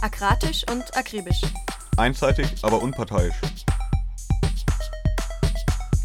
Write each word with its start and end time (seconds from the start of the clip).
Akratisch 0.00 0.64
und 0.70 0.96
akribisch. 0.96 1.42
Einseitig, 1.96 2.46
aber 2.62 2.80
unparteiisch. 2.80 3.34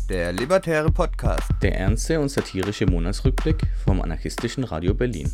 Der 0.10 0.34
Libertäre 0.34 0.92
Podcast. 0.92 1.44
Der 1.62 1.78
ernste 1.78 2.20
und 2.20 2.29
satirische 2.29 2.88
Monatsrückblick 2.88 3.62
vom 3.86 4.02
anarchistischen 4.02 4.64
Radio 4.64 4.96
Berlin. 4.96 5.32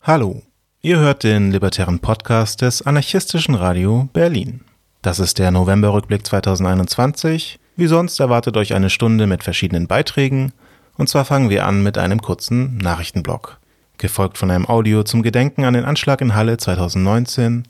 Hallo, 0.00 0.42
ihr 0.80 0.98
hört 0.98 1.22
den 1.22 1.52
Libertären 1.52 1.98
Podcast 1.98 2.62
des 2.62 2.80
anarchistischen 2.80 3.54
Radio 3.54 4.08
Berlin. 4.14 4.62
Das 5.02 5.18
ist 5.18 5.38
der 5.38 5.50
Novemberrückblick 5.50 6.26
2021. 6.26 7.58
Wie 7.76 7.86
sonst 7.88 8.18
erwartet 8.20 8.56
euch 8.56 8.72
eine 8.72 8.88
Stunde 8.88 9.26
mit 9.26 9.44
verschiedenen 9.44 9.86
Beiträgen. 9.86 10.54
Und 10.96 11.10
zwar 11.10 11.26
fangen 11.26 11.50
wir 11.50 11.66
an 11.66 11.82
mit 11.82 11.98
einem 11.98 12.22
kurzen 12.22 12.78
Nachrichtenblock 12.78 13.58
gefolgt 13.98 14.38
von 14.38 14.50
einem 14.50 14.66
Audio 14.66 15.02
zum 15.02 15.22
Gedenken 15.22 15.64
an 15.64 15.74
den 15.74 15.84
Anschlag 15.84 16.20
in 16.20 16.34
Halle 16.34 16.56
2019. 16.56 17.64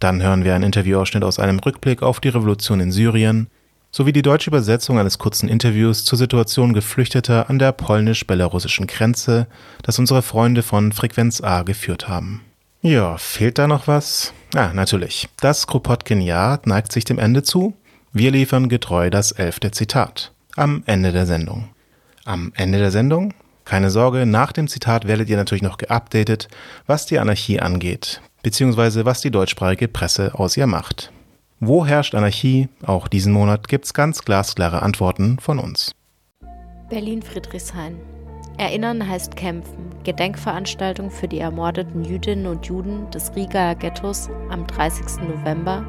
Dann 0.00 0.22
hören 0.22 0.44
wir 0.44 0.54
einen 0.54 0.64
Interviewausschnitt 0.64 1.24
aus 1.24 1.38
einem 1.38 1.58
Rückblick 1.58 2.02
auf 2.02 2.20
die 2.20 2.28
Revolution 2.28 2.80
in 2.80 2.92
Syrien 2.92 3.48
sowie 3.90 4.12
die 4.12 4.22
deutsche 4.22 4.50
Übersetzung 4.50 4.98
eines 4.98 5.18
kurzen 5.18 5.48
Interviews 5.48 6.04
zur 6.04 6.18
Situation 6.18 6.74
Geflüchteter 6.74 7.48
an 7.48 7.58
der 7.58 7.72
polnisch-belarussischen 7.72 8.86
Grenze, 8.86 9.46
das 9.82 9.98
unsere 9.98 10.22
Freunde 10.22 10.62
von 10.62 10.92
Frequenz 10.92 11.40
A 11.40 11.62
geführt 11.62 12.08
haben. 12.08 12.42
Ja, 12.82 13.16
fehlt 13.16 13.58
da 13.58 13.66
noch 13.66 13.88
was? 13.88 14.32
Ah, 14.54 14.72
natürlich. 14.72 15.28
Das 15.40 15.66
Kropotkin-Jahr 15.66 16.60
neigt 16.64 16.92
sich 16.92 17.04
dem 17.04 17.18
Ende 17.18 17.42
zu. 17.42 17.74
Wir 18.12 18.30
liefern 18.30 18.68
getreu 18.68 19.10
das 19.10 19.32
elfte 19.32 19.70
Zitat. 19.70 20.32
Am 20.54 20.82
Ende 20.86 21.12
der 21.12 21.26
Sendung. 21.26 21.68
Am 22.24 22.52
Ende 22.54 22.78
der 22.78 22.90
Sendung 22.90 23.34
keine 23.68 23.90
Sorge, 23.90 24.24
nach 24.24 24.52
dem 24.52 24.66
Zitat 24.66 25.06
werdet 25.06 25.28
ihr 25.28 25.36
natürlich 25.36 25.62
noch 25.62 25.76
geupdatet, 25.76 26.48
was 26.86 27.04
die 27.04 27.18
Anarchie 27.18 27.60
angeht, 27.60 28.22
beziehungsweise 28.42 29.04
was 29.04 29.20
die 29.20 29.30
deutschsprachige 29.30 29.88
Presse 29.88 30.34
aus 30.34 30.56
ihr 30.56 30.66
macht. 30.66 31.12
Wo 31.60 31.84
herrscht 31.84 32.14
Anarchie? 32.14 32.70
Auch 32.82 33.08
diesen 33.08 33.30
Monat 33.30 33.68
gibt's 33.68 33.92
ganz 33.92 34.24
glasklare 34.24 34.80
Antworten 34.80 35.38
von 35.38 35.58
uns. 35.58 35.92
Berlin-Friedrichshain. 36.88 37.96
Erinnern 38.56 39.06
heißt 39.06 39.36
kämpfen. 39.36 39.90
Gedenkveranstaltung 40.02 41.10
für 41.10 41.28
die 41.28 41.40
ermordeten 41.40 42.04
Jüdinnen 42.04 42.46
und 42.46 42.64
Juden 42.64 43.10
des 43.10 43.36
Rigaer 43.36 43.74
Ghettos 43.74 44.30
am 44.48 44.66
30. 44.66 45.28
November 45.28 45.84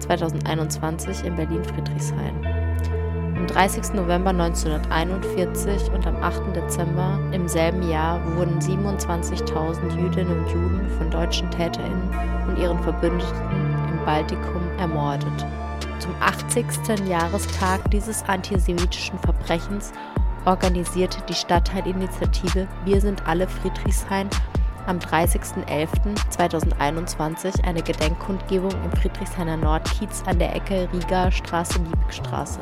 2021 0.00 1.24
in 1.24 1.36
Berlin-Friedrichshain. 1.36 2.64
Am 3.36 3.46
30. 3.48 3.94
November 3.94 4.30
1941 4.30 5.90
und 5.92 6.06
am 6.06 6.22
8. 6.22 6.54
Dezember 6.54 7.18
im 7.32 7.48
selben 7.48 7.82
Jahr 7.88 8.24
wurden 8.36 8.60
27.000 8.60 9.96
Jüdinnen 9.96 10.38
und 10.38 10.48
Juden 10.50 10.88
von 10.96 11.10
deutschen 11.10 11.50
TäterInnen 11.50 12.10
und 12.46 12.56
ihren 12.58 12.80
Verbündeten 12.82 13.74
im 13.90 13.98
Baltikum 14.04 14.62
ermordet. 14.78 15.44
Zum 15.98 16.14
80. 16.20 17.08
Jahrestag 17.08 17.90
dieses 17.90 18.22
antisemitischen 18.24 19.18
Verbrechens 19.18 19.90
organisierte 20.44 21.18
die 21.28 21.34
Stadtteilinitiative 21.34 22.68
Wir 22.84 23.00
sind 23.00 23.26
alle 23.26 23.48
Friedrichshain 23.48 24.30
am 24.86 24.98
30.11.2021 24.98 27.64
eine 27.64 27.82
Gedenkkundgebung 27.82 28.72
im 28.84 28.92
Friedrichshainer 28.92 29.56
Nordkiez 29.56 30.22
an 30.26 30.38
der 30.38 30.54
Ecke 30.54 30.86
Riga 30.92 31.30
Straße-Liebigstraße. 31.30 32.60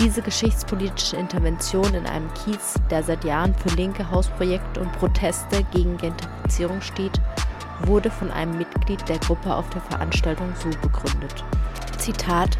Diese 0.00 0.22
geschichtspolitische 0.22 1.16
Intervention 1.16 1.92
in 1.92 2.06
einem 2.06 2.32
Kiez, 2.34 2.74
der 2.88 3.02
seit 3.02 3.24
Jahren 3.24 3.52
für 3.54 3.70
linke 3.70 4.08
Hausprojekte 4.08 4.80
und 4.80 4.92
Proteste 4.92 5.64
gegen 5.72 5.96
Gentrifizierung 5.96 6.80
steht, 6.80 7.20
wurde 7.84 8.08
von 8.08 8.30
einem 8.30 8.56
Mitglied 8.58 9.08
der 9.08 9.18
Gruppe 9.18 9.52
auf 9.52 9.68
der 9.70 9.80
Veranstaltung 9.82 10.52
so 10.54 10.68
begründet. 10.80 11.44
Zitat 11.98 12.56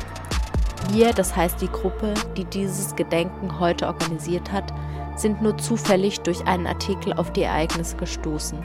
Wir, 0.91 1.13
das 1.13 1.37
heißt 1.37 1.61
die 1.63 1.71
Gruppe, 1.71 2.13
die 2.37 2.45
dieses 2.45 2.97
Gedenken 2.97 3.61
heute 3.61 3.87
organisiert 3.87 4.51
hat, 4.51 4.73
sind 5.15 5.41
nur 5.41 5.57
zufällig 5.59 6.21
durch 6.21 6.45
einen 6.47 6.67
Artikel 6.67 7.13
auf 7.13 7.33
die 7.33 7.43
Ereignisse 7.43 7.97
gestoßen. 7.97 8.59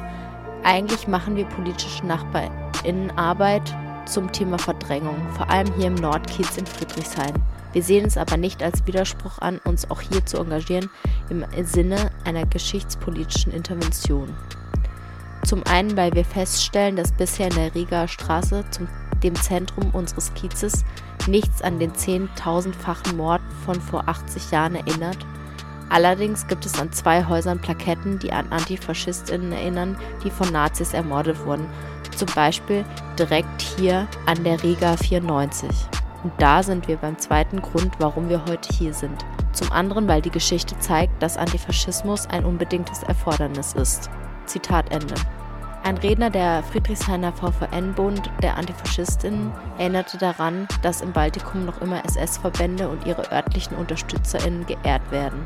Eigentlich 0.63 1.07
machen 1.07 1.35
wir 1.35 1.45
politische 1.45 2.05
Nachbarinnenarbeit 2.07 3.75
zum 4.05 4.31
Thema 4.31 4.57
Verdrängung, 4.57 5.17
vor 5.35 5.49
allem 5.49 5.71
hier 5.75 5.87
im 5.87 5.95
Nordkiez 5.95 6.57
in 6.57 6.65
Friedrichshain. 6.65 7.33
Wir 7.73 7.81
sehen 7.81 8.05
es 8.05 8.17
aber 8.17 8.37
nicht 8.37 8.61
als 8.61 8.85
Widerspruch 8.85 9.39
an, 9.39 9.59
uns 9.65 9.89
auch 9.89 10.01
hier 10.01 10.25
zu 10.25 10.37
engagieren 10.37 10.89
im 11.29 11.43
Sinne 11.63 12.11
einer 12.23 12.45
geschichtspolitischen 12.45 13.51
Intervention. 13.51 14.33
Zum 15.45 15.63
einen, 15.65 15.97
weil 15.97 16.13
wir 16.13 16.23
feststellen, 16.23 16.95
dass 16.95 17.11
bisher 17.11 17.47
in 17.47 17.55
der 17.55 17.75
Riga 17.75 18.07
Straße, 18.07 18.63
zum, 18.71 18.87
dem 19.23 19.35
Zentrum 19.35 19.89
unseres 19.91 20.33
Kiezes, 20.35 20.85
nichts 21.27 21.61
an 21.61 21.79
den 21.79 21.93
zehntausendfachen 21.95 23.17
Mord 23.17 23.41
von 23.65 23.81
vor 23.81 24.07
80 24.07 24.51
Jahren 24.51 24.75
erinnert. 24.75 25.17
Allerdings 25.89 26.47
gibt 26.47 26.65
es 26.65 26.79
an 26.79 26.91
zwei 26.91 27.25
Häusern 27.25 27.59
Plaketten, 27.59 28.19
die 28.19 28.31
an 28.31 28.51
Antifaschistinnen 28.51 29.51
erinnern, 29.51 29.97
die 30.23 30.31
von 30.31 30.51
Nazis 30.51 30.93
ermordet 30.93 31.45
wurden. 31.45 31.67
Zum 32.15 32.27
Beispiel 32.35 32.85
direkt 33.17 33.61
hier 33.61 34.07
an 34.25 34.43
der 34.43 34.61
Riga 34.61 34.95
94. 34.97 35.69
Und 36.23 36.33
da 36.37 36.63
sind 36.63 36.87
wir 36.87 36.97
beim 36.97 37.17
zweiten 37.17 37.61
Grund, 37.61 37.93
warum 37.99 38.29
wir 38.29 38.45
heute 38.45 38.73
hier 38.73 38.93
sind. 38.93 39.25
Zum 39.51 39.71
anderen, 39.71 40.07
weil 40.07 40.21
die 40.21 40.31
Geschichte 40.31 40.77
zeigt, 40.79 41.21
dass 41.21 41.37
Antifaschismus 41.37 42.27
ein 42.27 42.45
unbedingtes 42.45 43.03
Erfordernis 43.03 43.73
ist. 43.73 44.09
Zitat 44.45 44.91
Ende. 44.91 45.15
Ein 45.83 45.97
Redner 45.97 46.29
der 46.29 46.63
Friedrichshainer 46.63 47.33
VVN-Bund 47.33 48.31
der 48.41 48.55
Antifaschistinnen 48.55 49.51
erinnerte 49.77 50.17
daran, 50.17 50.65
dass 50.81 51.01
im 51.01 51.11
Baltikum 51.11 51.65
noch 51.65 51.81
immer 51.81 52.05
SS-Verbände 52.05 52.87
und 52.87 53.05
ihre 53.05 53.29
örtlichen 53.33 53.75
UnterstützerInnen 53.75 54.65
geehrt 54.65 55.11
werden. 55.11 55.45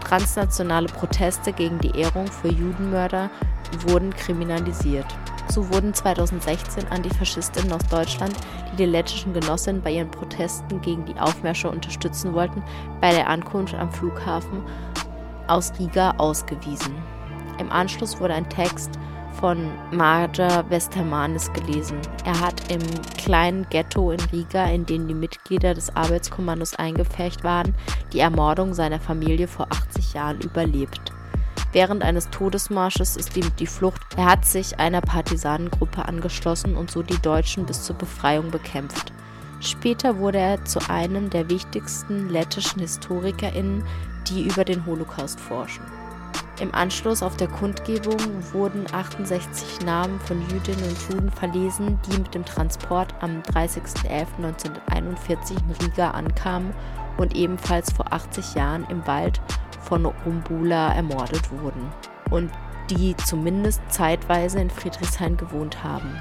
Transnationale 0.00 0.88
Proteste 0.88 1.52
gegen 1.52 1.78
die 1.78 1.96
Ehrung 1.96 2.26
für 2.26 2.48
Judenmörder 2.48 3.30
wurden 3.86 4.12
kriminalisiert. 4.12 5.06
So 5.48 5.72
wurden 5.72 5.94
2016 5.94 6.88
Antifaschistinnen 6.88 7.72
aus 7.72 7.86
Deutschland, 7.88 8.34
die 8.72 8.76
die 8.78 8.84
lettischen 8.84 9.32
Genossinnen 9.32 9.80
bei 9.80 9.92
ihren 9.92 10.10
Protesten 10.10 10.80
gegen 10.80 11.04
die 11.04 11.18
Aufmärsche 11.20 11.70
unterstützen 11.70 12.34
wollten, 12.34 12.64
bei 13.00 13.12
der 13.12 13.28
Ankunft 13.28 13.74
am 13.74 13.92
Flughafen 13.92 14.60
aus 15.46 15.72
Riga 15.78 16.14
ausgewiesen. 16.18 16.96
Im 17.60 17.70
Anschluss 17.70 18.18
wurde 18.18 18.34
ein 18.34 18.48
Text 18.48 18.98
von 19.40 19.70
Marja 19.92 20.68
Westermanis 20.68 21.52
gelesen. 21.52 21.98
Er 22.24 22.40
hat 22.40 22.72
im 22.72 22.82
kleinen 23.16 23.66
Ghetto 23.70 24.10
in 24.10 24.20
Riga, 24.32 24.64
in 24.66 24.86
dem 24.86 25.06
die 25.08 25.14
Mitglieder 25.14 25.74
des 25.74 25.94
Arbeitskommandos 25.94 26.74
eingepfercht 26.74 27.44
waren, 27.44 27.74
die 28.12 28.20
Ermordung 28.20 28.74
seiner 28.74 29.00
Familie 29.00 29.48
vor 29.48 29.68
80 29.70 30.14
Jahren 30.14 30.40
überlebt. 30.40 31.12
Während 31.72 32.02
eines 32.02 32.30
Todesmarsches 32.30 33.16
ist 33.16 33.36
ihm 33.36 33.50
die 33.58 33.66
Flucht. 33.66 34.00
Er 34.16 34.26
hat 34.26 34.44
sich 34.44 34.78
einer 34.80 35.02
Partisanengruppe 35.02 36.04
angeschlossen 36.04 36.76
und 36.76 36.90
so 36.90 37.02
die 37.02 37.20
Deutschen 37.20 37.66
bis 37.66 37.84
zur 37.84 37.96
Befreiung 37.96 38.50
bekämpft. 38.50 39.12
Später 39.60 40.18
wurde 40.18 40.38
er 40.38 40.64
zu 40.64 40.80
einem 40.88 41.30
der 41.30 41.50
wichtigsten 41.50 42.28
lettischen 42.28 42.80
HistorikerInnen, 42.80 43.84
die 44.28 44.46
über 44.46 44.64
den 44.64 44.86
Holocaust 44.86 45.40
forschen. 45.40 45.97
Im 46.60 46.74
Anschluss 46.74 47.22
auf 47.22 47.36
der 47.36 47.46
Kundgebung 47.46 48.18
wurden 48.52 48.84
68 48.92 49.86
Namen 49.86 50.18
von 50.18 50.42
Jüdinnen 50.50 50.88
und 50.88 51.00
Juden 51.08 51.30
verlesen, 51.30 52.00
die 52.06 52.18
mit 52.18 52.34
dem 52.34 52.44
Transport 52.44 53.14
am 53.20 53.42
30.11.1941 53.42 55.50
in 55.50 55.70
Riga 55.80 56.10
ankamen 56.10 56.74
und 57.16 57.36
ebenfalls 57.36 57.92
vor 57.92 58.12
80 58.12 58.56
Jahren 58.56 58.84
im 58.88 59.06
Wald 59.06 59.40
von 59.80 60.04
Rumbula 60.04 60.94
ermordet 60.94 61.48
wurden 61.52 61.92
und 62.30 62.50
die 62.90 63.16
zumindest 63.18 63.80
zeitweise 63.88 64.58
in 64.58 64.70
Friedrichshain 64.70 65.36
gewohnt 65.36 65.84
haben. 65.84 66.20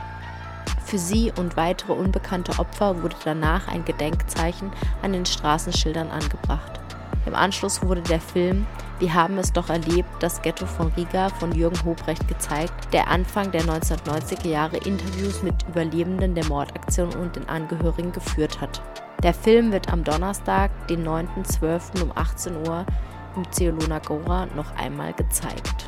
Für 0.85 0.99
sie 0.99 1.33
und 1.35 1.57
weitere 1.57 1.93
unbekannte 1.93 2.59
Opfer 2.59 3.01
wurde 3.01 3.15
danach 3.23 3.67
ein 3.67 3.85
Gedenkzeichen 3.85 4.69
an 5.01 5.13
den 5.13 5.25
Straßenschildern 5.25 6.11
angebracht. 6.11 6.79
Im 7.25 7.33
Anschluss 7.33 7.81
wurde 7.81 8.01
der 8.01 8.21
Film 8.21 8.67
Wir 8.99 9.13
haben 9.13 9.37
es 9.37 9.53
doch 9.53 9.69
erlebt, 9.69 10.09
das 10.21 10.41
Ghetto 10.41 10.65
von 10.65 10.87
Riga 10.97 11.29
von 11.29 11.51
Jürgen 11.51 11.85
Hobrecht 11.85 12.27
gezeigt, 12.27 12.91
der 12.91 13.07
Anfang 13.07 13.51
der 13.51 13.61
1990er 13.61 14.47
Jahre 14.47 14.77
Interviews 14.77 15.43
mit 15.43 15.53
Überlebenden 15.67 16.33
der 16.33 16.45
Mordaktion 16.45 17.13
und 17.13 17.35
den 17.35 17.47
Angehörigen 17.47 18.11
geführt 18.11 18.59
hat. 18.59 18.81
Der 19.21 19.35
Film 19.35 19.71
wird 19.71 19.93
am 19.93 20.03
Donnerstag, 20.03 20.71
den 20.87 21.07
9.12. 21.07 22.01
um 22.01 22.11
18 22.15 22.67
Uhr 22.67 22.87
im 23.35 23.51
Ceolona 23.51 23.99
Gora 23.99 24.47
noch 24.55 24.75
einmal 24.75 25.13
gezeigt. 25.13 25.87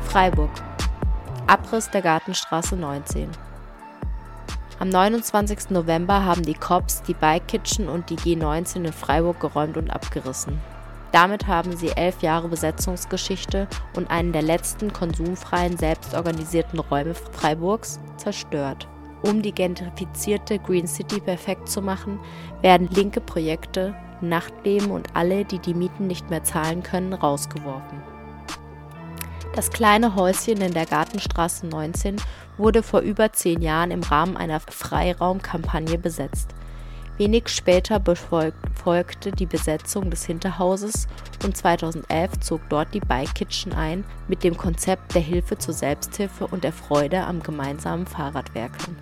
Freiburg. 0.00 0.50
Abriss 1.46 1.88
der 1.90 2.02
Gartenstraße 2.02 2.74
19. 2.74 3.30
Am 4.82 4.88
29. 4.88 5.70
November 5.70 6.24
haben 6.24 6.42
die 6.42 6.54
Cops 6.54 7.02
die 7.02 7.14
Bike 7.14 7.46
Kitchen 7.46 7.88
und 7.88 8.10
die 8.10 8.16
G19 8.16 8.78
in 8.78 8.92
Freiburg 8.92 9.38
geräumt 9.38 9.76
und 9.76 9.90
abgerissen. 9.90 10.58
Damit 11.12 11.46
haben 11.46 11.76
sie 11.76 11.90
elf 11.90 12.20
Jahre 12.20 12.48
Besetzungsgeschichte 12.48 13.68
und 13.94 14.10
einen 14.10 14.32
der 14.32 14.42
letzten 14.42 14.92
konsumfreien, 14.92 15.76
selbstorganisierten 15.76 16.80
Räume 16.80 17.14
Freiburgs 17.14 18.00
zerstört. 18.16 18.88
Um 19.22 19.40
die 19.40 19.52
gentrifizierte 19.52 20.58
Green 20.58 20.88
City 20.88 21.20
perfekt 21.20 21.68
zu 21.68 21.80
machen, 21.80 22.18
werden 22.60 22.88
linke 22.88 23.20
Projekte, 23.20 23.94
Nachtleben 24.20 24.90
und 24.90 25.14
alle, 25.14 25.44
die 25.44 25.60
die 25.60 25.74
Mieten 25.74 26.08
nicht 26.08 26.28
mehr 26.28 26.42
zahlen 26.42 26.82
können, 26.82 27.12
rausgeworfen. 27.12 28.02
Das 29.54 29.70
kleine 29.70 30.16
Häuschen 30.16 30.62
in 30.62 30.72
der 30.72 30.86
Gartenstraße 30.86 31.66
19 31.66 32.16
wurde 32.58 32.82
vor 32.82 33.00
über 33.00 33.32
zehn 33.32 33.62
Jahren 33.62 33.90
im 33.90 34.02
Rahmen 34.02 34.36
einer 34.36 34.60
Freiraumkampagne 34.60 35.98
besetzt. 35.98 36.54
Wenig 37.18 37.48
später 37.48 38.00
befolgte 38.00 39.32
die 39.32 39.46
Besetzung 39.46 40.10
des 40.10 40.24
Hinterhauses 40.24 41.06
und 41.44 41.56
2011 41.56 42.40
zog 42.40 42.60
dort 42.68 42.94
die 42.94 43.00
Bike 43.00 43.34
Kitchen 43.34 43.72
ein 43.72 44.04
mit 44.28 44.42
dem 44.42 44.56
Konzept 44.56 45.14
der 45.14 45.22
Hilfe 45.22 45.58
zur 45.58 45.74
Selbsthilfe 45.74 46.46
und 46.46 46.64
der 46.64 46.72
Freude 46.72 47.24
am 47.24 47.42
gemeinsamen 47.42 48.06
Fahrradwerkeln. 48.06 48.96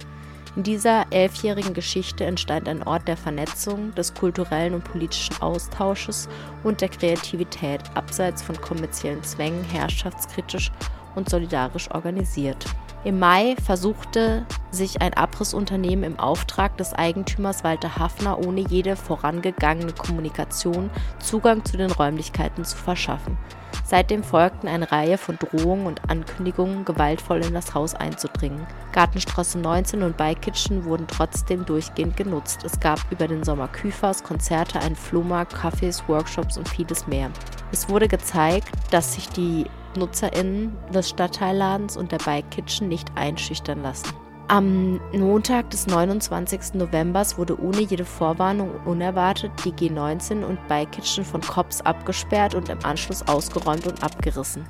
In 0.57 0.65
dieser 0.65 1.07
elfjährigen 1.11 1.75
Geschichte 1.75 2.25
entstand 2.25 2.69
ein 2.69 2.83
Ort 2.83 3.07
der 3.07 3.17
Vernetzung, 3.17 3.95
des 3.95 4.13
kulturellen 4.13 4.75
und 4.75 4.83
politischen 4.83 5.41
Austausches 5.41 6.29
und 6.65 6.81
der 6.81 6.89
Kreativität, 6.89 7.81
abseits 7.95 8.43
von 8.43 8.61
kommerziellen 8.61 9.23
Zwängen, 9.23 9.63
herrschaftskritisch 9.65 10.73
und 11.15 11.29
solidarisch 11.29 11.89
organisiert. 11.93 12.67
Im 13.03 13.19
Mai 13.19 13.57
versuchte 13.65 14.45
sich 14.71 15.01
ein 15.01 15.15
Abrissunternehmen 15.15 16.05
im 16.05 16.19
Auftrag 16.19 16.77
des 16.77 16.93
Eigentümers 16.93 17.65
Walter 17.65 17.97
Hafner 17.97 18.39
ohne 18.47 18.61
jede 18.61 18.95
vorangegangene 18.95 19.93
Kommunikation 19.93 20.91
Zugang 21.19 21.65
zu 21.65 21.79
den 21.79 21.91
Räumlichkeiten 21.91 22.63
zu 22.63 22.77
verschaffen. 22.77 23.39
Seitdem 23.85 24.23
folgten 24.23 24.69
eine 24.69 24.93
Reihe 24.93 25.17
von 25.17 25.39
Drohungen 25.39 25.87
und 25.87 26.11
Ankündigungen, 26.11 26.85
gewaltvoll 26.85 27.43
in 27.43 27.55
das 27.55 27.75
Haus 27.75 27.95
einzudringen. 27.95 28.67
Gartenstraße 28.93 29.59
19 29.59 30.03
und 30.03 30.19
Bike 30.19 30.43
Kitchen 30.43 30.85
wurden 30.85 31.07
trotzdem 31.09 31.65
durchgehend 31.65 32.19
genutzt. 32.19 32.65
Es 32.65 32.79
gab 32.81 33.01
über 33.11 33.27
den 33.27 33.45
Sommer 33.45 33.69
Küfers, 33.69 34.23
Konzerte, 34.23 34.79
einen 34.79 34.95
Flohmarkt, 34.95 35.55
Cafés, 35.55 36.07
Workshops 36.07 36.59
und 36.59 36.69
vieles 36.69 37.07
mehr. 37.07 37.31
Es 37.73 37.89
wurde 37.89 38.09
gezeigt, 38.09 38.69
dass 38.91 39.15
sich 39.15 39.29
die 39.31 39.65
NutzerInnen 39.97 40.77
des 40.93 41.11
Stadtteilladens 41.11 41.97
und 41.97 42.13
der 42.13 42.19
Bike 42.19 42.51
Kitchen 42.51 42.89
nicht 42.89 43.09
einschüchtern 43.15 43.83
lassen. 43.83 44.09
Am 44.49 44.99
Montag 45.13 45.71
des 45.71 45.87
29. 45.87 46.75
November 46.75 47.25
wurde 47.37 47.61
ohne 47.63 47.83
jede 47.83 48.05
Vorwarnung 48.05 48.71
unerwartet 48.85 49.53
die 49.65 49.73
G19 49.73 50.43
und 50.43 50.59
Bike 50.67 50.91
Kitchen 50.91 51.25
von 51.25 51.41
Cops 51.41 51.81
abgesperrt 51.83 52.57
und 52.57 52.69
im 52.69 52.85
Anschluss 52.85 53.23
ausgeräumt 53.29 53.87
und 53.87 54.03
abgerissen. 54.03 54.65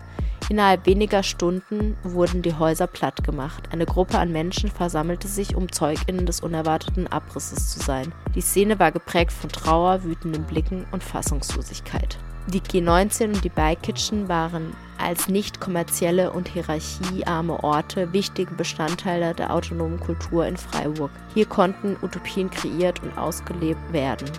Innerhalb 0.50 0.84
weniger 0.84 1.22
Stunden 1.22 1.96
wurden 2.02 2.42
die 2.42 2.54
Häuser 2.54 2.88
platt 2.88 3.24
gemacht. 3.24 3.68
Eine 3.72 3.86
Gruppe 3.86 4.18
an 4.18 4.32
Menschen 4.32 4.68
versammelte 4.68 5.28
sich, 5.28 5.54
um 5.54 5.72
ZeugInnen 5.72 6.26
des 6.26 6.40
unerwarteten 6.40 7.06
Abrisses 7.06 7.70
zu 7.70 7.78
sein. 7.78 8.12
Die 8.34 8.40
Szene 8.40 8.78
war 8.78 8.92
geprägt 8.92 9.32
von 9.32 9.48
Trauer, 9.48 10.02
wütenden 10.02 10.44
Blicken 10.44 10.86
und 10.92 11.04
Fassungslosigkeit. 11.04 12.18
Die 12.46 12.60
G19 12.60 13.34
und 13.34 13.44
die 13.44 13.48
Bike 13.48 13.82
Kitchen 13.82 14.28
waren 14.28 14.74
als 14.98 15.28
nicht 15.28 15.60
kommerzielle 15.60 16.32
und 16.32 16.48
hierarchiearme 16.48 17.62
Orte 17.62 18.12
wichtige 18.12 18.54
Bestandteile 18.54 19.34
der 19.34 19.54
autonomen 19.54 20.00
Kultur 20.00 20.46
in 20.46 20.56
Freiburg. 20.56 21.10
Hier 21.34 21.46
konnten 21.46 21.96
Utopien 22.02 22.50
kreiert 22.50 23.02
und 23.02 23.16
ausgelebt 23.16 23.92
werden. 23.92 24.30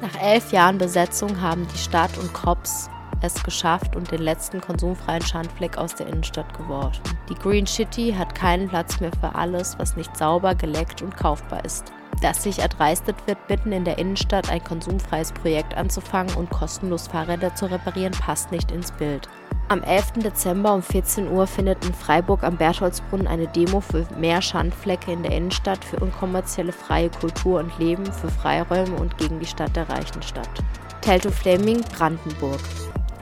Nach 0.00 0.20
elf 0.20 0.50
Jahren 0.50 0.78
Besetzung 0.78 1.40
haben 1.40 1.66
die 1.72 1.78
Stadt 1.78 2.16
und 2.18 2.32
Cops 2.32 2.88
es 3.20 3.40
geschafft 3.44 3.94
und 3.94 4.10
den 4.10 4.22
letzten 4.22 4.60
konsumfreien 4.60 5.22
Schandfleck 5.22 5.78
aus 5.78 5.94
der 5.94 6.08
Innenstadt 6.08 6.56
geworfen. 6.56 7.02
Die 7.28 7.36
Green 7.36 7.66
City 7.66 8.12
hat 8.16 8.34
keinen 8.34 8.68
Platz 8.68 8.98
mehr 8.98 9.12
für 9.20 9.34
alles, 9.36 9.78
was 9.78 9.96
nicht 9.96 10.16
sauber, 10.16 10.56
geleckt 10.56 11.02
und 11.02 11.16
kaufbar 11.16 11.64
ist 11.64 11.92
dass 12.22 12.42
sich 12.42 12.60
erdreistet 12.60 13.16
wird, 13.26 13.38
mitten 13.48 13.72
in 13.72 13.84
der 13.84 13.98
Innenstadt 13.98 14.50
ein 14.50 14.62
konsumfreies 14.62 15.32
Projekt 15.32 15.76
anzufangen 15.76 16.34
und 16.36 16.50
kostenlos 16.50 17.08
Fahrräder 17.08 17.54
zu 17.54 17.70
reparieren, 17.70 18.12
passt 18.12 18.52
nicht 18.52 18.70
ins 18.70 18.92
Bild. 18.92 19.28
Am 19.68 19.82
11. 19.82 20.12
Dezember 20.24 20.74
um 20.74 20.82
14 20.82 21.30
Uhr 21.30 21.46
findet 21.46 21.84
in 21.84 21.94
Freiburg 21.94 22.42
am 22.42 22.56
Bertholdsbrunnen 22.56 23.26
eine 23.26 23.46
Demo 23.48 23.80
für 23.80 24.06
mehr 24.18 24.42
Schandflecke 24.42 25.12
in 25.12 25.22
der 25.22 25.32
Innenstadt, 25.32 25.84
für 25.84 25.98
unkommerzielle 25.98 26.72
freie 26.72 27.08
Kultur 27.10 27.60
und 27.60 27.78
Leben, 27.78 28.04
für 28.04 28.28
Freiräume 28.28 28.96
und 28.96 29.16
gegen 29.18 29.40
die 29.40 29.46
Stadt 29.46 29.74
der 29.74 29.88
reichen 29.88 30.22
Stadt. 30.22 30.50
Telto 31.00 31.30
Fleming, 31.30 31.80
Brandenburg. 31.96 32.60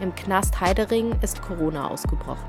Im 0.00 0.14
Knast 0.14 0.60
Heidering 0.60 1.14
ist 1.22 1.40
Corona 1.40 1.88
ausgebrochen. 1.88 2.48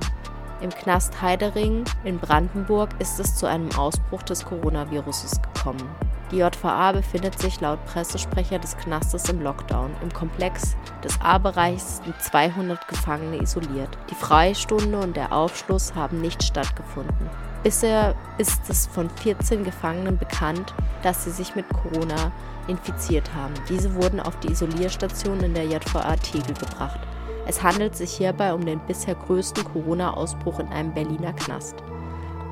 Im 0.62 0.70
Knast 0.70 1.22
Heidering 1.22 1.84
in 2.04 2.20
Brandenburg 2.20 2.90
ist 3.00 3.20
es 3.20 3.36
zu 3.36 3.46
einem 3.46 3.72
Ausbruch 3.78 4.24
des 4.24 4.46
Coronaviruses 4.46 5.42
gekommen. 5.42 5.90
Die 6.32 6.38
JVA 6.38 6.94
befindet 6.94 7.38
sich 7.38 7.60
laut 7.60 7.84
Pressesprecher 7.86 8.58
des 8.58 8.78
Knastes 8.78 9.28
im 9.28 9.42
Lockdown. 9.42 9.92
Im 10.02 10.14
Komplex 10.14 10.78
des 11.04 11.20
A-Bereichs 11.20 11.98
sind 11.98 12.22
200 12.22 12.88
Gefangene 12.88 13.42
isoliert. 13.42 13.98
Die 14.10 14.16
Freistunde 14.16 14.98
und 14.98 15.18
der 15.18 15.34
Aufschluss 15.34 15.94
haben 15.94 16.22
nicht 16.22 16.42
stattgefunden. 16.42 17.30
Bisher 17.64 18.16
ist 18.38 18.62
es 18.70 18.88
von 18.88 19.10
14 19.10 19.66
Gefangenen 19.66 20.18
bekannt, 20.18 20.74
dass 21.04 21.26
sie 21.26 21.32
sich 21.32 21.54
mit 21.56 21.66
Corona 21.68 22.32
infiziert 22.68 23.30
haben. 23.36 23.54
Diese 23.68 23.94
wurden 23.96 24.22
auf 24.22 24.40
die 24.40 24.52
Isolierstation 24.52 25.42
in 25.42 25.54
der 25.54 25.66
JVA 25.66 26.16
Tegel 26.16 26.54
gebracht. 26.54 27.00
Es 27.46 27.62
handelt 27.62 27.98
sich 27.98 28.14
hierbei 28.14 28.54
um 28.54 28.66
den 28.66 28.80
bisher 28.88 29.16
größten 29.16 29.66
Corona-Ausbruch 29.66 30.60
in 30.60 30.70
einem 30.70 30.94
Berliner 30.94 31.34
Knast. 31.34 31.76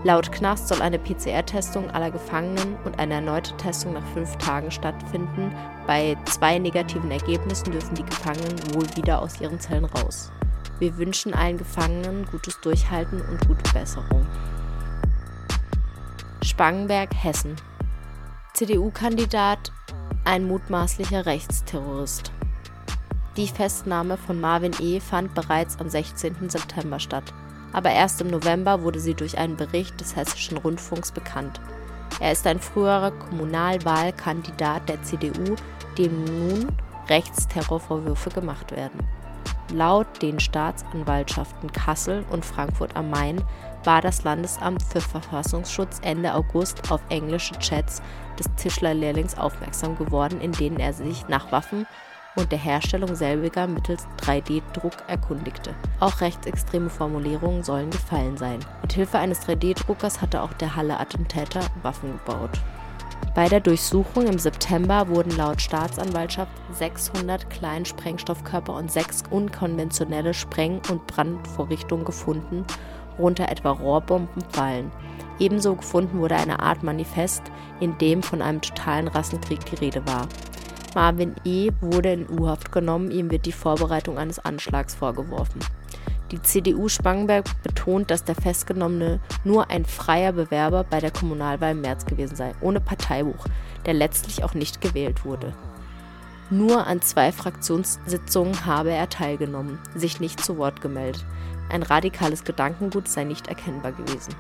Laut 0.06 0.32
Knast 0.32 0.70
soll 0.70 0.82
eine 0.82 0.98
PCR-Testung 0.98 1.92
aller 1.92 2.10
Gefangenen 2.10 2.78
und 2.86 2.98
eine 3.00 3.16
erneute 3.16 3.56
Testung 3.58 3.94
nach 3.94 4.06
fünf 4.14 4.34
Tagen 4.38 4.72
stattfinden. 4.72 5.54
Bei 5.88 6.16
zwei 6.24 6.58
negativen 6.58 7.12
Ergebnissen 7.12 7.72
dürfen 7.72 7.96
die 7.96 8.06
Gefangenen 8.06 8.74
wohl 8.74 8.88
wieder 8.96 9.22
aus 9.22 9.42
ihren 9.42 9.60
Zellen 9.60 9.84
raus. 9.84 10.32
Wir 10.80 10.98
wünschen 10.98 11.34
allen 11.34 11.58
Gefangenen 11.58 12.26
gutes 12.32 12.62
Durchhalten 12.62 13.20
und 13.20 13.46
gute 13.46 13.74
Besserung. 13.74 14.26
Spangenberg, 16.44 17.14
Hessen. 17.14 17.58
CDU-Kandidat, 18.54 19.74
ein 20.24 20.48
mutmaßlicher 20.48 21.26
Rechtsterrorist. 21.26 22.32
Die 23.36 23.48
Festnahme 23.48 24.16
von 24.16 24.40
Marvin 24.40 24.72
E. 24.80 25.02
fand 25.02 25.34
bereits 25.34 25.78
am 25.78 25.90
16. 25.90 26.50
September 26.50 27.00
statt 27.00 27.34
aber 27.74 27.92
erst 27.92 28.22
im 28.22 28.28
November 28.28 28.84
wurde 28.84 29.00
sie 29.00 29.14
durch 29.14 29.38
einen 29.38 29.56
Bericht 29.56 30.00
des 30.00 30.16
Hessischen 30.16 30.58
Rundfunks 30.58 31.12
bekannt. 31.12 31.60
Er 32.20 32.32
ist 32.32 32.46
ein 32.48 32.60
früherer 32.60 33.12
Kommunalwahlkandidat 33.12 34.90
der 34.90 35.02
CDU, 35.04 35.56
dem 35.98 36.26
nun 36.26 36.68
Rechtsterrorvorwürfe 37.08 38.30
gemacht 38.30 38.76
werden. 38.76 39.00
Laut 39.72 40.22
den 40.22 40.40
Staatsanwaltschaften 40.40 41.72
Kassel 41.72 42.26
und 42.32 42.44
Frankfurt 42.44 42.96
am 42.96 43.12
Main 43.12 43.44
war 43.84 44.02
das 44.02 44.24
Landesamt 44.24 44.82
für 44.82 45.00
Verfassungsschutz 45.00 46.00
Ende 46.02 46.34
August 46.34 46.92
auf 46.92 47.02
englische 47.10 47.54
Chats 47.60 48.02
des 48.38 48.48
Tischlerlehrlings 48.56 49.38
aufmerksam 49.38 49.96
geworden, 49.96 50.42
in 50.42 50.52
denen 50.54 50.80
er 50.80 50.94
sich 50.94 51.28
nach 51.28 51.52
Waffen 51.52 51.86
und 52.40 52.52
der 52.52 52.60
Herstellung 52.60 53.16
selbiger 53.16 53.68
mittels 53.68 54.08
3D-Druck 54.22 54.94
erkundigte. 55.08 55.76
Auch 56.00 56.22
rechtsextreme 56.22 56.90
Formulierungen 56.90 57.64
sollen 57.64 57.90
gefallen 57.90 58.38
sein. 58.38 58.60
Mithilfe 58.82 59.20
eines 59.20 59.42
3D-Druckers 59.48 60.22
hatte 60.22 60.42
auch 60.42 60.54
der 60.54 60.76
Halle-Attentäter 60.76 61.62
Waffen 61.84 62.14
gebaut. 62.14 62.52
Bei 63.36 63.48
der 63.48 63.60
Durchsuchung 63.60 64.28
im 64.28 64.40
September 64.40 65.08
wurden 65.08 65.36
laut 65.38 65.62
Staatsanwaltschaft 65.62 66.52
600 66.74 67.50
Kleinsprengstoffkörper 67.50 68.74
und 68.74 68.92
sechs 68.92 69.24
unkonventionelle 69.30 70.34
Spreng- 70.34 70.82
und 70.90 71.06
Brandvorrichtungen 71.08 72.06
gefunden, 72.06 72.66
worunter 73.18 73.50
etwa 73.50 73.72
Rohrbomben 73.72 74.44
fallen. 74.50 74.92
Ebenso 75.40 75.76
gefunden 75.76 76.20
wurde 76.20 76.36
eine 76.36 76.60
Art 76.60 76.84
Manifest, 76.84 77.44
in 77.80 77.98
dem 77.98 78.24
von 78.24 78.42
einem 78.42 78.62
totalen 78.62 79.08
Rassenkrieg 79.08 79.66
die 79.66 79.76
Rede 79.76 80.06
war. 80.06 80.28
Marvin 80.96 81.36
E. 81.44 81.72
wurde 81.82 82.14
in 82.14 82.30
U-Haft 82.30 82.72
genommen, 82.72 83.12
ihm 83.12 83.32
wird 83.32 83.46
die 83.46 83.52
Vorbereitung 83.52 84.18
eines 84.18 84.40
Anschlags 84.40 84.96
vorgeworfen. 84.96 85.60
Die 86.32 86.42
CDU 86.42 86.90
Spangenberg 86.90 87.46
betont, 87.64 88.12
dass 88.12 88.24
der 88.24 88.36
Festgenommene 88.36 89.20
nur 89.44 89.70
ein 89.72 89.86
freier 89.86 90.32
Bewerber 90.32 90.84
bei 90.84 91.00
der 91.00 91.12
Kommunalwahl 91.12 91.72
im 91.72 91.82
März 91.82 92.06
gewesen 92.06 92.36
sei, 92.36 92.54
ohne 92.62 92.80
Parteibuch, 92.80 93.46
der 93.86 93.96
letztlich 93.96 94.44
auch 94.44 94.54
nicht 94.54 94.80
gewählt 94.80 95.26
wurde. 95.26 95.54
Nur 96.52 96.88
an 96.88 97.02
zwei 97.02 97.32
Fraktionssitzungen 97.32 98.66
habe 98.66 98.92
er 98.92 99.10
teilgenommen, 99.10 99.80
sich 99.96 100.20
nicht 100.20 100.44
zu 100.44 100.58
Wort 100.58 100.82
gemeldet. 100.82 101.26
Ein 101.70 101.84
radikales 101.84 102.44
Gedankengut 102.44 103.08
sei 103.08 103.24
nicht 103.24 103.48
erkennbar 103.48 103.92
gewesen. 103.92 104.34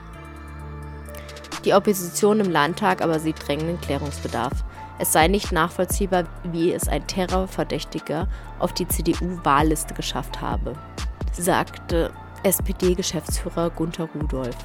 Die 1.65 1.74
Opposition 1.74 2.39
im 2.39 2.50
Landtag 2.50 3.01
aber 3.01 3.20
sieht 3.20 3.48
drängenden 3.48 3.82
Klärungsbedarf. 3.82 4.63
Es 5.01 5.13
sei 5.13 5.29
nicht 5.29 5.53
nachvollziehbar, 5.53 6.25
wie 6.44 6.74
es 6.74 6.89
ein 6.89 7.08
Terrorverdächtiger 7.08 8.27
auf 8.60 8.74
die 8.74 8.86
CDU-Wahlliste 8.86 9.94
geschafft 9.94 10.41
habe, 10.41 10.74
sagte 11.32 12.12
SPD-Geschäftsführer 12.44 13.70
Gunther 13.70 14.10
Rudolph. 14.13 14.58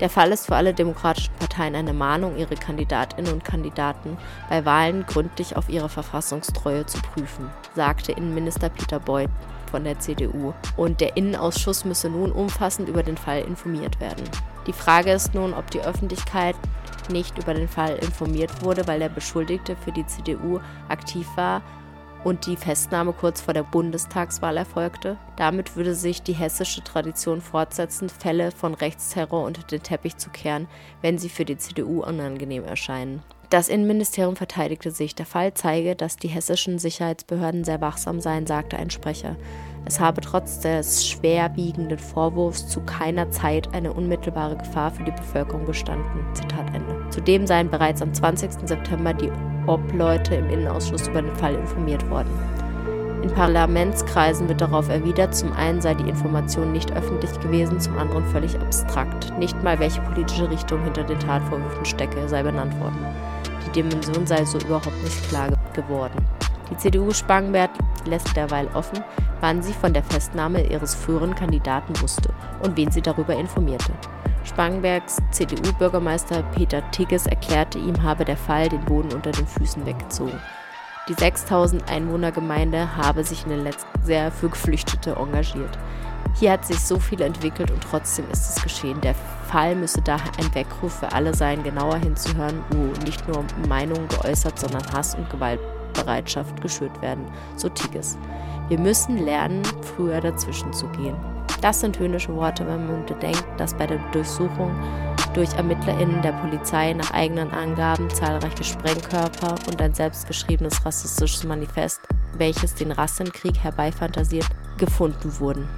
Der 0.00 0.10
Fall 0.10 0.30
ist 0.30 0.46
für 0.46 0.56
alle 0.56 0.74
demokratischen 0.74 1.32
Parteien 1.38 1.74
eine 1.74 1.94
Mahnung, 1.94 2.36
ihre 2.36 2.54
Kandidatinnen 2.54 3.32
und 3.32 3.44
Kandidaten 3.44 4.18
bei 4.50 4.64
Wahlen 4.66 5.06
gründlich 5.06 5.56
auf 5.56 5.70
ihre 5.70 5.88
Verfassungstreue 5.88 6.84
zu 6.84 6.98
prüfen, 7.00 7.50
sagte 7.74 8.12
Innenminister 8.12 8.68
Peter 8.68 9.00
Beuth 9.00 9.30
von 9.70 9.84
der 9.84 9.98
CDU. 9.98 10.52
Und 10.76 11.00
der 11.00 11.16
Innenausschuss 11.16 11.86
müsse 11.86 12.10
nun 12.10 12.30
umfassend 12.30 12.90
über 12.90 13.02
den 13.02 13.16
Fall 13.16 13.40
informiert 13.40 14.00
werden. 14.00 14.24
Die 14.66 14.72
Frage 14.72 15.12
ist 15.12 15.34
nun, 15.34 15.54
ob 15.54 15.70
die 15.70 15.80
Öffentlichkeit 15.80 16.56
nicht 17.10 17.38
über 17.38 17.54
den 17.54 17.68
Fall 17.68 17.96
informiert 17.96 18.62
wurde, 18.62 18.86
weil 18.86 18.98
der 18.98 19.08
Beschuldigte 19.08 19.76
für 19.76 19.92
die 19.92 20.06
CDU 20.06 20.60
aktiv 20.88 21.26
war 21.36 21.62
und 22.24 22.46
die 22.46 22.56
Festnahme 22.56 23.12
kurz 23.12 23.40
vor 23.40 23.54
der 23.54 23.62
Bundestagswahl 23.62 24.56
erfolgte. 24.56 25.16
Damit 25.36 25.76
würde 25.76 25.94
sich 25.94 26.22
die 26.22 26.32
hessische 26.32 26.82
Tradition 26.82 27.40
fortsetzen, 27.40 28.08
Fälle 28.08 28.50
von 28.50 28.74
Rechtsterror 28.74 29.44
unter 29.44 29.62
den 29.62 29.82
Teppich 29.82 30.16
zu 30.16 30.30
kehren, 30.30 30.68
wenn 31.00 31.18
sie 31.18 31.28
für 31.28 31.44
die 31.44 31.56
CDU 31.56 32.02
unangenehm 32.02 32.64
erscheinen. 32.64 33.22
Das 33.50 33.70
Innenministerium 33.70 34.36
verteidigte 34.36 34.90
sich. 34.90 35.14
Der 35.14 35.24
Fall 35.24 35.54
zeige, 35.54 35.96
dass 35.96 36.16
die 36.16 36.28
hessischen 36.28 36.78
Sicherheitsbehörden 36.78 37.64
sehr 37.64 37.80
wachsam 37.80 38.20
seien, 38.20 38.46
sagte 38.46 38.76
ein 38.76 38.90
Sprecher. 38.90 39.36
Es 39.88 39.98
habe 39.98 40.20
trotz 40.20 40.60
des 40.60 41.08
schwerwiegenden 41.08 41.98
Vorwurfs 41.98 42.68
zu 42.68 42.80
keiner 42.82 43.30
Zeit 43.30 43.72
eine 43.72 43.90
unmittelbare 43.90 44.54
Gefahr 44.54 44.90
für 44.90 45.02
die 45.02 45.12
Bevölkerung 45.12 45.64
bestanden. 45.64 46.26
Zitat 46.34 46.66
Ende. 46.74 47.08
Zudem 47.08 47.46
seien 47.46 47.70
bereits 47.70 48.02
am 48.02 48.12
20. 48.12 48.68
September 48.68 49.14
die 49.14 49.32
Obleute 49.66 50.34
im 50.34 50.50
Innenausschuss 50.50 51.08
über 51.08 51.22
den 51.22 51.34
Fall 51.36 51.54
informiert 51.54 52.06
worden. 52.10 52.28
In 53.22 53.30
Parlamentskreisen 53.30 54.46
wird 54.46 54.60
darauf 54.60 54.90
erwidert, 54.90 55.34
zum 55.34 55.54
einen 55.54 55.80
sei 55.80 55.94
die 55.94 56.08
Information 56.08 56.72
nicht 56.72 56.92
öffentlich 56.92 57.40
gewesen, 57.40 57.80
zum 57.80 57.96
anderen 57.96 58.26
völlig 58.26 58.60
abstrakt. 58.60 59.38
Nicht 59.38 59.62
mal 59.62 59.78
welche 59.78 60.02
politische 60.02 60.50
Richtung 60.50 60.84
hinter 60.84 61.04
den 61.04 61.18
Tatvorwürfen 61.18 61.86
stecke, 61.86 62.28
sei 62.28 62.42
benannt 62.42 62.78
worden. 62.78 63.06
Die 63.66 63.80
Dimension 63.80 64.26
sei 64.26 64.44
so 64.44 64.58
überhaupt 64.58 65.02
nicht 65.02 65.28
klar 65.30 65.48
geworden. 65.72 66.26
Die 66.70 66.76
CDU 66.76 67.12
Spangenberg 67.12 67.70
lässt 68.04 68.36
derweil 68.36 68.68
offen, 68.74 69.02
wann 69.40 69.62
sie 69.62 69.72
von 69.72 69.92
der 69.92 70.02
Festnahme 70.02 70.66
ihres 70.66 70.94
früheren 70.94 71.34
Kandidaten 71.34 72.00
wusste 72.00 72.30
und 72.62 72.76
wen 72.76 72.90
sie 72.90 73.02
darüber 73.02 73.34
informierte. 73.34 73.92
Spangenbergs 74.44 75.18
CDU-Bürgermeister 75.30 76.42
Peter 76.54 76.88
Tigges 76.90 77.26
erklärte, 77.26 77.78
ihm 77.78 78.02
habe 78.02 78.24
der 78.24 78.36
Fall 78.36 78.68
den 78.68 78.84
Boden 78.84 79.12
unter 79.12 79.30
den 79.30 79.46
Füßen 79.46 79.84
weggezogen. 79.84 80.40
Die 81.08 81.14
6000 81.14 81.90
Einwohnergemeinde 81.90 82.96
habe 82.96 83.24
sich 83.24 83.44
in 83.44 83.50
den 83.50 83.64
letzten 83.64 83.86
Jahren 83.86 84.04
sehr 84.04 84.30
für 84.30 84.48
Geflüchtete 84.48 85.16
engagiert. 85.16 85.78
Hier 86.38 86.52
hat 86.52 86.66
sich 86.66 86.80
so 86.80 86.98
viel 86.98 87.20
entwickelt 87.20 87.70
und 87.70 87.82
trotzdem 87.82 88.24
ist 88.30 88.56
es 88.56 88.62
geschehen. 88.62 89.00
Der 89.00 89.14
Fall 89.50 89.74
müsse 89.74 90.02
daher 90.02 90.30
ein 90.38 90.54
Weckruf 90.54 91.00
für 91.00 91.12
alle 91.12 91.34
sein, 91.34 91.62
genauer 91.62 91.96
hinzuhören, 91.96 92.62
wo 92.70 93.04
nicht 93.04 93.26
nur 93.26 93.44
Meinungen 93.68 94.08
geäußert, 94.08 94.58
sondern 94.58 94.92
Hass 94.92 95.14
und 95.14 95.28
Gewaltbereitschaft 95.98 96.60
geschürt 96.60 97.00
werden, 97.02 97.26
so 97.56 97.68
Tigges. 97.68 98.18
Wir 98.68 98.78
müssen 98.78 99.18
lernen, 99.18 99.62
früher 99.82 100.20
dazwischen 100.20 100.72
zu 100.72 100.86
gehen. 100.88 101.16
Das 101.60 101.80
sind 101.80 101.98
höhnische 101.98 102.34
Worte, 102.34 102.66
wenn 102.66 102.86
man 102.86 103.06
bedenkt, 103.06 103.44
dass 103.56 103.74
bei 103.74 103.86
der 103.86 103.98
Durchsuchung 104.12 104.70
durch 105.34 105.52
ErmittlerInnen 105.54 106.22
der 106.22 106.32
Polizei 106.32 106.92
nach 106.92 107.10
eigenen 107.12 107.50
Angaben 107.50 108.08
zahlreiche 108.10 108.64
Sprengkörper 108.64 109.56
und 109.66 109.80
ein 109.80 109.94
selbstgeschriebenes 109.94 110.84
rassistisches 110.84 111.44
Manifest, 111.44 112.00
welches 112.36 112.74
den 112.74 112.92
Rassenkrieg 112.92 113.58
herbeifantasiert, 113.58 114.48
gefunden 114.78 115.32
wurden. 115.40 115.68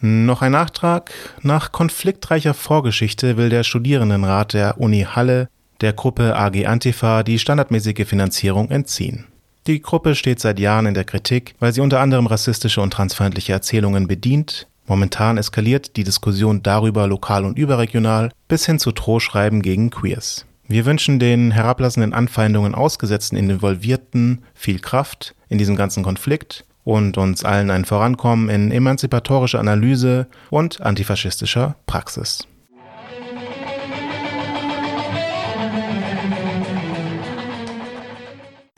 Noch 0.00 0.42
ein 0.42 0.52
Nachtrag. 0.52 1.12
Nach 1.42 1.72
konfliktreicher 1.72 2.54
Vorgeschichte 2.54 3.36
will 3.36 3.48
der 3.48 3.64
Studierendenrat 3.64 4.52
der 4.52 4.78
Uni 4.78 5.06
Halle 5.08 5.48
der 5.80 5.92
Gruppe 5.92 6.36
AG 6.36 6.66
Antifa 6.66 7.22
die 7.22 7.38
standardmäßige 7.38 8.06
Finanzierung 8.06 8.70
entziehen. 8.70 9.26
Die 9.66 9.80
Gruppe 9.80 10.14
steht 10.14 10.40
seit 10.40 10.58
Jahren 10.58 10.86
in 10.86 10.94
der 10.94 11.04
Kritik, 11.04 11.54
weil 11.58 11.72
sie 11.72 11.80
unter 11.80 12.00
anderem 12.00 12.26
rassistische 12.26 12.82
und 12.82 12.92
transfeindliche 12.92 13.52
Erzählungen 13.52 14.06
bedient. 14.06 14.66
Momentan 14.86 15.38
eskaliert 15.38 15.96
die 15.96 16.04
Diskussion 16.04 16.62
darüber 16.62 17.06
lokal 17.06 17.44
und 17.44 17.58
überregional 17.58 18.30
bis 18.46 18.66
hin 18.66 18.78
zu 18.78 18.92
Drohschreiben 18.92 19.62
gegen 19.62 19.88
Queers. 19.88 20.44
Wir 20.68 20.84
wünschen 20.84 21.18
den 21.18 21.50
herablassenden 21.50 22.12
Anfeindungen 22.12 22.74
ausgesetzten 22.74 23.36
Involvierten 23.36 24.42
viel 24.54 24.78
Kraft 24.78 25.34
in 25.48 25.58
diesem 25.58 25.76
ganzen 25.76 26.02
Konflikt 26.02 26.64
und 26.84 27.16
uns 27.16 27.44
allen 27.44 27.70
ein 27.70 27.84
Vorankommen 27.84 28.50
in 28.50 28.70
emanzipatorischer 28.70 29.60
Analyse 29.60 30.26
und 30.50 30.80
antifaschistischer 30.80 31.76
Praxis. 31.86 32.46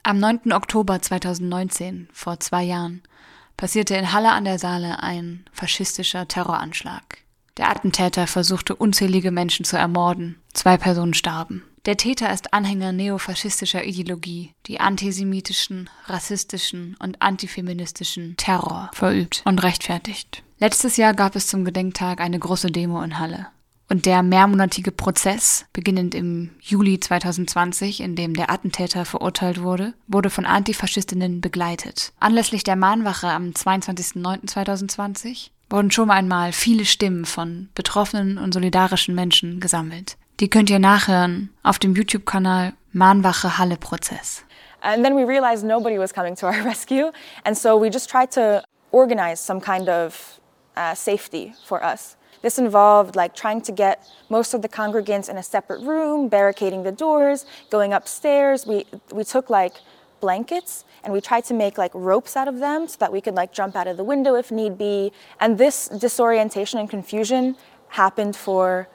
Am 0.07 0.21
9. 0.21 0.53
Oktober 0.53 1.03
2019, 1.03 2.07
vor 2.13 2.39
zwei 2.39 2.63
Jahren, 2.63 3.03
passierte 3.57 3.97
in 3.97 4.13
Halle 4.13 4.31
an 4.31 4.45
der 4.45 4.61
Saale 4.61 5.03
ein 5.03 5.45
faschistischer 5.51 6.29
Terroranschlag. 6.29 7.19
Der 7.57 7.69
Attentäter 7.71 8.29
versuchte 8.29 8.77
unzählige 8.77 9.33
Menschen 9.33 9.65
zu 9.65 9.77
ermorden. 9.77 10.41
Zwei 10.53 10.77
Personen 10.77 11.13
starben. 11.13 11.65
Der 11.87 11.97
Täter 11.97 12.33
ist 12.33 12.55
Anhänger 12.55 12.93
neofaschistischer 12.93 13.85
Ideologie, 13.85 14.53
die 14.67 14.79
antisemitischen, 14.79 15.91
rassistischen 16.05 16.95
und 17.01 17.21
antifeministischen 17.21 18.37
Terror 18.37 18.93
verübt 18.93 19.43
und 19.45 19.61
rechtfertigt. 19.65 20.45
Letztes 20.61 20.97
Jahr 20.99 21.15
gab 21.15 21.35
es 21.35 21.49
zum 21.49 21.65
Gedenktag 21.65 22.21
eine 22.21 22.39
große 22.39 22.71
Demo 22.71 23.03
in 23.03 23.19
Halle. 23.19 23.49
Und 23.89 24.05
der 24.05 24.25
mehrmonatige 24.25 24.91
Prozess, 24.91 25.65
beginnend 25.73 26.13
im 26.15 26.51
Juli 26.61 26.99
2020, 26.99 28.01
in 28.01 28.17
dem 28.17 28.35
der 28.35 28.51
Attentäter 28.51 29.05
verurteilt 29.05 29.63
wurde, 29.63 29.95
wurde 30.09 30.29
von 30.29 30.45
Antifaschistinnen 30.45 31.41
begleitet. 31.41 32.13
Anlässlich 32.19 32.65
der 32.65 32.75
Mahnwache 32.75 33.29
am 33.29 33.51
22.09.2020 33.51 35.51
wurden 35.71 35.93
schon 35.93 36.11
einmal 36.11 36.53
viele 36.53 36.85
Stimmen 36.85 37.25
von 37.25 37.69
betroffenen 37.75 38.39
und 38.39 38.53
solidarischen 38.53 39.15
Menschen 39.15 39.61
gesammelt. 39.61 40.17
Die 40.41 40.51
könnt 40.51 40.69
ihr 40.69 40.81
nachhören 40.81 41.51
auf 41.63 41.79
dem 41.79 41.95
YouTube-Kanal 41.95 42.73
Mahnwache 42.93 43.57
Halle 43.59 43.77
Prozess. 43.77 44.43
And 44.81 45.05
then 45.05 45.17
we 45.17 45.25
realized 45.27 45.65
nobody 45.65 45.99
was 45.99 46.13
coming 46.13 46.37
to 46.37 46.47
our 46.47 46.65
rescue, 46.69 47.11
and 47.45 47.57
so 47.57 47.81
we 47.81 47.89
just 47.89 48.11
tried 48.11 48.31
to 48.33 48.63
organize 48.93 49.45
some 49.45 49.61
kind 49.61 49.89
of 49.89 50.41
uh, 50.77 50.95
safety 50.95 51.53
for 51.67 51.83
us. 51.83 52.17
This 52.47 52.61
involved 52.61 53.17
like 53.17 53.35
trying 53.35 53.61
to 53.63 53.73
get 53.73 54.09
most 54.29 54.55
of 54.55 54.63
the 54.63 54.69
congregants 54.69 55.29
in 55.29 55.37
a 55.37 55.43
separate 55.43 55.81
room, 55.81 56.29
barricading 56.29 56.85
the 56.85 56.93
doors, 56.93 57.45
going 57.71 57.93
upstairs. 57.93 58.65
We 58.65 58.85
we 59.11 59.25
took 59.25 59.51
like 59.51 59.75
blankets 60.21 60.85
and 61.03 61.13
we 61.13 61.21
tried 61.21 61.45
to 61.47 61.55
make 61.55 61.77
like 61.77 61.91
ropes 61.93 62.37
out 62.37 62.47
of 62.47 62.61
them 62.61 62.87
so 62.87 62.99
that 63.01 63.11
we 63.11 63.21
could 63.21 63.35
like 63.35 63.53
jump 63.53 63.75
out 63.75 63.89
of 63.89 63.97
the 63.97 64.05
window 64.05 64.37
if 64.37 64.53
need 64.53 64.79
be. 64.79 65.11
And 65.41 65.59
this 65.59 65.89
disorientation 65.89 66.79
and 66.79 66.89
confusion 66.89 67.57
happened 67.89 68.37
for 68.37 68.89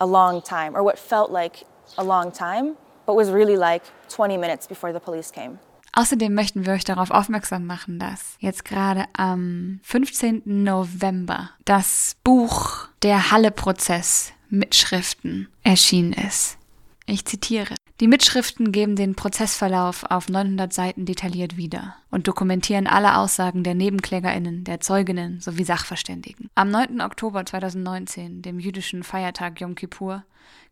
a 0.00 0.06
long 0.06 0.40
time, 0.40 0.74
or 0.74 0.82
what 0.82 0.98
felt 0.98 1.30
like 1.30 1.64
a 1.98 2.04
long 2.04 2.32
time, 2.32 2.78
but 3.04 3.16
was 3.16 3.28
really 3.30 3.58
like 3.58 3.84
20 4.08 4.38
minutes 4.38 4.66
before 4.66 4.94
the 4.94 5.00
police 5.08 5.30
came. 5.30 5.58
Außerdem 5.96 6.34
möchten 6.34 6.66
wir 6.66 6.72
euch 6.72 6.84
darauf 6.84 7.10
aufmerksam 7.10 7.66
machen, 7.66 8.00
dass 8.00 8.36
jetzt 8.40 8.64
gerade 8.64 9.04
am 9.12 9.78
15. 9.84 10.42
November 10.44 11.50
das 11.64 12.16
Buch 12.24 12.88
Der 13.02 13.30
Halle-Prozess 13.30 14.32
Mitschriften 14.50 15.48
erschienen 15.62 16.12
ist. 16.12 16.58
Ich 17.06 17.24
zitiere. 17.24 17.74
Die 18.00 18.08
Mitschriften 18.08 18.72
geben 18.72 18.96
den 18.96 19.14
Prozessverlauf 19.14 20.04
auf 20.10 20.28
900 20.28 20.72
Seiten 20.72 21.06
detailliert 21.06 21.56
wieder 21.56 21.94
und 22.10 22.26
dokumentieren 22.26 22.88
alle 22.88 23.16
Aussagen 23.16 23.62
der 23.62 23.74
Nebenklägerinnen, 23.74 24.64
der 24.64 24.80
Zeuginnen 24.80 25.40
sowie 25.40 25.64
Sachverständigen. 25.64 26.48
Am 26.56 26.70
9. 26.70 27.00
Oktober 27.02 27.46
2019, 27.46 28.42
dem 28.42 28.58
jüdischen 28.58 29.04
Feiertag 29.04 29.60
Yom 29.60 29.76
Kippur, 29.76 30.24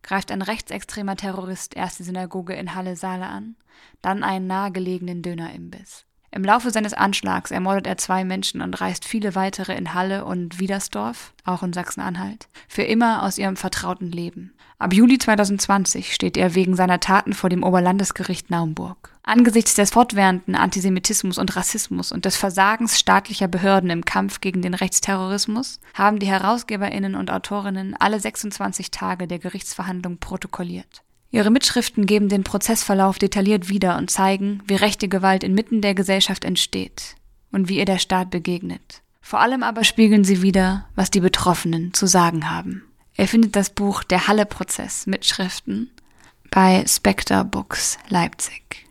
greift 0.02 0.30
ein 0.30 0.42
rechtsextremer 0.42 1.16
Terrorist 1.16 1.76
erst 1.76 1.98
die 1.98 2.04
Synagoge 2.04 2.54
in 2.54 2.74
Halle-Saale 2.74 3.26
an, 3.26 3.56
dann 4.00 4.24
einen 4.24 4.46
nahegelegenen 4.46 5.22
Dönerimbiss. 5.22 6.04
Im 6.34 6.44
Laufe 6.44 6.70
seines 6.70 6.94
Anschlags 6.94 7.50
ermordet 7.50 7.86
er 7.86 7.98
zwei 7.98 8.24
Menschen 8.24 8.62
und 8.62 8.80
reißt 8.80 9.04
viele 9.04 9.34
weitere 9.34 9.76
in 9.76 9.92
Halle 9.92 10.24
und 10.24 10.58
Wiedersdorf, 10.58 11.34
auch 11.44 11.62
in 11.62 11.74
Sachsen-Anhalt, 11.74 12.48
für 12.68 12.84
immer 12.84 13.22
aus 13.22 13.36
ihrem 13.36 13.56
vertrauten 13.56 14.10
Leben. 14.10 14.54
Ab 14.78 14.94
Juli 14.94 15.18
2020 15.18 16.14
steht 16.14 16.38
er 16.38 16.54
wegen 16.54 16.74
seiner 16.74 17.00
Taten 17.00 17.34
vor 17.34 17.50
dem 17.50 17.62
Oberlandesgericht 17.62 18.50
Naumburg. 18.50 19.12
Angesichts 19.22 19.74
des 19.74 19.90
fortwährenden 19.90 20.56
Antisemitismus 20.56 21.36
und 21.36 21.54
Rassismus 21.54 22.12
und 22.12 22.24
des 22.24 22.36
Versagens 22.36 22.98
staatlicher 22.98 23.46
Behörden 23.46 23.90
im 23.90 24.06
Kampf 24.06 24.40
gegen 24.40 24.62
den 24.62 24.74
Rechtsterrorismus 24.74 25.80
haben 25.92 26.18
die 26.18 26.26
Herausgeberinnen 26.26 27.14
und 27.14 27.30
Autorinnen 27.30 27.94
alle 27.98 28.18
26 28.18 28.90
Tage 28.90 29.28
der 29.28 29.38
Gerichtsverhandlung 29.38 30.16
protokolliert. 30.16 31.02
Ihre 31.32 31.50
Mitschriften 31.50 32.04
geben 32.04 32.28
den 32.28 32.44
Prozessverlauf 32.44 33.18
detailliert 33.18 33.70
wieder 33.70 33.96
und 33.96 34.10
zeigen, 34.10 34.62
wie 34.66 34.74
rechte 34.74 35.08
Gewalt 35.08 35.42
inmitten 35.42 35.80
der 35.80 35.94
Gesellschaft 35.94 36.44
entsteht 36.44 37.16
und 37.50 37.70
wie 37.70 37.78
ihr 37.78 37.86
der 37.86 37.98
Staat 37.98 38.30
begegnet. 38.30 39.02
Vor 39.22 39.40
allem 39.40 39.62
aber 39.62 39.82
spiegeln 39.82 40.24
sie 40.24 40.42
wieder, 40.42 40.86
was 40.94 41.10
die 41.10 41.20
Betroffenen 41.20 41.94
zu 41.94 42.06
sagen 42.06 42.50
haben. 42.50 42.82
Er 43.16 43.28
findet 43.28 43.56
das 43.56 43.70
Buch 43.70 44.04
Der 44.04 44.28
Halle-Prozess 44.28 45.06
mit 45.06 45.24
Schriften 45.24 45.90
bei 46.50 46.84
Spectre 46.86 47.44
Books 47.46 47.98
Leipzig. 48.08 48.86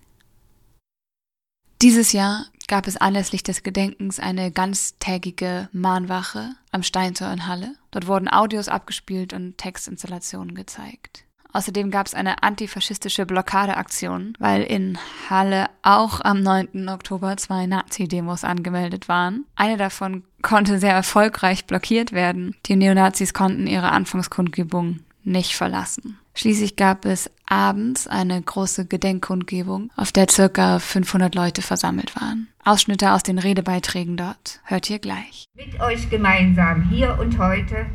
Dieses 1.84 2.12
Jahr 2.12 2.48
gab 2.68 2.88
es 2.88 2.98
anlässlich 2.98 3.44
des 3.44 3.62
Gedenkens 3.62 4.20
eine 4.20 4.52
ganztägige 4.52 5.70
Mahnwache 5.74 6.56
am 6.72 6.82
Steintor 6.82 7.32
in 7.32 7.46
Halle. 7.46 7.76
Dort 7.92 8.08
wurden 8.08 8.32
Audios 8.32 8.68
abgespielt 8.68 9.34
und 9.34 9.58
Textinstallationen 9.60 10.56
gezeigt. 10.56 11.26
Außerdem 11.54 11.92
gab 11.92 12.08
es 12.08 12.14
eine 12.14 12.44
antifaschistische 12.44 13.26
Blockadeaktion, 13.26 14.34
weil 14.40 14.64
in 14.64 14.98
Halle 15.30 15.70
auch 15.82 16.22
am 16.22 16.42
9. 16.42 16.90
Oktober 16.90 17.38
zwei 17.38 17.66
Nazi-Demos 17.66 18.44
angemeldet 18.44 19.08
waren. 19.08 19.46
Eine 19.56 19.78
davon 19.78 20.24
konnte 20.42 20.80
sehr 20.80 20.94
erfolgreich 20.94 21.66
blockiert 21.66 22.12
werden. 22.12 22.56
Die 22.66 22.76
Neonazis 22.76 23.34
konnten 23.34 23.68
ihre 23.68 23.92
Anfangskundgebung 23.92 25.00
nicht 25.24 25.56
verlassen. 25.56 26.18
Schließlich 26.34 26.78
gab 26.78 27.06
es 27.06 27.30
abends 27.46 28.08
eine 28.08 28.42
große 28.42 28.86
Gedenkkundgebung, 28.86 29.92
auf 29.98 30.12
der 30.12 30.28
circa 30.30 30.80
500 30.80 31.36
Leute 31.36 31.62
versammelt 31.62 32.16
waren. 32.16 32.48
Ausschnitte 32.64 33.12
aus 33.12 33.24
den 33.24 33.38
Redebeiträgen 33.38 34.16
dort 34.16 34.62
hört 34.64 34.90
ihr 34.90 35.00
gleich. 35.00 35.46
Mit 35.56 35.80
euch 35.82 36.10
gemeinsam 36.10 36.84
hier 36.90 37.18
und 37.20 37.38
heute 37.38 37.86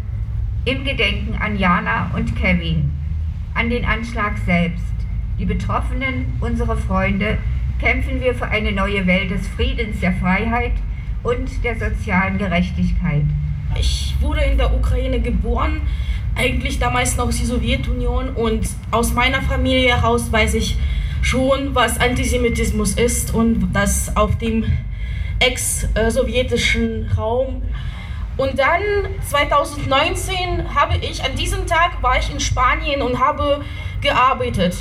im 0.66 0.84
Gedenken 0.84 1.40
an 1.40 1.58
Jana 1.58 2.10
und 2.14 2.36
Kevin 2.36 2.92
an 3.56 3.70
den 3.70 3.84
Anschlag 3.84 4.38
selbst. 4.44 4.84
Die 5.38 5.44
Betroffenen, 5.44 6.34
unsere 6.40 6.76
Freunde, 6.76 7.38
kämpfen 7.80 8.20
wir 8.20 8.34
für 8.34 8.48
eine 8.48 8.72
neue 8.72 9.06
Welt 9.06 9.30
des 9.30 9.46
Friedens, 9.48 10.00
der 10.00 10.12
Freiheit 10.14 10.72
und 11.22 11.64
der 11.64 11.78
sozialen 11.78 12.38
Gerechtigkeit. 12.38 13.24
Ich 13.78 14.14
wurde 14.20 14.42
in 14.42 14.56
der 14.56 14.74
Ukraine 14.74 15.20
geboren, 15.20 15.82
eigentlich 16.34 16.78
damals 16.78 17.16
noch 17.16 17.30
die 17.30 17.44
Sowjetunion 17.44 18.30
und 18.30 18.68
aus 18.90 19.12
meiner 19.12 19.42
Familie 19.42 19.96
heraus 19.96 20.30
weiß 20.30 20.54
ich 20.54 20.76
schon, 21.22 21.74
was 21.74 21.98
Antisemitismus 21.98 22.94
ist 22.94 23.34
und 23.34 23.70
das 23.72 24.16
auf 24.16 24.36
dem 24.38 24.64
ex-sowjetischen 25.40 27.10
Raum 27.16 27.62
und 28.36 28.58
dann 28.58 28.82
2019 29.28 30.74
habe 30.74 30.96
ich, 30.98 31.24
an 31.24 31.34
diesem 31.36 31.66
Tag 31.66 32.02
war 32.02 32.18
ich 32.18 32.30
in 32.30 32.38
Spanien 32.38 33.02
und 33.02 33.18
habe 33.18 33.64
gearbeitet. 34.00 34.76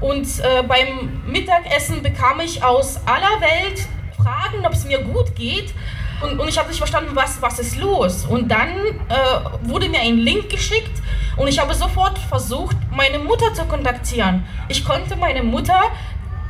Und 0.00 0.26
äh, 0.40 0.62
beim 0.62 1.22
Mittagessen 1.26 2.02
bekam 2.02 2.40
ich 2.40 2.62
aus 2.62 3.00
aller 3.06 3.40
Welt 3.40 3.88
Fragen, 4.16 4.64
ob 4.64 4.72
es 4.72 4.84
mir 4.84 5.00
gut 5.00 5.34
geht. 5.34 5.74
Und, 6.22 6.38
und 6.38 6.48
ich 6.48 6.56
habe 6.56 6.68
nicht 6.68 6.78
verstanden, 6.78 7.10
was, 7.14 7.42
was 7.42 7.58
ist 7.58 7.76
los. 7.76 8.24
Und 8.24 8.48
dann 8.48 8.70
äh, 9.08 9.68
wurde 9.68 9.88
mir 9.88 10.00
ein 10.00 10.18
Link 10.18 10.48
geschickt 10.48 11.02
und 11.36 11.48
ich 11.48 11.58
habe 11.58 11.74
sofort 11.74 12.18
versucht, 12.18 12.76
meine 12.90 13.18
Mutter 13.18 13.52
zu 13.52 13.64
kontaktieren. 13.64 14.46
Ich 14.68 14.84
konnte 14.84 15.16
meine 15.16 15.42
Mutter 15.42 15.82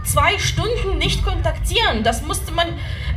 zwei 0.04 0.38
Stunden 0.38 0.98
nicht 0.98 1.24
kontaktieren. 1.24 2.02
Das 2.02 2.22
musste 2.22 2.52
man, 2.52 2.68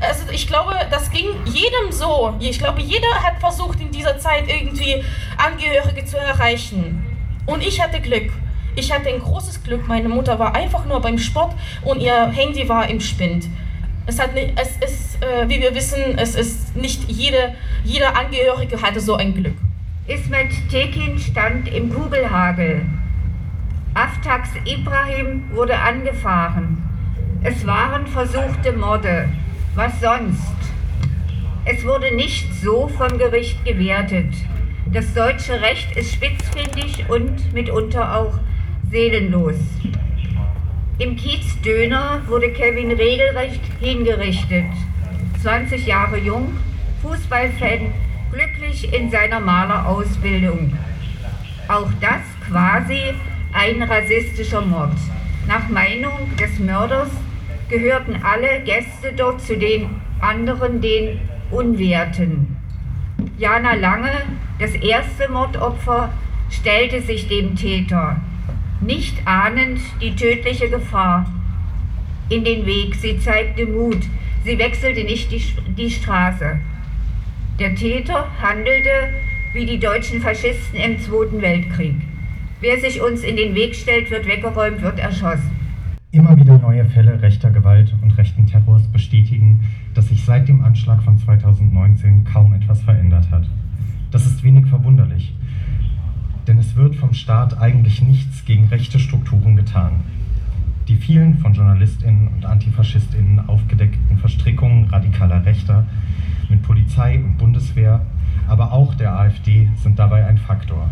also 0.01 0.24
ich 0.32 0.48
glaube, 0.48 0.74
das 0.89 1.12
ging 1.12 1.27
jedem 1.46 1.91
so. 1.91 2.36
Ich 2.39 2.60
glaube, 2.60 2.82
jeder 2.82 3.13
hat 3.24 3.39
versucht 3.39 3.79
in 3.79 3.91
dieser 3.91 4.17
Zeit 4.17 4.46
irgendwie 4.48 5.03
Angehörige 5.38 6.06
zu 6.06 6.17
erreichen. 6.17 7.06
Und 7.46 7.62
ich 7.65 7.82
hatte 7.82 8.00
Glück. 8.00 8.32
Ich 8.75 8.91
hatte 8.91 9.10
ein 9.10 9.20
großes 9.20 9.63
Glück. 9.63 9.88
Meine 9.88 10.10
Mutter 10.10 10.38
war 10.38 10.56
einfach 10.56 10.86
nur 10.86 11.01
beim 11.01 11.17
Sport 11.17 11.56
und 11.84 12.00
ihr 12.00 12.27
Handy 12.27 12.67
war 12.70 12.89
im 12.89 13.00
Spind. 13.00 13.48
Es 14.06 14.20
hat 14.20 14.34
nicht, 14.34 14.53
es 14.56 14.77
ist, 14.77 15.22
äh, 15.22 15.50
wie 15.50 15.60
wir 15.60 15.75
wissen, 15.75 16.17
es 16.17 16.36
ist 16.36 16.75
nicht 16.75 17.10
jede, 17.10 17.56
jeder 17.84 18.15
Angehörige 18.15 18.82
hatte 18.82 19.01
so 19.01 19.15
ein 19.15 19.34
Glück. 19.34 19.56
Ismet 20.08 20.51
Tekin 20.70 21.20
stand 21.20 21.67
im 21.67 21.93
Kugelhagel. 21.93 22.86
Aftax 23.93 24.50
Ibrahim 24.63 25.50
wurde 25.54 25.78
angefahren. 25.78 26.77
Es 27.43 27.65
waren 27.65 28.08
versuchte 28.08 28.73
Morde. 28.73 29.30
Was 29.76 30.00
sonst? 30.02 30.56
Es 31.65 31.86
wurde 31.86 32.15
nicht 32.15 32.54
so 32.56 32.88
vom 32.88 33.17
Gericht 33.17 33.63
gewertet. 33.63 34.34
Das 34.91 35.13
deutsche 35.13 35.62
Recht 35.62 35.95
ist 35.95 36.13
spitzfindig 36.13 37.06
und 37.10 37.54
mitunter 37.54 38.17
auch 38.17 38.39
seelenlos. 38.89 39.56
Im 40.97 41.15
Kiez 41.15 41.62
Döner 41.62 42.21
wurde 42.28 42.52
Kevin 42.52 42.91
regelrecht 42.91 43.62
hingerichtet. 43.80 44.65
20 45.41 45.86
Jahre 45.86 46.17
jung, 46.17 46.58
Fußballfan, 47.04 47.93
glücklich 48.32 48.91
in 48.93 49.12
seiner 49.12 49.39
Malerausbildung. 49.39 50.73
Auch 51.67 51.89
das 52.02 52.21
quasi 52.50 53.13
ein 53.54 53.84
rassistischer 53.84 54.62
Mord. 54.62 54.97
Nach 55.47 55.69
Meinung 55.69 56.36
des 56.39 56.58
Mörders 56.60 57.10
gehörten 57.69 58.17
alle 58.23 58.62
Gäste 58.63 59.13
dort 59.15 59.41
zu 59.41 59.58
den 59.58 59.89
anderen, 60.19 60.82
den 60.82 61.19
Unwerten. 61.51 62.58
Jana 63.38 63.73
Lange, 63.73 64.12
das 64.60 64.73
erste 64.75 65.30
Mordopfer, 65.30 66.13
stellte 66.49 67.01
sich 67.01 67.27
dem 67.27 67.56
Täter, 67.56 68.21
nicht 68.82 69.25
ahnend 69.25 69.80
die 70.01 70.15
tödliche 70.15 70.69
Gefahr, 70.69 71.25
in 72.30 72.43
den 72.43 72.65
Weg. 72.65 72.95
Sie 72.95 73.19
zeigte 73.19 73.65
Mut, 73.65 74.03
sie 74.43 74.58
wechselte 74.58 75.03
nicht 75.03 75.32
die, 75.32 75.41
die 75.77 75.89
Straße. 75.89 76.60
Der 77.60 77.75
Täter 77.75 78.27
handelte 78.41 79.13
wie 79.53 79.65
die 79.65 79.80
deutschen 79.80 80.21
Faschisten 80.21 80.80
im 80.80 80.99
Zweiten 80.99 81.41
Weltkrieg. 81.41 81.95
Wer 82.60 82.80
sich 82.80 83.01
uns 83.01 83.23
in 83.23 83.36
den 83.36 83.56
Weg 83.56 83.75
stellt, 83.75 84.12
wird 84.12 84.27
weggeräumt, 84.27 84.82
wird 84.82 84.99
erschossen. 84.99 85.57
Immer 86.17 86.36
wieder 86.36 86.58
neue 86.58 86.84
Fälle 86.84 87.21
rechter 87.21 87.51
Gewalt 87.51 87.93
und 88.01 88.17
rechten 88.17 88.47
Terrors 88.47 88.88
bestätigen, 88.88 89.60
dass 89.93 90.08
sich 90.08 90.25
seit 90.25 90.47
dem 90.47 90.63
Anschlag 90.63 91.03
von 91.03 91.19
2019 91.19 92.23
kaum 92.23 92.53
etwas 92.53 92.82
verändert 92.82 93.30
hat. 93.30 93.47
Das 94.10 94.25
ist 94.25 94.43
wenig 94.43 94.65
verwunderlich, 94.65 95.36
denn 96.47 96.58
es 96.58 96.75
wird 96.75 96.95
vom 96.95 97.13
Staat 97.13 97.62
eigentlich 97.62 98.01
nichts 98.01 98.45
gegen 98.45 98.65
rechte 98.65 98.97
Strukturen 98.97 99.56
getan. 99.56 99.91
Die 100.88 100.95
vielen 100.95 101.38
von 101.38 101.53
JournalistInnen 101.53 102.30
und 102.30 102.47
AntifaschistInnen 102.47 103.47
aufgedeckten 103.47 104.17
Verstrickungen 104.17 104.86
radikaler 104.86 105.45
Rechter 105.45 105.86
mit 106.49 106.63
Polizei 106.63 107.19
und 107.19 107.38
Bundeswehr, 107.38 108.01
aber 108.47 108.71
auch 108.71 108.95
der 108.95 109.19
AfD 109.19 109.69
sind 109.84 109.99
dabei 109.99 110.25
ein 110.25 110.39
Faktor. 110.39 110.89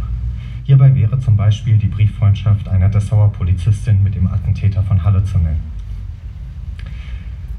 Hierbei 0.66 0.96
wäre 0.96 1.20
zum 1.20 1.38
Beispiel 1.38 1.78
die 1.78 1.88
Brieffreundschaft 1.88 2.68
einer 2.68 2.90
Dessauer 2.90 3.32
Polizistin 3.32 4.02
mit 4.02 4.16
dem 4.16 4.26
Attentäter 4.26 4.82
von 4.82 5.04
Halle 5.04 5.24
zu 5.24 5.38
nennen. 5.38 5.62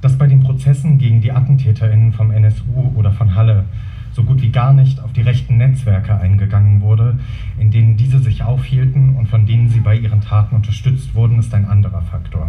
Dass 0.01 0.19
bei 0.19 0.27
den 0.27 0.43
Prozessen 0.43 0.99
gegen 0.99 1.21
die 1.21 1.31
AttentäterInnen 1.31 2.13
vom 2.13 2.33
NSU 2.33 2.93
oder 2.97 3.13
von 3.13 3.37
Halle 3.37 3.67
so 4.13 4.25
gut 4.25 4.43
wie 4.43 4.51
gar 4.51 4.73
nicht 4.73 5.01
auf 5.01 5.13
die 5.13 5.23
rechten 5.23 5.57
Netzwerke 5.57 6.19
eingegangen 6.19 6.81
wurde, 6.81 7.21
in 7.59 7.71
denen 7.71 7.97
diese 7.97 8.19
sich 8.19 8.43
aufhielten 8.43 9.15
und 9.15 9.29
von 9.29 9.47
denen 9.47 9.69
sie 9.69 9.81
bei 9.81 9.97
ihren 9.97 10.21
Taten 10.21 10.57
unterstützt 10.57 11.15
wurden, 11.15 11.39
ist 11.39 11.55
ein 11.55 11.65
anderer 11.65 12.03
Faktor. 12.03 12.49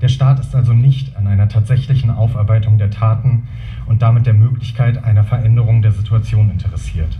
Der 0.00 0.08
Staat 0.08 0.38
ist 0.38 0.54
also 0.54 0.74
nicht 0.74 1.16
an 1.16 1.26
einer 1.26 1.48
tatsächlichen 1.48 2.10
Aufarbeitung 2.10 2.78
der 2.78 2.90
Taten 2.90 3.48
und 3.86 4.02
damit 4.02 4.26
der 4.26 4.34
Möglichkeit 4.34 5.02
einer 5.02 5.24
Veränderung 5.24 5.82
der 5.82 5.92
Situation 5.92 6.50
interessiert. 6.50 7.18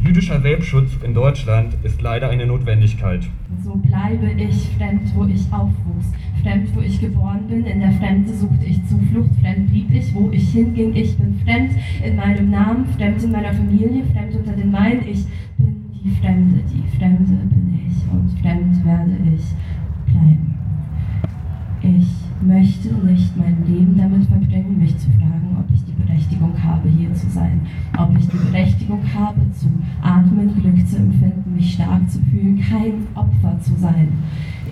Jüdischer 0.00 0.40
Selbstschutz 0.40 0.98
in 1.02 1.14
Deutschland 1.14 1.76
ist 1.82 2.02
leider 2.02 2.28
eine 2.28 2.46
Notwendigkeit. 2.46 3.28
So 3.62 3.74
bleibe 3.74 4.30
ich 4.36 4.68
fremd, 4.76 5.10
wo 5.14 5.24
ich 5.24 5.40
aufwuchs, 5.50 6.12
fremd, 6.42 6.68
wo 6.74 6.80
ich 6.80 7.00
geboren 7.00 7.46
bin. 7.48 7.64
In 7.64 7.80
der 7.80 7.92
Fremde 7.92 8.34
suchte 8.34 8.66
ich 8.66 8.84
Zuflucht, 8.86 9.30
fremd 9.40 9.70
blieb 9.70 9.92
ich, 9.92 10.14
wo 10.14 10.30
ich 10.30 10.50
hinging. 10.50 10.94
Ich 10.94 11.16
bin 11.16 11.40
fremd 11.44 11.72
in 12.04 12.16
meinem 12.16 12.50
Namen, 12.50 12.86
fremd 12.96 13.22
in 13.22 13.32
meiner 13.32 13.52
Familie, 13.52 14.04
fremd 14.12 14.34
unter 14.34 14.52
den 14.52 14.70
meinen. 14.70 15.08
Ich 15.08 15.24
bin 15.56 15.84
die 16.04 16.10
Fremde, 16.20 16.60
die 16.70 16.96
Fremde 16.98 17.24
bin 17.24 17.80
ich 17.86 18.12
und 18.12 18.38
fremd 18.40 18.84
werde 18.84 19.16
ich 19.34 20.12
bleiben. 20.12 20.54
Ich 21.82 22.23
möchte 22.46 22.88
nicht 23.06 23.36
mein 23.36 23.56
Leben 23.66 23.96
damit 23.96 24.26
verbringen, 24.26 24.78
mich 24.78 24.96
zu 24.98 25.08
fragen, 25.10 25.56
ob 25.58 25.64
ich 25.74 25.82
die 25.84 26.02
Berechtigung 26.02 26.52
habe, 26.62 26.88
hier 26.88 27.12
zu 27.14 27.28
sein, 27.28 27.60
ob 27.98 28.16
ich 28.18 28.28
die 28.28 28.36
Berechtigung 28.36 29.00
habe, 29.14 29.40
zu 29.52 29.66
atmen, 30.02 30.54
Glück 30.60 30.86
zu 30.86 30.96
empfinden, 30.96 31.54
mich 31.56 31.74
stark 31.74 32.08
zu 32.08 32.20
fühlen, 32.30 32.60
kein 32.60 33.06
Opfer 33.14 33.58
zu 33.60 33.74
sein. 33.76 34.08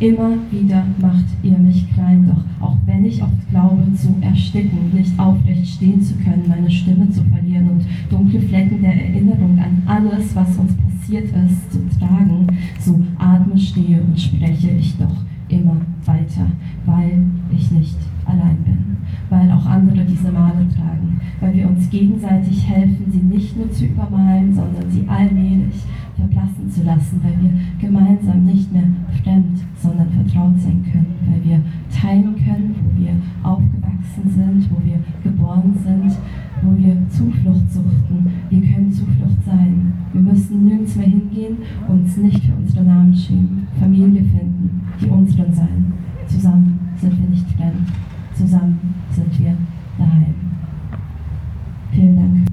Immer 0.00 0.30
wieder 0.50 0.84
macht 1.00 1.26
ihr 1.42 1.58
mich 1.58 1.92
klein, 1.92 2.26
doch 2.26 2.66
auch 2.66 2.76
wenn 2.86 3.04
ich 3.04 3.22
oft 3.22 3.48
glaube 3.50 3.92
zu 3.94 4.16
ersticken, 4.20 4.92
nicht 4.92 5.16
aufrecht 5.18 5.66
stehen 5.66 6.02
zu 6.02 6.14
können, 6.16 6.44
meine 6.48 6.70
Stimme 6.70 7.08
zu 7.10 7.22
verlieren 7.24 7.70
und 7.70 7.84
dunkle 8.10 8.40
Flecken 8.40 8.82
der 8.82 8.94
Erinnerung 8.94 9.58
an 9.58 9.82
alles, 9.86 10.34
was 10.34 10.56
uns 10.56 10.72
passiert 10.74 11.26
ist, 11.26 11.72
zu 11.72 11.78
tragen, 11.98 12.46
so 12.80 13.00
atme, 13.16 13.56
stehe 13.56 14.00
und 14.02 14.18
spreche 14.18 14.70
ich 14.70 14.96
doch 14.96 15.16
immer 15.48 15.76
weiter, 16.04 16.46
weil 16.86 17.24
ich 17.50 17.70
nicht 17.70 17.98
allein 18.24 18.56
bin, 18.64 18.96
weil 19.30 19.50
auch 19.50 19.66
andere 19.66 20.04
diese 20.04 20.30
Male 20.30 20.66
tragen, 20.74 21.20
weil 21.40 21.54
wir 21.54 21.68
uns 21.68 21.90
gegenseitig 21.90 22.68
helfen, 22.68 23.10
sie 23.10 23.18
nicht 23.18 23.56
nur 23.56 23.70
zu 23.70 23.86
übermalen, 23.86 24.54
sondern 24.54 24.90
sie 24.90 25.06
allmählich 25.08 25.82
verblassen 26.16 26.70
zu 26.70 26.82
lassen, 26.84 27.20
weil 27.22 27.34
wir 27.40 27.50
gemeinsam 27.80 28.44
nicht 28.44 28.72
mehr 28.72 28.86
fremd, 29.22 29.60
sondern 29.76 30.08
vertraut 30.10 30.58
sein 30.58 30.84
können, 30.90 31.14
weil 31.26 31.44
wir 31.44 31.60
teilen 31.90 32.34
können, 32.36 32.74
wo 32.82 33.00
wir 33.00 33.12
aufgewachsen 33.42 34.28
sind, 34.28 34.70
wo 34.70 34.76
wir 34.84 34.98
geboren 35.22 35.74
sind, 35.82 36.12
wo 36.62 36.76
wir 36.78 36.96
Zuflucht 37.08 37.70
suchten. 37.70 38.30
Wir 38.50 38.60
können 38.60 38.92
Zuflucht 38.92 39.44
sein. 39.44 39.92
Wir 40.12 40.20
müssen 40.20 40.64
nirgends 40.64 40.96
mehr 40.96 41.08
hingehen, 41.08 41.56
uns 41.88 42.16
nicht 42.16 42.44
für 42.44 42.54
unsere 42.54 42.84
Namen 42.84 43.14
schämen, 43.14 43.66
Familie 43.80 44.22
finden, 44.22 44.80
die 45.00 45.06
unseren 45.06 45.52
sein. 45.52 45.92
Zusammen 46.26 46.71
sind 47.00 47.18
wir 47.20 47.28
nicht 47.28 47.46
fremd. 47.56 47.88
Zusammen 48.34 48.94
sind 49.10 49.38
wir 49.38 49.56
daheim. 49.98 50.34
Vielen 51.92 52.16
Dank. 52.16 52.48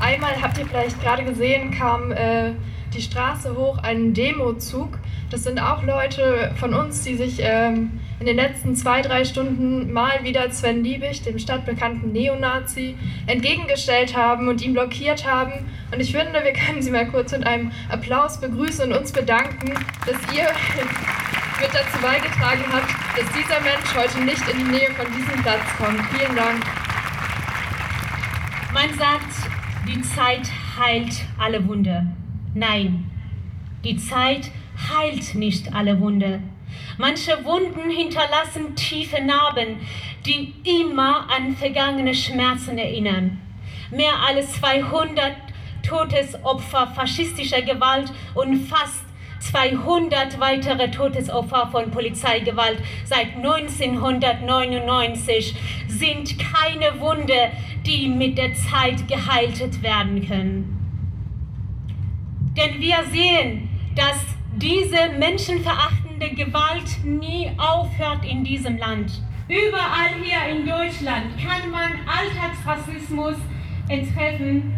Einmal 0.00 0.42
habt 0.42 0.58
ihr 0.58 0.66
vielleicht 0.66 1.00
gerade 1.00 1.24
gesehen, 1.24 1.70
kam 1.70 2.10
äh, 2.12 2.52
die 2.94 3.00
Straße 3.00 3.56
hoch 3.56 3.78
ein 3.78 4.14
Demozug. 4.14 4.98
Das 5.30 5.44
sind 5.44 5.60
auch 5.60 5.82
Leute 5.82 6.52
von 6.56 6.74
uns, 6.74 7.02
die 7.02 7.14
sich 7.14 7.38
ähm, 7.40 7.90
in 8.20 8.26
den 8.26 8.36
letzten 8.36 8.76
zwei, 8.76 9.00
drei 9.00 9.24
Stunden 9.24 9.92
mal 9.92 10.24
wieder 10.24 10.50
Sven 10.50 10.84
Liebig, 10.84 11.22
dem 11.22 11.38
stadtbekannten 11.38 12.12
Neonazi, 12.12 12.96
entgegengestellt 13.26 14.16
haben 14.16 14.48
und 14.48 14.62
ihn 14.62 14.74
blockiert 14.74 15.26
haben. 15.26 15.52
Und 15.92 16.00
ich 16.00 16.12
finde, 16.12 16.40
wir 16.44 16.52
können 16.52 16.82
sie 16.82 16.90
mal 16.90 17.06
kurz 17.06 17.32
mit 17.32 17.46
einem 17.46 17.70
Applaus 17.88 18.40
begrüßen 18.40 18.92
und 18.92 18.98
uns 18.98 19.12
bedanken, 19.12 19.72
dass 20.06 20.36
ihr 20.36 20.46
mit 21.62 21.72
dazu 21.72 21.98
beigetragen 22.02 22.64
habt, 22.72 22.90
dass 23.16 23.32
dieser 23.32 23.60
Mensch 23.60 23.94
heute 23.94 24.20
nicht 24.24 24.48
in 24.48 24.58
die 24.58 24.70
Nähe 24.72 24.90
von 24.90 25.06
diesem 25.14 25.42
Platz 25.42 25.62
kommt. 25.78 26.00
Vielen 26.06 26.34
Dank. 26.34 26.64
Man 28.74 28.92
sagt, 28.98 29.32
die 29.86 30.02
Zeit 30.02 30.50
heilt 30.76 31.14
alle 31.38 31.66
Wunde. 31.68 32.06
Nein, 32.54 33.08
die 33.84 33.96
Zeit 33.96 34.50
heilt 34.92 35.36
nicht 35.36 35.72
alle 35.72 36.00
Wunde. 36.00 36.40
Manche 36.98 37.44
Wunden 37.44 37.90
hinterlassen 37.90 38.74
tiefe 38.74 39.22
Narben, 39.22 39.76
die 40.26 40.54
immer 40.64 41.30
an 41.30 41.54
vergangene 41.54 42.14
Schmerzen 42.14 42.76
erinnern. 42.76 43.40
Mehr 43.92 44.14
als 44.26 44.54
200 44.54 45.36
Todesopfer 45.86 46.88
faschistischer 46.88 47.62
Gewalt 47.62 48.12
und 48.34 48.66
fast 48.66 49.04
200 49.42 50.38
weitere 50.38 50.90
Todesopfer 50.90 51.68
von 51.70 51.90
Polizeigewalt 51.90 52.78
seit 53.04 53.36
1999 53.36 55.54
sind 55.88 56.38
keine 56.38 56.98
Wunde, 57.00 57.50
die 57.84 58.08
mit 58.08 58.38
der 58.38 58.54
Zeit 58.54 59.06
geheilt 59.08 59.82
werden 59.82 60.24
können. 60.26 60.78
Denn 62.56 62.80
wir 62.80 63.04
sehen, 63.10 63.68
dass 63.96 64.24
diese 64.54 65.10
menschenverachtende 65.18 66.30
Gewalt 66.30 67.04
nie 67.04 67.50
aufhört 67.56 68.24
in 68.24 68.44
diesem 68.44 68.78
Land. 68.78 69.20
Überall 69.48 70.14
hier 70.22 70.46
in 70.54 70.64
Deutschland 70.66 71.36
kann 71.38 71.68
man 71.70 71.92
Alltagsrassismus 72.06 73.34
treffen, 74.14 74.72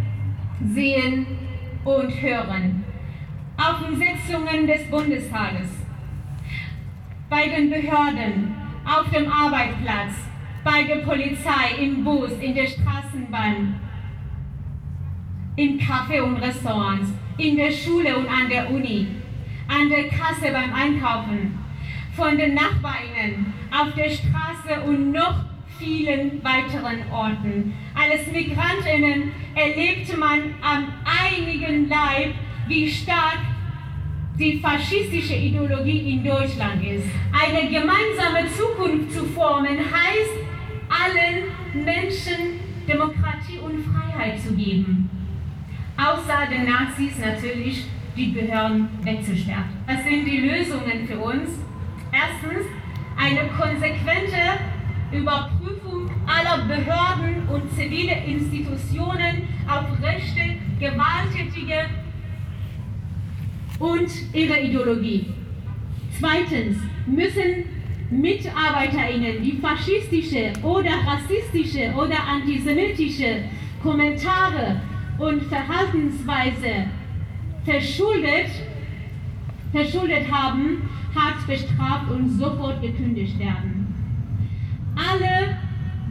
sehen 0.75 1.27
und 1.85 2.11
hören. 2.21 2.85
Auf 3.57 3.87
den 3.87 3.97
Sitzungen 3.97 4.67
des 4.67 4.91
Bundestages, 4.91 5.71
bei 7.31 7.49
den 7.49 7.71
Behörden, 7.71 8.55
auf 8.85 9.09
dem 9.11 9.31
Arbeitsplatz, 9.31 10.15
bei 10.65 10.83
der 10.83 10.97
Polizei, 10.97 11.81
im 11.81 12.03
Bus, 12.03 12.33
in 12.41 12.55
der 12.55 12.67
Straßenbahn, 12.67 13.79
im 15.57 15.79
Café 15.79 16.21
und 16.21 16.37
Restaurants, 16.39 17.13
in 17.39 17.57
der 17.57 17.71
Schule 17.71 18.17
und 18.19 18.27
an 18.27 18.49
der 18.49 18.69
Uni, 18.71 19.07
an 19.69 19.89
der 19.89 20.09
Kasse 20.09 20.53
beim 20.53 20.73
Einkaufen, 20.75 21.57
von 22.17 22.37
den 22.37 22.55
Nachbarinnen, 22.55 23.53
auf 23.71 23.95
der 23.95 24.11
Straße 24.11 24.83
und 24.85 25.13
noch 25.13 25.45
vielen 25.79 26.43
weiteren 26.43 27.09
Orten. 27.13 27.73
Als 27.95 28.27
Migrantinnen 28.33 29.33
erlebte 29.55 30.17
man 30.17 30.55
am 30.61 30.93
einigen 31.05 31.89
Leib, 31.89 32.35
wie 32.67 32.91
stark 32.91 33.39
die 34.39 34.59
faschistische 34.59 35.35
Ideologie 35.35 36.13
in 36.13 36.25
Deutschland 36.25 36.83
ist. 36.85 37.07
Eine 37.33 37.69
gemeinsame 37.69 38.51
Zukunft 38.51 39.13
zu 39.13 39.25
formen 39.27 39.79
heißt, 39.79 40.45
allen 40.89 41.85
Menschen 41.85 42.61
Demokratie 42.89 43.59
und 43.59 43.85
Freiheit 43.85 44.41
zu 44.41 44.55
geben. 44.55 45.09
Außer 45.97 46.47
den 46.51 46.67
Nazis 46.67 47.19
natürlich 47.19 47.85
die 48.17 48.27
Behörden 48.27 48.89
wegzusperren. 49.03 49.65
Was 49.87 50.05
sind 50.05 50.25
die 50.25 50.39
Lösungen 50.39 51.07
für 51.07 51.19
uns? 51.19 51.51
Erstens 52.13 52.67
eine 53.17 53.49
konsequente 53.51 54.59
Überprüfung 55.13 56.11
aller 56.27 56.65
Behörden 56.65 57.49
und 57.49 57.71
zivile 57.73 58.25
Institutionen 58.25 59.49
auf 59.69 59.87
Rechte 60.03 60.57
gewalttätige 60.79 61.87
und 63.85 64.09
ihre 64.33 64.61
Ideologie. 64.61 65.27
Zweitens 66.19 66.79
müssen 67.07 67.65
MitarbeiterInnen, 68.11 69.43
die 69.43 69.59
faschistische 69.61 70.53
oder 70.63 70.93
rassistische 71.07 71.93
oder 71.95 72.17
antisemitische 72.27 73.45
Kommentare 73.83 74.81
und 75.19 75.43
Verhaltensweise 75.45 76.87
verschuldet, 77.65 78.51
verschuldet 79.73 80.31
haben, 80.31 80.89
hart 81.15 81.47
bestraft 81.47 82.11
und 82.11 82.31
sofort 82.39 82.81
gekündigt 82.81 83.39
werden. 83.39 83.87
Alle 84.97 85.59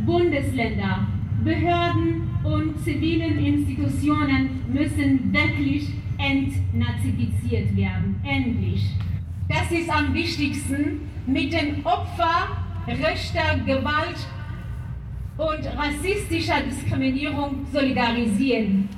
Bundesländer, 0.06 1.08
Behörden 1.44 2.30
und 2.44 2.80
zivilen 2.84 3.40
Institutionen 3.40 4.62
müssen 4.72 5.34
wirklich 5.34 5.88
entnazifiziert 6.24 7.76
werden. 7.76 8.22
Endlich. 8.24 8.90
Das 9.50 9.72
ist 9.72 9.90
am 9.90 10.14
wichtigsten, 10.14 11.10
mit 11.26 11.54
den 11.54 11.86
Opfern 11.86 12.58
rechter 12.88 13.58
Gewalt 13.66 14.18
und 15.38 15.78
rassistischer 15.78 16.62
Diskriminierung 16.62 17.66
solidarisieren, 17.72 18.90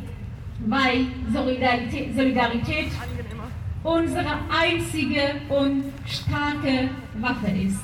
weil 0.67 1.07
Solidarität, 1.31 2.15
Solidarität 2.15 2.91
unsere 3.83 4.39
einzige 4.49 5.35
und 5.49 5.83
starke 6.05 6.89
Waffe 7.19 7.51
ist. 7.51 7.81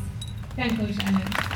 Danke 0.57 0.83
euch 0.83 0.97
allen. 1.05 1.50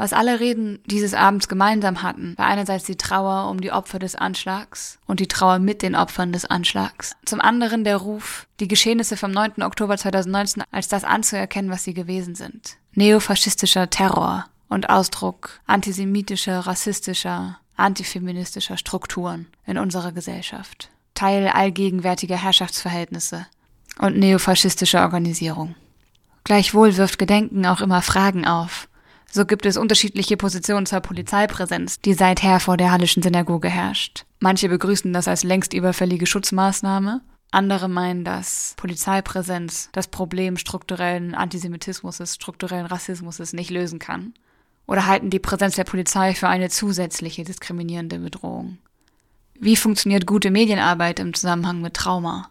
Was 0.00 0.14
alle 0.14 0.40
Reden 0.40 0.78
dieses 0.86 1.12
Abends 1.12 1.46
gemeinsam 1.46 2.02
hatten, 2.02 2.32
war 2.38 2.46
einerseits 2.46 2.84
die 2.84 2.96
Trauer 2.96 3.50
um 3.50 3.60
die 3.60 3.70
Opfer 3.70 3.98
des 3.98 4.14
Anschlags 4.14 4.98
und 5.04 5.20
die 5.20 5.28
Trauer 5.28 5.58
mit 5.58 5.82
den 5.82 5.94
Opfern 5.94 6.32
des 6.32 6.46
Anschlags. 6.46 7.16
Zum 7.26 7.42
anderen 7.42 7.84
der 7.84 7.98
Ruf, 7.98 8.46
die 8.60 8.66
Geschehnisse 8.66 9.18
vom 9.18 9.30
9. 9.30 9.62
Oktober 9.62 9.98
2019 9.98 10.62
als 10.70 10.88
das 10.88 11.04
anzuerkennen, 11.04 11.70
was 11.70 11.84
sie 11.84 11.92
gewesen 11.92 12.34
sind. 12.34 12.78
Neofaschistischer 12.94 13.90
Terror 13.90 14.46
und 14.70 14.88
Ausdruck 14.88 15.60
antisemitischer, 15.66 16.60
rassistischer, 16.60 17.58
antifeministischer 17.76 18.78
Strukturen 18.78 19.48
in 19.66 19.76
unserer 19.76 20.12
Gesellschaft. 20.12 20.88
Teil 21.12 21.46
allgegenwärtiger 21.46 22.42
Herrschaftsverhältnisse 22.42 23.46
und 23.98 24.16
neofaschistischer 24.16 25.02
Organisierung. 25.02 25.74
Gleichwohl 26.44 26.96
wirft 26.96 27.18
Gedenken 27.18 27.66
auch 27.66 27.82
immer 27.82 28.00
Fragen 28.00 28.46
auf, 28.46 28.88
so 29.30 29.46
gibt 29.46 29.64
es 29.64 29.76
unterschiedliche 29.76 30.36
Positionen 30.36 30.86
zur 30.86 31.00
Polizeipräsenz, 31.00 32.00
die 32.00 32.14
seither 32.14 32.60
vor 32.60 32.76
der 32.76 32.90
Hallischen 32.90 33.22
Synagoge 33.22 33.68
herrscht. 33.68 34.24
Manche 34.40 34.68
begrüßen 34.68 35.12
das 35.12 35.28
als 35.28 35.44
längst 35.44 35.72
überfällige 35.72 36.26
Schutzmaßnahme. 36.26 37.20
Andere 37.52 37.88
meinen, 37.88 38.24
dass 38.24 38.74
Polizeipräsenz 38.76 39.88
das 39.92 40.08
Problem 40.08 40.56
strukturellen 40.56 41.34
Antisemitismus, 41.34 42.18
strukturellen 42.34 42.86
Rassismus 42.86 43.38
nicht 43.52 43.70
lösen 43.70 43.98
kann. 43.98 44.34
Oder 44.86 45.06
halten 45.06 45.30
die 45.30 45.38
Präsenz 45.38 45.76
der 45.76 45.84
Polizei 45.84 46.34
für 46.34 46.48
eine 46.48 46.68
zusätzliche 46.68 47.44
diskriminierende 47.44 48.18
Bedrohung. 48.18 48.78
Wie 49.54 49.76
funktioniert 49.76 50.26
gute 50.26 50.50
Medienarbeit 50.50 51.20
im 51.20 51.34
Zusammenhang 51.34 51.80
mit 51.80 51.94
Trauma? 51.94 52.50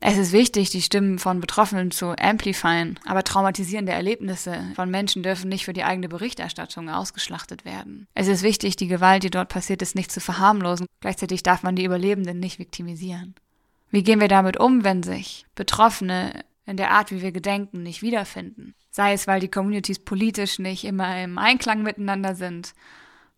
Es 0.00 0.18
ist 0.18 0.32
wichtig, 0.32 0.68
die 0.68 0.82
Stimmen 0.82 1.18
von 1.18 1.40
Betroffenen 1.40 1.90
zu 1.90 2.14
amplifieren, 2.18 3.00
aber 3.06 3.24
traumatisierende 3.24 3.92
Erlebnisse 3.92 4.62
von 4.74 4.90
Menschen 4.90 5.22
dürfen 5.22 5.48
nicht 5.48 5.64
für 5.64 5.72
die 5.72 5.84
eigene 5.84 6.08
Berichterstattung 6.08 6.90
ausgeschlachtet 6.90 7.64
werden. 7.64 8.06
Es 8.14 8.28
ist 8.28 8.42
wichtig, 8.42 8.76
die 8.76 8.86
Gewalt, 8.86 9.22
die 9.22 9.30
dort 9.30 9.48
passiert 9.48 9.80
ist, 9.80 9.94
nicht 9.94 10.12
zu 10.12 10.20
verharmlosen. 10.20 10.86
Gleichzeitig 11.00 11.42
darf 11.42 11.62
man 11.62 11.74
die 11.74 11.84
Überlebenden 11.84 12.38
nicht 12.38 12.58
viktimisieren. 12.58 13.34
Wie 13.90 14.02
gehen 14.02 14.20
wir 14.20 14.28
damit 14.28 14.58
um, 14.58 14.84
wenn 14.84 15.02
sich 15.02 15.46
Betroffene 15.54 16.44
in 16.66 16.76
der 16.76 16.90
Art, 16.90 17.10
wie 17.10 17.22
wir 17.22 17.32
gedenken, 17.32 17.82
nicht 17.82 18.02
wiederfinden? 18.02 18.74
Sei 18.90 19.12
es, 19.12 19.26
weil 19.26 19.40
die 19.40 19.50
Communities 19.50 20.00
politisch 20.00 20.58
nicht 20.58 20.84
immer 20.84 21.22
im 21.22 21.38
Einklang 21.38 21.82
miteinander 21.82 22.34
sind, 22.34 22.74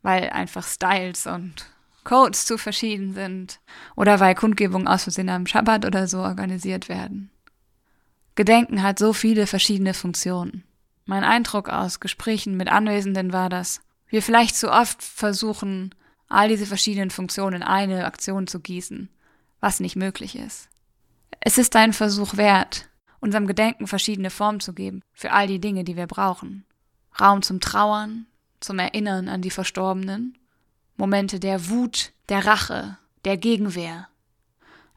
weil 0.03 0.31
einfach 0.31 0.65
Styles 0.67 1.27
und 1.27 1.67
Codes 2.07 2.47
zu 2.47 2.57
verschieden 2.57 3.13
sind 3.13 3.61
oder 3.97 4.21
weil 4.21 4.35
Kundgebungen 4.35 4.89
aus 4.89 5.03
Versehen 5.03 5.29
am 5.29 5.47
Schabbat 5.47 5.85
oder 5.85 6.07
so 6.07 6.21
organisiert 6.21 6.89
werden. 6.89 7.31
Gedenken 8.37 8.83
hat 8.83 8.99
so 8.99 9.13
viele 9.13 9.47
verschiedene 9.47 9.93
Funktionen. 9.93 10.63
Mein 11.05 11.25
Eindruck 11.25 11.69
aus 11.69 12.01
Gesprächen 12.01 12.57
mit 12.57 12.69
Anwesenden 12.69 13.33
war, 13.33 13.49
dass 13.49 13.81
wir 14.09 14.23
vielleicht 14.23 14.57
zu 14.57 14.71
oft 14.71 15.03
versuchen, 15.03 15.95
all 16.29 16.49
diese 16.49 16.67
verschiedenen 16.67 17.11
Funktionen 17.11 17.57
in 17.57 17.63
eine 17.63 18.05
Aktion 18.05 18.47
zu 18.47 18.61
gießen, 18.61 19.09
was 19.61 19.81
nicht 19.81 19.97
möglich 19.97 20.37
ist. 20.37 20.69
Es 21.41 21.59
ist 21.59 21.75
ein 21.75 21.93
Versuch 21.93 22.37
wert, 22.37 22.89
unserem 23.19 23.49
Gedenken 23.49 23.89
verschiedene 23.89 24.31
Formen 24.31 24.61
zu 24.61 24.75
geben 24.75 25.03
für 25.13 25.33
all 25.33 25.49
die 25.49 25.61
Dinge, 25.61 25.83
die 25.83 25.97
wir 25.97 26.07
brauchen. 26.07 26.65
Raum 27.21 27.43
zum 27.43 27.61
Trauern, 27.61 28.27
zum 28.61 28.79
Erinnern 28.79 29.29
an 29.29 29.43
die 29.43 29.51
Verstorbenen 29.51 30.39
Momente 30.97 31.41
der 31.41 31.69
Wut, 31.69 32.13
der 32.29 32.47
Rache, 32.47 32.99
der 33.25 33.37
Gegenwehr, 33.37 34.09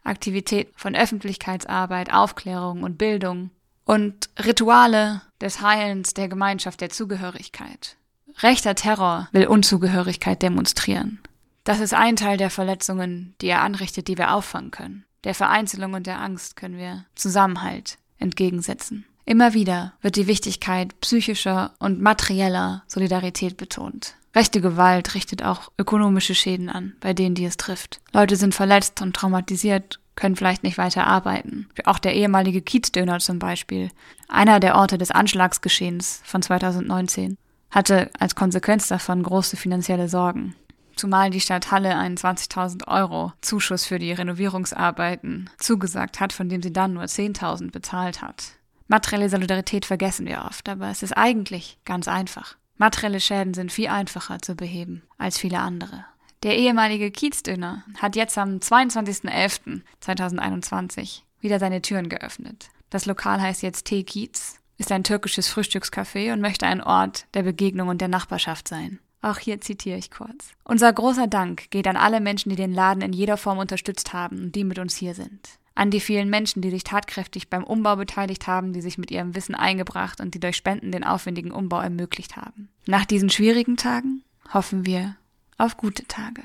Aktivität 0.03 0.71
von 0.75 0.95
Öffentlichkeitsarbeit, 0.95 2.11
Aufklärung 2.13 2.83
und 2.83 2.97
Bildung 2.97 3.51
und 3.85 4.29
Rituale 4.37 5.21
des 5.41 5.61
Heilens 5.61 6.13
der 6.13 6.27
Gemeinschaft 6.27 6.81
der 6.81 6.89
Zugehörigkeit. 6.89 7.97
Rechter 8.41 8.75
Terror 8.75 9.27
will 9.31 9.47
Unzugehörigkeit 9.47 10.41
demonstrieren. 10.41 11.19
Das 11.63 11.79
ist 11.79 11.93
ein 11.93 12.15
Teil 12.15 12.37
der 12.37 12.49
Verletzungen, 12.49 13.35
die 13.41 13.47
er 13.47 13.61
anrichtet, 13.61 14.07
die 14.07 14.17
wir 14.17 14.33
auffangen 14.33 14.71
können. 14.71 15.05
Der 15.23 15.35
Vereinzelung 15.35 15.93
und 15.93 16.07
der 16.07 16.19
Angst 16.19 16.55
können 16.55 16.77
wir 16.77 17.05
Zusammenhalt 17.15 17.97
entgegensetzen. 18.17 19.05
Immer 19.25 19.53
wieder 19.53 19.93
wird 20.01 20.15
die 20.15 20.27
Wichtigkeit 20.27 20.99
psychischer 21.01 21.73
und 21.79 22.01
materieller 22.01 22.83
Solidarität 22.87 23.57
betont. 23.57 24.15
Rechte 24.35 24.61
Gewalt 24.61 25.15
richtet 25.15 25.43
auch 25.43 25.71
ökonomische 25.77 26.35
Schäden 26.35 26.69
an, 26.69 26.93
bei 26.99 27.13
denen 27.13 27.35
die 27.35 27.45
es 27.45 27.57
trifft. 27.57 27.99
Leute 28.13 28.35
sind 28.35 28.53
verletzt 28.53 29.01
und 29.01 29.15
traumatisiert, 29.15 29.99
können 30.15 30.35
vielleicht 30.35 30.63
nicht 30.63 30.77
weiter 30.77 31.07
arbeiten. 31.07 31.67
Auch 31.85 31.97
der 31.97 32.13
ehemalige 32.13 32.61
Kiezdöner 32.61 33.19
zum 33.19 33.39
Beispiel, 33.39 33.89
einer 34.27 34.59
der 34.59 34.75
Orte 34.75 34.97
des 34.97 35.11
Anschlagsgeschehens 35.11 36.21
von 36.25 36.41
2019, 36.41 37.37
hatte 37.71 38.09
als 38.19 38.35
Konsequenz 38.35 38.87
davon 38.87 39.23
große 39.23 39.57
finanzielle 39.57 40.09
Sorgen. 40.09 40.55
Zumal 40.95 41.29
die 41.29 41.39
Stadt 41.39 41.71
Halle 41.71 41.95
einen 41.95 42.17
20.000 42.17 42.87
Euro 42.87 43.31
Zuschuss 43.41 43.85
für 43.85 43.99
die 43.99 44.11
Renovierungsarbeiten 44.11 45.49
zugesagt 45.57 46.19
hat, 46.19 46.33
von 46.33 46.49
dem 46.49 46.61
sie 46.61 46.73
dann 46.73 46.93
nur 46.93 47.03
10.000 47.03 47.71
bezahlt 47.71 48.21
hat. 48.21 48.51
Materielle 48.89 49.29
Solidarität 49.29 49.85
vergessen 49.85 50.25
wir 50.25 50.43
oft, 50.45 50.67
aber 50.67 50.89
es 50.89 51.01
ist 51.01 51.13
eigentlich 51.13 51.77
ganz 51.85 52.07
einfach. 52.09 52.57
Materielle 52.79 53.19
Schäden 53.19 53.53
sind 53.53 53.71
viel 53.73 53.89
einfacher 53.89 54.41
zu 54.41 54.55
beheben 54.55 55.03
als 55.17 55.37
viele 55.37 55.59
andere. 55.59 56.05
Der 56.43 56.57
ehemalige 56.57 57.11
Kiezdöner 57.11 57.83
hat 57.97 58.15
jetzt 58.15 58.37
am 58.37 58.59
22.11.2021 58.59 61.23
wieder 61.41 61.59
seine 61.59 61.81
Türen 61.81 62.07
geöffnet. 62.07 62.69
Das 62.89 63.05
Lokal 63.05 63.41
heißt 63.41 63.63
jetzt 63.63 63.83
Tee 63.83 64.03
Kiez, 64.03 64.61
ist 64.77 64.93
ein 64.93 65.03
türkisches 65.03 65.49
Frühstückscafé 65.49 66.31
und 66.31 66.39
möchte 66.39 66.65
ein 66.65 66.81
Ort 66.81 67.25
der 67.33 67.43
Begegnung 67.43 67.89
und 67.89 67.99
der 67.99 68.07
Nachbarschaft 68.07 68.69
sein. 68.69 68.99
Auch 69.21 69.39
hier 69.39 69.59
zitiere 69.59 69.97
ich 69.97 70.09
kurz. 70.09 70.53
Unser 70.63 70.93
großer 70.93 71.27
Dank 71.27 71.69
geht 71.71 71.85
an 71.85 71.97
alle 71.97 72.21
Menschen, 72.21 72.49
die 72.49 72.55
den 72.55 72.73
Laden 72.73 73.01
in 73.01 73.11
jeder 73.11 73.35
Form 73.35 73.57
unterstützt 73.57 74.13
haben 74.13 74.43
und 74.43 74.55
die 74.55 74.63
mit 74.63 74.79
uns 74.79 74.95
hier 74.95 75.13
sind 75.13 75.59
an 75.79 75.91
die 75.91 76.01
vielen 76.01 76.29
Menschen, 76.29 76.61
die 76.61 76.71
sich 76.71 76.83
tatkräftig 76.83 77.49
beim 77.49 77.63
Umbau 77.63 77.95
beteiligt 77.95 78.47
haben, 78.47 78.73
die 78.73 78.81
sich 78.81 78.97
mit 78.97 79.11
ihrem 79.11 79.33
Wissen 79.33 79.55
eingebracht 79.55 80.19
und 80.19 80.35
die 80.35 80.39
durch 80.41 80.57
Spenden 80.57 80.91
den 80.91 81.05
aufwendigen 81.05 81.51
Umbau 81.51 81.79
ermöglicht 81.79 82.35
haben. 82.35 82.67
Nach 82.85 83.05
diesen 83.05 83.29
schwierigen 83.29 83.77
Tagen 83.77 84.23
hoffen 84.53 84.85
wir 84.85 85.15
auf 85.57 85.77
gute 85.77 86.05
Tage. 86.05 86.43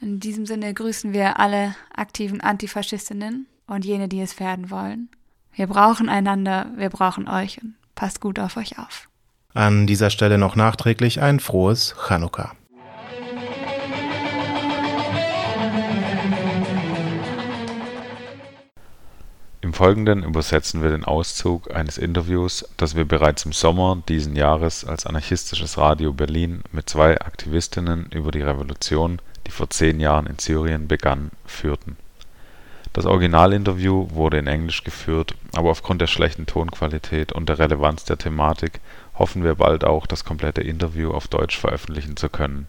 In 0.00 0.18
diesem 0.18 0.46
Sinne 0.46 0.74
grüßen 0.74 1.12
wir 1.12 1.38
alle 1.38 1.76
aktiven 1.94 2.40
Antifaschistinnen 2.40 3.46
und 3.68 3.84
jene, 3.84 4.08
die 4.08 4.20
es 4.20 4.40
werden 4.40 4.70
wollen. 4.70 5.08
Wir 5.54 5.68
brauchen 5.68 6.08
einander, 6.08 6.72
wir 6.74 6.90
brauchen 6.90 7.28
euch 7.28 7.62
und 7.62 7.76
passt 7.94 8.20
gut 8.20 8.40
auf 8.40 8.56
euch 8.56 8.80
auf. 8.80 9.08
An 9.54 9.86
dieser 9.86 10.10
Stelle 10.10 10.38
noch 10.38 10.56
nachträglich 10.56 11.20
ein 11.20 11.38
frohes 11.38 11.94
Chanukka. 12.08 12.56
Im 19.72 19.76
Folgenden 19.76 20.22
übersetzen 20.22 20.82
wir 20.82 20.90
den 20.90 21.06
Auszug 21.06 21.74
eines 21.74 21.96
Interviews, 21.96 22.68
das 22.76 22.94
wir 22.94 23.06
bereits 23.06 23.46
im 23.46 23.54
Sommer 23.54 24.02
diesen 24.06 24.36
Jahres 24.36 24.84
als 24.84 25.06
Anarchistisches 25.06 25.78
Radio 25.78 26.12
Berlin 26.12 26.62
mit 26.72 26.90
zwei 26.90 27.18
Aktivistinnen 27.18 28.04
über 28.12 28.32
die 28.32 28.42
Revolution, 28.42 29.22
die 29.46 29.50
vor 29.50 29.70
zehn 29.70 29.98
Jahren 29.98 30.26
in 30.26 30.38
Syrien 30.38 30.88
begann, 30.88 31.30
führten. 31.46 31.96
Das 32.92 33.06
Originalinterview 33.06 34.08
wurde 34.10 34.36
in 34.36 34.46
Englisch 34.46 34.84
geführt, 34.84 35.34
aber 35.54 35.70
aufgrund 35.70 36.02
der 36.02 36.06
schlechten 36.06 36.44
Tonqualität 36.44 37.32
und 37.32 37.48
der 37.48 37.58
Relevanz 37.58 38.04
der 38.04 38.18
Thematik 38.18 38.80
hoffen 39.14 39.42
wir 39.42 39.54
bald 39.54 39.84
auch 39.84 40.06
das 40.06 40.26
komplette 40.26 40.60
Interview 40.60 41.12
auf 41.12 41.28
Deutsch 41.28 41.58
veröffentlichen 41.58 42.18
zu 42.18 42.28
können. 42.28 42.66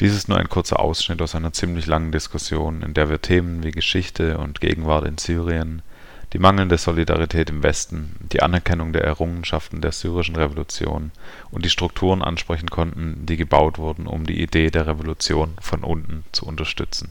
Dies 0.00 0.16
ist 0.16 0.28
nur 0.28 0.38
ein 0.38 0.48
kurzer 0.48 0.80
Ausschnitt 0.80 1.22
aus 1.22 1.36
einer 1.36 1.52
ziemlich 1.52 1.86
langen 1.86 2.10
Diskussion, 2.10 2.82
in 2.82 2.94
der 2.94 3.08
wir 3.08 3.22
Themen 3.22 3.62
wie 3.62 3.70
Geschichte 3.70 4.38
und 4.38 4.60
Gegenwart 4.60 5.06
in 5.06 5.16
Syrien 5.16 5.82
die 6.32 6.38
mangelnde 6.38 6.78
Solidarität 6.78 7.50
im 7.50 7.62
Westen, 7.62 8.14
die 8.32 8.42
Anerkennung 8.42 8.92
der 8.92 9.04
Errungenschaften 9.04 9.80
der 9.80 9.92
syrischen 9.92 10.36
Revolution 10.36 11.10
und 11.50 11.64
die 11.64 11.70
Strukturen 11.70 12.22
ansprechen 12.22 12.70
konnten, 12.70 13.26
die 13.26 13.36
gebaut 13.36 13.78
wurden, 13.78 14.06
um 14.06 14.26
die 14.26 14.40
Idee 14.40 14.70
der 14.70 14.86
Revolution 14.86 15.56
von 15.60 15.82
unten 15.82 16.24
zu 16.30 16.46
unterstützen. 16.46 17.10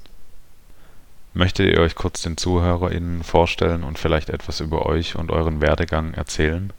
Möchtet 1.34 1.74
ihr 1.74 1.82
euch 1.82 1.96
kurz 1.96 2.22
den 2.22 2.38
ZuhörerInnen 2.38 3.24
vorstellen 3.24 3.84
und 3.84 4.00
vielleicht 4.00 4.30
etwas 4.30 4.62
über 4.62 4.86
euch 4.86 5.16
und 5.16 5.32
euren 5.32 5.62
Werdegang 5.62 6.14
erzählen? 6.14 6.72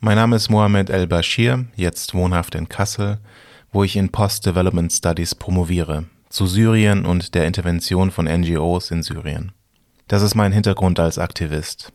Mein 0.00 0.16
Name 0.16 0.36
ist 0.36 0.50
Mohamed 0.50 0.90
El-Bashir, 0.90 1.64
jetzt 1.76 2.12
wohnhaft 2.12 2.54
in 2.54 2.68
Kassel, 2.68 3.18
wo 3.72 3.82
ich 3.82 3.96
in 3.96 4.12
Post-Development 4.12 4.92
Studies 4.92 5.34
promoviere 5.34 6.04
zu 6.34 6.48
Syrien 6.48 7.06
und 7.06 7.36
der 7.36 7.46
Intervention 7.46 8.10
von 8.10 8.26
NGOs 8.26 8.90
in 8.90 9.04
Syrien. 9.04 9.52
Das 10.08 10.20
ist 10.20 10.34
mein 10.34 10.50
Hintergrund 10.50 10.98
als 10.98 11.16
Aktivist. 11.16 11.92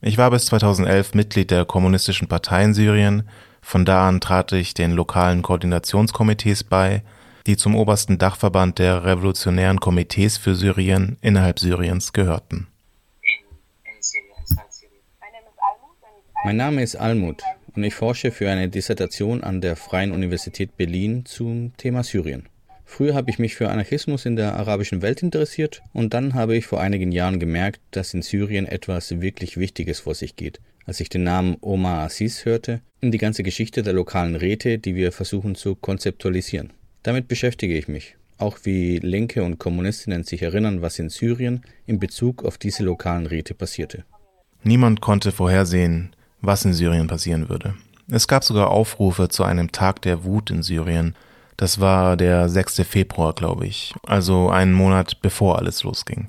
Ich 0.00 0.16
war 0.16 0.30
bis 0.30 0.46
2011 0.46 1.12
Mitglied 1.12 1.50
der 1.50 1.66
Kommunistischen 1.66 2.26
Partei 2.26 2.64
in 2.64 2.72
Syrien, 2.72 3.28
von 3.60 3.84
da 3.84 4.08
an 4.08 4.22
trat 4.22 4.50
ich 4.52 4.72
den 4.72 4.92
lokalen 4.92 5.42
Koordinationskomitees 5.42 6.64
bei, 6.64 7.02
die 7.46 7.58
zum 7.58 7.76
obersten 7.76 8.16
Dachverband 8.16 8.78
der 8.78 9.04
revolutionären 9.04 9.78
Komitees 9.78 10.38
für 10.38 10.54
Syrien 10.54 11.18
innerhalb 11.20 11.58
Syriens 11.58 12.14
gehörten. 12.14 12.68
Mein 16.44 16.56
Name 16.56 16.82
ist 16.82 16.96
Almut 16.96 17.42
und 17.76 17.84
ich 17.84 17.94
forsche 17.94 18.32
für 18.32 18.50
eine 18.50 18.70
Dissertation 18.70 19.44
an 19.44 19.60
der 19.60 19.76
Freien 19.76 20.12
Universität 20.12 20.78
Berlin 20.78 21.26
zum 21.26 21.76
Thema 21.76 22.02
Syrien. 22.02 22.48
Früher 22.94 23.14
habe 23.14 23.30
ich 23.30 23.38
mich 23.38 23.54
für 23.54 23.70
Anarchismus 23.70 24.26
in 24.26 24.36
der 24.36 24.54
arabischen 24.54 25.00
Welt 25.00 25.22
interessiert 25.22 25.82
und 25.94 26.12
dann 26.12 26.34
habe 26.34 26.58
ich 26.58 26.66
vor 26.66 26.78
einigen 26.78 27.10
Jahren 27.10 27.40
gemerkt, 27.40 27.80
dass 27.90 28.12
in 28.12 28.20
Syrien 28.20 28.66
etwas 28.66 29.22
wirklich 29.22 29.56
Wichtiges 29.56 30.00
vor 30.00 30.14
sich 30.14 30.36
geht. 30.36 30.60
Als 30.84 31.00
ich 31.00 31.08
den 31.08 31.22
Namen 31.22 31.56
Omar 31.62 32.04
Aziz 32.04 32.44
hörte 32.44 32.82
und 33.00 33.12
die 33.12 33.18
ganze 33.18 33.44
Geschichte 33.44 33.82
der 33.82 33.94
lokalen 33.94 34.36
Räte, 34.36 34.78
die 34.78 34.94
wir 34.94 35.10
versuchen 35.10 35.54
zu 35.54 35.74
konzeptualisieren. 35.74 36.74
Damit 37.02 37.28
beschäftige 37.28 37.78
ich 37.78 37.88
mich. 37.88 38.16
Auch 38.36 38.58
wie 38.64 38.98
Linke 38.98 39.42
und 39.42 39.58
Kommunistinnen 39.58 40.24
sich 40.24 40.42
erinnern, 40.42 40.82
was 40.82 40.98
in 40.98 41.08
Syrien 41.08 41.62
in 41.86 41.98
Bezug 41.98 42.44
auf 42.44 42.58
diese 42.58 42.84
lokalen 42.84 43.24
Räte 43.24 43.54
passierte. 43.54 44.04
Niemand 44.64 45.00
konnte 45.00 45.32
vorhersehen, 45.32 46.14
was 46.42 46.66
in 46.66 46.74
Syrien 46.74 47.06
passieren 47.06 47.48
würde. 47.48 47.74
Es 48.10 48.28
gab 48.28 48.44
sogar 48.44 48.70
Aufrufe 48.70 49.30
zu 49.30 49.44
einem 49.44 49.72
Tag 49.72 50.02
der 50.02 50.24
Wut 50.24 50.50
in 50.50 50.62
Syrien, 50.62 51.14
das 51.62 51.78
war 51.78 52.16
der 52.16 52.48
6. 52.48 52.82
Februar, 52.82 53.34
glaube 53.34 53.68
ich, 53.68 53.94
also 54.04 54.50
einen 54.50 54.72
Monat 54.72 55.20
bevor 55.22 55.58
alles 55.60 55.84
losging. 55.84 56.26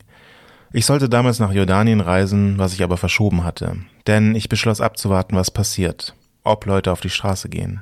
Ich 0.71 0.85
sollte 0.85 1.09
damals 1.09 1.39
nach 1.39 1.51
Jordanien 1.51 2.01
reisen, 2.01 2.59
was 2.59 2.73
ich 2.73 2.83
aber 2.83 2.97
verschoben 2.97 3.43
hatte, 3.43 3.77
denn 4.05 4.35
ich 4.35 4.47
beschloss 4.47 4.79
abzuwarten, 4.79 5.35
was 5.35 5.49
passiert, 5.49 6.13
ob 6.43 6.67
Leute 6.67 6.91
auf 6.91 7.01
die 7.01 7.09
Straße 7.09 7.49
gehen. 7.49 7.81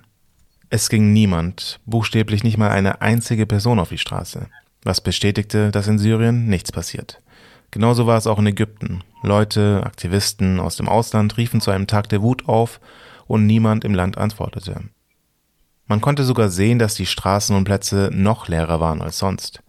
Es 0.69 0.87
ging 0.87 1.11
niemand, 1.11 1.81
buchstäblich 1.85 2.45
nicht 2.45 2.57
mal 2.57 2.69
eine 2.69 3.01
einzige 3.01 3.45
Person 3.45 3.79
auf 3.79 3.89
die 3.89 3.97
Straße. 3.97 4.47
was 4.83 5.01
bestätigte, 5.01 5.71
dass 5.71 5.89
in 5.89 5.99
Syrien 5.99 6.47
nichts 6.47 6.71
passiert. 6.71 7.21
Genauso 7.69 8.07
war 8.07 8.17
es 8.17 8.27
auch 8.27 8.39
in 8.39 8.47
Ägypten. 8.47 9.03
Leute, 9.23 9.81
Aktivisten 9.85 10.59
aus 10.61 10.77
dem 10.77 10.87
Ausland 10.87 11.35
riefen 11.37 11.59
zu 11.59 11.69
einem 11.69 11.85
Tag 11.85 12.07
der 12.07 12.21
Wut 12.21 12.47
auf 12.47 12.79
und 13.27 13.45
niemand 13.45 13.83
im 13.83 13.93
Land 13.93 14.17
antwortete. 14.17 14.85
Man 15.87 16.01
konnte 16.01 16.23
sogar 16.23 16.49
sehen, 16.49 16.79
dass 16.79 16.95
die 16.95 17.05
Straßen 17.05 17.55
und 17.55 17.63
Plätze 17.65 18.09
noch 18.13 18.47
leerer 18.47 18.79
waren 18.79 19.01
als 19.01 19.17
sonst. 19.17 19.61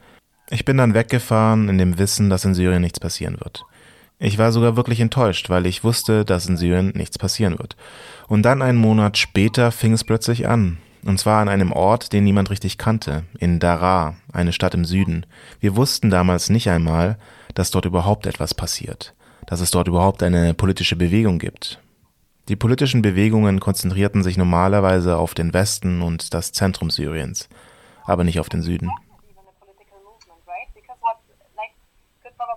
Ich 0.51 0.64
bin 0.64 0.77
dann 0.77 0.94
weggefahren 0.94 1.68
in 1.68 1.79
dem 1.79 1.98
Wissen, 1.98 2.31
dass 2.31 2.44
in 2.44 2.55
Syrien 2.55 2.83
nichts 2.83 3.01
passieren 3.01 3.40
wird. 3.40 3.64
Ich 4.18 4.38
war 4.38 4.53
sogar 4.53 4.77
wirklich 4.77 5.01
enttäuscht, 5.01 5.51
weil 5.51 5.66
ich 5.66 5.83
wusste, 5.83 6.25
dass 6.25 6.46
in 6.46 6.57
Syrien 6.57 6.92
nichts 6.94 7.18
passieren 7.18 7.59
wird. 7.59 7.77
Und 8.29 8.42
dann 8.42 8.62
einen 8.62 8.79
Monat 8.79 9.18
später 9.18 9.72
fing 9.72 9.92
es 9.92 10.05
plötzlich 10.05 10.46
an. 10.46 10.79
Und 11.05 11.18
zwar 11.18 11.42
an 11.42 11.48
einem 11.48 11.72
Ort, 11.72 12.12
den 12.12 12.22
niemand 12.22 12.51
richtig 12.51 12.79
kannte, 12.79 13.25
in 13.40 13.59
Daraa, 13.59 14.14
eine 14.33 14.53
Stadt 14.53 14.75
im 14.75 14.85
Süden. 14.85 15.27
Wir 15.59 15.75
wussten 15.75 16.11
damals 16.11 16.51
nicht 16.51 16.70
einmal, 16.70 17.18
dass 17.55 17.72
dort 17.72 17.85
überhaupt 17.85 18.27
etwas 18.27 18.55
passiert, 18.55 19.12
dass 19.46 19.61
es 19.61 19.72
dort 19.72 19.88
überhaupt 19.88 20.22
eine 20.22 20.55
politische 20.55 20.94
Bewegung 20.94 21.40
gibt. 21.40 21.82
Die 22.53 22.57
politischen 22.57 23.01
Bewegungen 23.01 23.61
konzentrierten 23.61 24.23
sich 24.23 24.37
normalerweise 24.37 25.17
auf 25.17 25.33
den 25.33 25.55
Westen 25.55 26.03
und 26.03 26.35
das 26.35 26.53
Zentrum 26.53 26.91
Syriens, 26.91 27.49
aber 28.05 28.25
nicht 28.25 28.41
auf 28.41 28.51
den 28.51 28.61
Süden. 28.61 28.91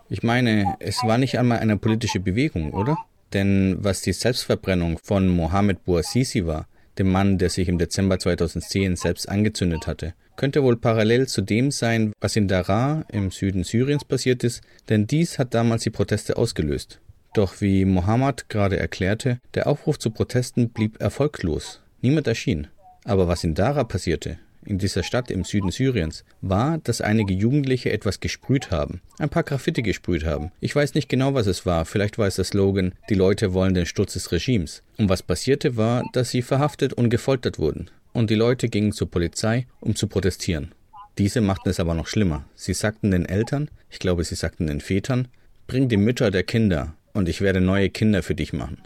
Ich 0.10 0.22
meine, 0.22 0.76
es 0.82 1.02
war 1.06 1.18
nicht 1.18 1.40
einmal 1.40 1.60
eine 1.60 1.78
politische 1.78 2.20
Bewegung, 2.20 2.74
oder? 2.74 2.98
Denn 3.32 3.78
was 3.80 4.02
die 4.02 4.12
Selbstverbrennung 4.12 5.00
von 5.02 5.30
Mohammed 5.30 5.86
Bouazizi 5.86 6.46
war, 6.46 6.68
dem 6.98 7.10
Mann, 7.10 7.38
der 7.38 7.50
sich 7.50 7.70
im 7.70 7.78
Dezember 7.78 8.20
2010 8.20 8.98
selbst 8.98 9.30
angezündet 9.30 9.88
hatte, 9.88 10.14
könnte 10.36 10.62
wohl 10.62 10.76
parallel 10.76 11.30
zu 11.30 11.42
dem 11.42 11.72
sein, 11.72 12.12
was 12.20 12.36
in 12.36 12.50
Daraa 12.50 13.06
im 13.14 13.32
Süden 13.32 13.64
Syriens 13.64 14.04
passiert 14.04 14.44
ist, 14.44 14.62
denn 14.90 15.08
dies 15.08 15.40
hat 15.40 15.54
damals 15.54 15.84
die 15.84 15.90
Proteste 15.90 16.36
ausgelöst. 16.36 17.00
Doch 17.36 17.60
wie 17.60 17.84
Mohammed 17.84 18.48
gerade 18.48 18.80
erklärte, 18.80 19.42
der 19.56 19.68
Aufruf 19.68 20.00
zu 20.00 20.10
Protesten 20.10 20.70
blieb 20.70 21.02
erfolglos. 21.02 21.82
Niemand 22.00 22.28
erschien. 22.28 22.68
Aber 23.04 23.28
was 23.28 23.44
in 23.44 23.56
Daraa 23.56 23.84
passierte, 23.84 24.38
in 24.64 24.78
dieser 24.78 25.04
Stadt 25.04 25.30
im 25.30 25.44
Süden 25.44 25.70
Syriens 25.70 26.24
war, 26.40 26.78
dass 26.78 27.02
einige 27.02 27.34
Jugendliche 27.34 27.92
etwas 27.92 28.22
gesprüht 28.22 28.72
haben, 28.72 29.02
ein 29.20 29.28
paar 29.28 29.44
Graffiti 29.44 29.82
gesprüht 29.82 30.24
haben. 30.24 30.54
Ich 30.62 30.74
weiß 30.74 30.94
nicht 30.94 31.10
genau, 31.10 31.34
was 31.34 31.46
es 31.46 31.66
war, 31.66 31.84
vielleicht 31.84 32.18
war 32.18 32.26
es 32.26 32.38
der 32.38 32.46
Slogan, 32.46 32.94
die 33.10 33.16
Leute 33.16 33.54
wollen 33.54 33.74
den 33.74 33.86
Sturz 33.86 34.14
des 34.14 34.32
Regimes. 34.32 34.82
Und 34.98 35.10
was 35.10 35.22
passierte 35.22 35.76
war, 35.76 36.06
dass 36.14 36.30
sie 36.30 36.42
verhaftet 36.42 36.94
und 36.94 37.10
gefoltert 37.10 37.60
wurden. 37.60 37.92
Und 38.14 38.30
die 38.30 38.36
Leute 38.36 38.70
gingen 38.70 38.94
zur 38.94 39.12
Polizei, 39.12 39.68
um 39.82 39.94
zu 39.98 40.08
protestieren. 40.08 40.74
Diese 41.18 41.42
machten 41.42 41.68
es 41.68 41.82
aber 41.82 41.96
noch 41.96 42.08
schlimmer. 42.08 42.46
Sie 42.56 42.74
sagten 42.74 43.12
den 43.12 43.26
Eltern, 43.26 43.70
ich 43.90 44.00
glaube, 44.00 44.24
sie 44.24 44.36
sagten 44.36 44.68
den 44.68 44.80
Vätern, 44.80 45.28
bring 45.68 45.90
die 45.90 45.98
Mütter 45.98 46.32
der 46.32 46.44
Kinder 46.44 46.96
und 47.16 47.28
ich 47.30 47.42
werde 47.42 47.62
neue 47.62 47.90
Kinder 47.90 48.22
für 48.22 48.36
dich 48.36 48.54
machen. 48.54 48.78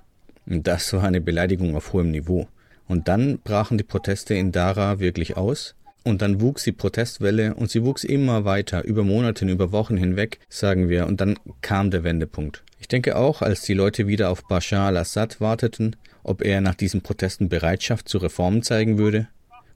Und 0.46 0.68
das 0.68 0.94
war 0.94 1.04
eine 1.04 1.20
Beleidigung 1.20 1.76
auf 1.76 1.92
hohem 1.94 2.12
Niveau. 2.12 2.48
Und 2.88 3.08
dann 3.08 3.40
brachen 3.40 3.78
die 3.78 3.84
Proteste 3.84 4.36
in 4.36 4.52
Dara 4.52 5.00
wirklich 5.00 5.36
aus. 5.36 5.76
Und 6.04 6.22
dann 6.22 6.40
wuchs 6.40 6.64
die 6.64 6.72
Protestwelle 6.72 7.54
und 7.56 7.70
sie 7.70 7.84
wuchs 7.84 8.04
immer 8.04 8.46
weiter, 8.46 8.86
über 8.86 9.04
Monate, 9.04 9.46
über 9.46 9.72
Wochen 9.72 9.98
hinweg, 9.98 10.40
sagen 10.48 10.88
wir. 10.88 11.08
Und 11.08 11.20
dann 11.20 11.38
kam 11.62 11.92
der 11.92 12.04
Wendepunkt. 12.04 12.64
Ich 12.80 12.88
denke 12.88 13.18
auch, 13.18 13.42
als 13.42 13.64
die 13.64 13.74
Leute 13.74 14.08
wieder 14.08 14.30
auf 14.30 14.48
Bashar 14.48 14.88
al-Assad 14.88 15.42
warteten, 15.42 15.96
ob 16.24 16.42
er 16.42 16.62
nach 16.62 16.76
diesen 16.76 17.02
Protesten 17.02 17.50
Bereitschaft 17.50 18.08
zu 18.08 18.20
Reformen 18.20 18.64
zeigen 18.64 18.98
würde. 18.98 19.28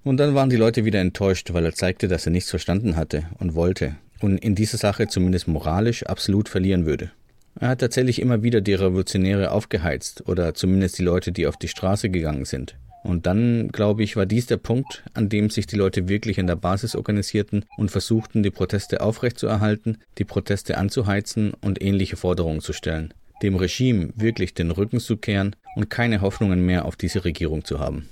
Und 0.03 0.17
dann 0.17 0.33
waren 0.33 0.49
die 0.49 0.55
Leute 0.55 0.85
wieder 0.85 1.01
enttäuscht, 1.01 1.53
weil 1.53 1.65
er 1.65 1.73
zeigte, 1.73 2.07
dass 2.07 2.25
er 2.25 2.31
nichts 2.31 2.49
verstanden 2.49 2.95
hatte 2.95 3.25
und 3.39 3.55
wollte 3.55 3.95
und 4.23 4.37
in 4.37 4.55
dieser 4.55 4.77
Sache 4.77 5.07
zumindest 5.07 5.47
moralisch 5.47 6.03
absolut 6.03 6.49
verlieren 6.49 6.85
würde. 6.85 7.11
Er 7.59 7.69
hat 7.69 7.79
tatsächlich 7.79 8.19
immer 8.19 8.43
wieder 8.43 8.61
die 8.61 8.73
Revolutionäre 8.73 9.51
aufgeheizt 9.51 10.27
oder 10.27 10.53
zumindest 10.53 10.97
die 10.97 11.03
Leute, 11.03 11.31
die 11.31 11.47
auf 11.47 11.57
die 11.57 11.67
Straße 11.67 12.09
gegangen 12.09 12.45
sind. 12.45 12.75
Und 13.03 13.25
dann, 13.25 13.67
glaube 13.67 14.01
ich, 14.03 14.15
war 14.15 14.25
dies 14.25 14.47
der 14.47 14.57
Punkt, 14.57 15.03
an 15.13 15.27
dem 15.27 15.49
sich 15.49 15.67
die 15.67 15.75
Leute 15.75 16.07
wirklich 16.07 16.37
in 16.37 16.47
der 16.47 16.55
Basis 16.55 16.95
organisierten 16.95 17.65
und 17.77 17.91
versuchten, 17.91 18.43
die 18.43 18.49
Proteste 18.49 19.01
aufrechtzuerhalten, 19.01 19.97
die 20.17 20.23
Proteste 20.23 20.77
anzuheizen 20.77 21.53
und 21.61 21.81
ähnliche 21.81 22.15
Forderungen 22.15 22.61
zu 22.61 22.71
stellen. 22.71 23.13
Dem 23.41 23.55
Regime 23.55 24.13
wirklich 24.15 24.53
den 24.53 24.71
Rücken 24.71 25.01
zu 25.01 25.17
kehren 25.17 25.55
und 25.75 25.89
keine 25.89 26.21
Hoffnungen 26.21 26.65
mehr 26.65 26.85
auf 26.85 26.95
diese 26.95 27.25
Regierung 27.25 27.65
zu 27.65 27.79
haben. 27.79 28.07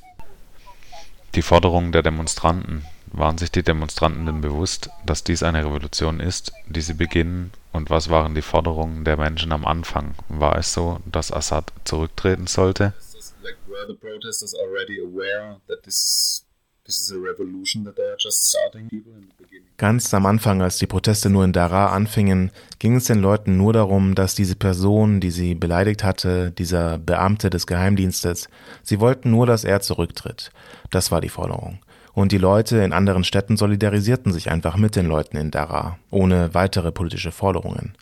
Die 1.36 1.42
Forderungen 1.42 1.94
der 1.94 2.04
Demonstranten. 2.04 2.84
Waren 3.14 3.38
sich 3.38 3.52
die 3.52 3.64
Demonstranten 3.64 4.26
denn 4.26 4.42
bewusst, 4.42 4.90
dass 5.06 5.24
dies 5.24 5.44
eine 5.44 5.66
Revolution 5.66 6.20
ist, 6.20 6.54
die 6.68 6.82
sie 6.82 6.94
beginnen? 6.94 7.52
Und 7.74 7.90
was 7.90 8.10
waren 8.10 8.36
die 8.36 8.42
Forderungen 8.42 9.04
der 9.04 9.18
Menschen 9.18 9.52
am 9.52 9.66
Anfang? 9.66 10.16
War 10.30 10.58
es 10.58 10.74
so, 10.74 11.00
dass 11.06 11.32
Assad 11.32 11.74
zurücktreten 11.84 12.48
sollte? 12.48 12.94
Ganz 19.78 20.14
am 20.14 20.26
Anfang, 20.26 20.62
als 20.62 20.78
die 20.78 20.88
Proteste 20.88 21.30
nur 21.30 21.44
in 21.44 21.54
Daraa 21.54 21.88
anfingen, 21.88 22.52
ging 22.80 22.96
es 22.96 23.06
den 23.06 23.20
Leuten 23.20 23.58
nur 23.58 23.74
darum, 23.74 24.16
dass 24.16 24.36
diese 24.36 24.56
Person, 24.56 25.20
die 25.20 25.32
sie 25.32 25.56
beleidigt 25.56 26.04
hatte, 26.04 26.52
dieser 26.52 26.98
Beamte 26.98 27.50
des 27.50 27.68
Geheimdienstes, 27.68 28.48
sie 28.84 29.00
wollten 29.00 29.32
nur, 29.32 29.46
dass 29.46 29.64
er 29.64 29.82
zurücktritt. 29.82 30.52
Das 30.92 31.12
war 31.12 31.22
die 31.22 31.30
Forderung. 31.30 31.80
Und 32.14 32.32
die 32.32 32.38
Leute 32.38 32.78
in 32.80 32.94
anderen 32.94 33.24
Städten 33.24 33.58
solidarisierten 33.58 34.32
sich 34.34 34.52
einfach 34.52 34.76
mit 34.76 34.96
den 34.96 35.06
Leuten 35.06 35.38
in 35.38 35.52
Daraa, 35.52 35.98
ohne 36.10 36.54
weitere 36.54 36.92
politische 36.92 37.32
Forderungen. 37.32 37.96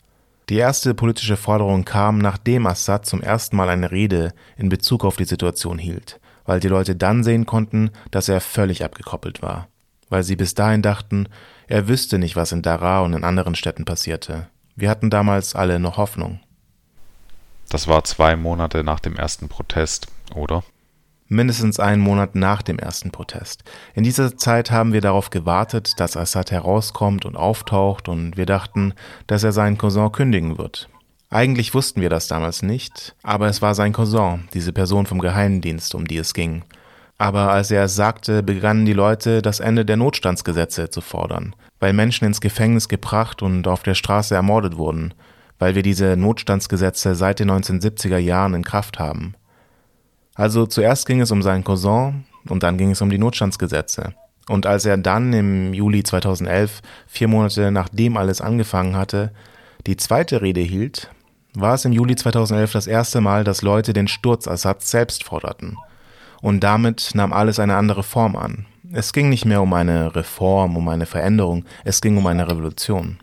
Die 0.48 0.56
erste 0.56 0.94
politische 0.94 1.36
Forderung 1.36 1.84
kam, 1.84 2.18
nachdem 2.18 2.66
Assad 2.66 3.06
zum 3.06 3.22
ersten 3.22 3.56
Mal 3.56 3.68
eine 3.68 3.92
Rede 3.92 4.32
in 4.56 4.68
Bezug 4.68 5.04
auf 5.04 5.16
die 5.16 5.24
Situation 5.24 5.78
hielt, 5.78 6.18
weil 6.44 6.58
die 6.58 6.66
Leute 6.66 6.96
dann 6.96 7.22
sehen 7.22 7.46
konnten, 7.46 7.90
dass 8.10 8.28
er 8.28 8.40
völlig 8.40 8.82
abgekoppelt 8.84 9.42
war, 9.42 9.68
weil 10.08 10.24
sie 10.24 10.34
bis 10.34 10.54
dahin 10.54 10.82
dachten, 10.82 11.28
er 11.68 11.86
wüsste 11.86 12.18
nicht, 12.18 12.34
was 12.34 12.50
in 12.50 12.62
Daraa 12.62 13.02
und 13.02 13.12
in 13.12 13.22
anderen 13.22 13.54
Städten 13.54 13.84
passierte. 13.84 14.48
Wir 14.74 14.90
hatten 14.90 15.08
damals 15.08 15.54
alle 15.54 15.78
noch 15.78 15.98
Hoffnung. 15.98 16.40
Das 17.68 17.86
war 17.86 18.02
zwei 18.02 18.34
Monate 18.34 18.82
nach 18.82 18.98
dem 18.98 19.14
ersten 19.14 19.48
Protest, 19.48 20.08
oder? 20.34 20.64
Mindestens 21.30 21.80
einen 21.80 22.02
Monat 22.02 22.34
nach 22.34 22.60
dem 22.60 22.78
ersten 22.78 23.10
Protest. 23.10 23.64
In 23.94 24.02
dieser 24.02 24.36
Zeit 24.36 24.70
haben 24.70 24.92
wir 24.92 25.00
darauf 25.00 25.30
gewartet, 25.30 25.98
dass 25.98 26.16
Assad 26.16 26.50
herauskommt 26.50 27.24
und 27.24 27.36
auftaucht 27.36 28.08
und 28.08 28.36
wir 28.36 28.46
dachten, 28.46 28.92
dass 29.26 29.44
er 29.44 29.52
seinen 29.52 29.78
Cousin 29.78 30.12
kündigen 30.12 30.58
wird. 30.58 30.90
Eigentlich 31.30 31.72
wussten 31.72 32.00
wir 32.00 32.10
das 32.10 32.26
damals 32.26 32.62
nicht, 32.62 33.14
aber 33.22 33.46
es 33.46 33.62
war 33.62 33.76
sein 33.76 33.92
Cousin, 33.92 34.48
diese 34.52 34.72
Person 34.72 35.06
vom 35.06 35.20
Geheimdienst, 35.20 35.94
um 35.94 36.06
die 36.06 36.18
es 36.18 36.34
ging. 36.34 36.64
Aber 37.18 37.52
als 37.52 37.70
er 37.70 37.84
es 37.84 37.94
sagte, 37.94 38.42
begannen 38.42 38.84
die 38.84 38.92
Leute, 38.92 39.40
das 39.40 39.60
Ende 39.60 39.84
der 39.84 39.96
Notstandsgesetze 39.96 40.90
zu 40.90 41.00
fordern, 41.00 41.54
weil 41.78 41.92
Menschen 41.92 42.24
ins 42.24 42.40
Gefängnis 42.40 42.88
gebracht 42.88 43.42
und 43.42 43.68
auf 43.68 43.84
der 43.84 43.94
Straße 43.94 44.34
ermordet 44.34 44.76
wurden, 44.76 45.14
weil 45.60 45.76
wir 45.76 45.82
diese 45.82 46.16
Notstandsgesetze 46.16 47.14
seit 47.14 47.38
den 47.38 47.50
1970er 47.50 48.18
Jahren 48.18 48.54
in 48.54 48.64
Kraft 48.64 48.98
haben. 48.98 49.34
Also 50.34 50.66
zuerst 50.66 51.06
ging 51.06 51.20
es 51.20 51.30
um 51.30 51.42
seinen 51.42 51.64
Cousin 51.64 52.24
und 52.48 52.62
dann 52.62 52.78
ging 52.78 52.90
es 52.92 53.02
um 53.02 53.10
die 53.10 53.18
Notstandsgesetze. 53.18 54.14
Und 54.48 54.66
als 54.66 54.84
er 54.84 54.96
dann 54.96 55.32
im 55.32 55.74
Juli 55.74 56.02
2011, 56.02 56.82
vier 57.06 57.28
Monate 57.28 57.70
nachdem 57.70 58.16
alles 58.16 58.40
angefangen 58.40 58.96
hatte, 58.96 59.32
die 59.86 59.96
zweite 59.96 60.42
Rede 60.42 60.60
hielt, 60.60 61.10
war 61.54 61.74
es 61.74 61.84
im 61.84 61.92
Juli 61.92 62.16
2011 62.16 62.72
das 62.72 62.86
erste 62.86 63.20
Mal, 63.20 63.44
dass 63.44 63.62
Leute 63.62 63.92
den 63.92 64.08
Sturz 64.08 64.46
Assads 64.46 64.90
selbst 64.90 65.24
forderten. 65.24 65.76
Und 66.42 66.60
damit 66.60 67.10
nahm 67.14 67.32
alles 67.32 67.58
eine 67.58 67.76
andere 67.76 68.02
Form 68.02 68.36
an. 68.36 68.66
Es 68.92 69.12
ging 69.12 69.28
nicht 69.28 69.44
mehr 69.44 69.62
um 69.62 69.72
eine 69.72 70.16
Reform, 70.16 70.76
um 70.76 70.88
eine 70.88 71.06
Veränderung, 71.06 71.64
es 71.84 72.00
ging 72.00 72.16
um 72.16 72.26
eine 72.26 72.48
Revolution. 72.48 73.18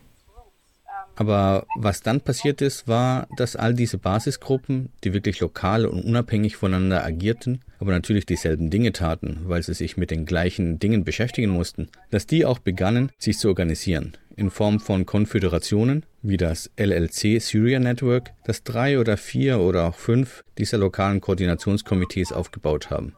Aber 1.18 1.66
was 1.76 2.04
dann 2.04 2.22
passiert 2.22 2.62
ist, 2.62 2.88
war, 2.88 3.28
dass 3.36 3.56
all 3.56 3.74
diese 3.74 3.98
Basisgruppen, 3.98 4.90
die 5.04 5.14
wirklich 5.14 5.40
lokal 5.40 5.88
und 5.88 6.06
unabhängig 6.06 6.56
voneinander 6.56 7.04
agierten, 7.04 7.62
aber 7.80 7.92
natürlich 7.92 8.28
dieselben 8.28 8.70
Dinge 8.70 8.94
taten, 8.94 9.40
weil 9.46 9.64
sie 9.64 9.74
sich 9.74 9.98
mit 9.98 10.12
den 10.12 10.28
gleichen 10.28 10.78
Dingen 10.78 11.04
beschäftigen 11.04 11.50
mussten, 11.50 11.90
dass 12.12 12.28
die 12.28 12.46
auch 12.46 12.60
begannen, 12.60 13.12
sich 13.18 13.40
zu 13.40 13.48
organisieren, 13.48 14.14
in 14.36 14.52
Form 14.52 14.80
von 14.80 15.08
Konföderationen, 15.08 16.06
wie 16.22 16.38
das 16.38 16.70
LLC 16.78 17.42
Syria 17.42 17.80
Network, 17.80 18.34
das 18.46 18.64
drei 18.64 19.00
oder 19.00 19.18
vier 19.18 19.60
oder 19.60 19.86
auch 19.86 19.96
fünf 19.96 20.44
dieser 20.60 20.78
lokalen 20.78 21.20
Koordinationskomitees 21.20 22.32
aufgebaut 22.32 22.92
haben. 22.92 23.14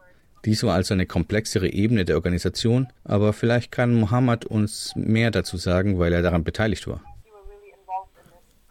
Dies 0.46 0.62
war 0.62 0.74
also 0.74 0.94
eine 0.94 1.04
komplexere 1.04 1.70
Ebene 1.70 2.06
der 2.06 2.16
Organisation, 2.16 2.88
aber 3.04 3.34
vielleicht 3.34 3.72
kann 3.72 3.94
Mohammed 3.94 4.46
uns 4.46 4.92
mehr 4.96 5.30
dazu 5.30 5.58
sagen, 5.58 5.98
weil 5.98 6.14
er 6.14 6.22
daran 6.22 6.44
beteiligt 6.44 6.88
war. 6.88 7.02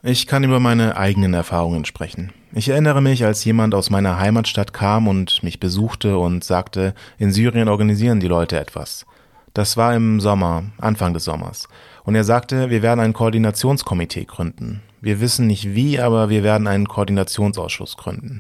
Ich 0.02 0.28
kann 0.28 0.45
über 0.45 0.62
meine 0.62 0.95
eigenen 0.95 1.34
Erfahrungen 1.34 1.84
sprechen. 1.84 2.32
Ich 2.54 2.70
erinnere 2.70 3.02
mich, 3.02 3.26
als 3.26 3.43
jemand 3.43 3.76
aus 3.76 3.89
meiner 3.89 4.18
Heimatstadt 4.18 4.72
kam 4.72 5.10
und 5.10 5.43
mich 5.43 5.60
besuchte 5.60 6.18
und 6.18 6.41
sagte, 6.45 6.93
in 7.18 7.34
Syrien 7.34 7.68
organisieren 7.68 8.22
die 8.22 8.30
Leute 8.30 8.58
etwas. 8.58 9.06
Das 9.54 9.76
war 9.76 9.93
im 9.93 10.22
Sommer, 10.22 10.64
Anfang 10.78 11.14
des 11.14 11.26
Sommers. 11.26 11.68
Und 12.06 12.16
er 12.16 12.24
sagte, 12.24 12.70
wir 12.70 12.82
werden 12.82 13.02
ein 13.02 13.12
Koordinationskomitee 13.12 14.24
gründen. 14.24 14.82
Wir 15.02 15.20
wissen 15.20 15.47
nicht 15.47 15.76
wie, 15.76 16.00
aber 16.00 16.30
wir 16.30 16.43
werden 16.43 16.68
einen 16.68 16.88
Koordinationsausschuss 16.88 17.97
gründen. 17.97 18.39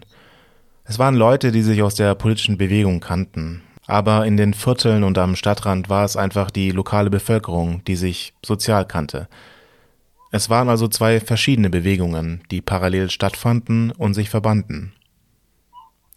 Es 0.85 0.97
waren 0.97 1.15
Leute, 1.15 1.51
die 1.51 1.61
sich 1.61 1.83
aus 1.83 1.95
der 1.95 2.15
politischen 2.15 2.57
Bewegung 2.57 3.01
kannten. 3.01 3.63
Aber 3.85 4.25
in 4.25 4.37
den 4.37 4.53
Vierteln 4.53 5.03
und 5.03 5.17
am 5.17 5.35
Stadtrand 5.35 5.89
war 5.89 6.05
es 6.05 6.15
einfach 6.15 6.51
die 6.51 6.71
lokale 6.71 7.09
Bevölkerung, 7.09 7.83
die 7.83 7.97
sich 7.97 8.33
sozial 8.45 8.85
kannte. 8.85 9.27
Es 10.31 10.49
waren 10.49 10.69
also 10.69 10.87
zwei 10.87 11.19
verschiedene 11.19 11.69
Bewegungen, 11.69 12.41
die 12.51 12.61
parallel 12.61 13.09
stattfanden 13.09 13.91
und 13.91 14.13
sich 14.13 14.29
verbanden. 14.29 14.93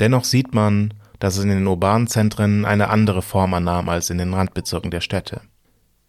Dennoch 0.01 0.25
sieht 0.25 0.55
man, 0.55 0.93
dass 1.19 1.37
es 1.37 1.45
in 1.45 1.51
den 1.51 1.67
urbanen 1.67 2.09
Zentren 2.09 2.65
eine 2.65 2.89
andere 2.91 3.23
Form 3.23 3.55
annahm 3.55 3.89
als 3.89 4.11
in 4.11 4.19
den 4.19 4.35
Randbezirken 4.35 4.91
der 4.91 5.01
Städte. 5.01 5.41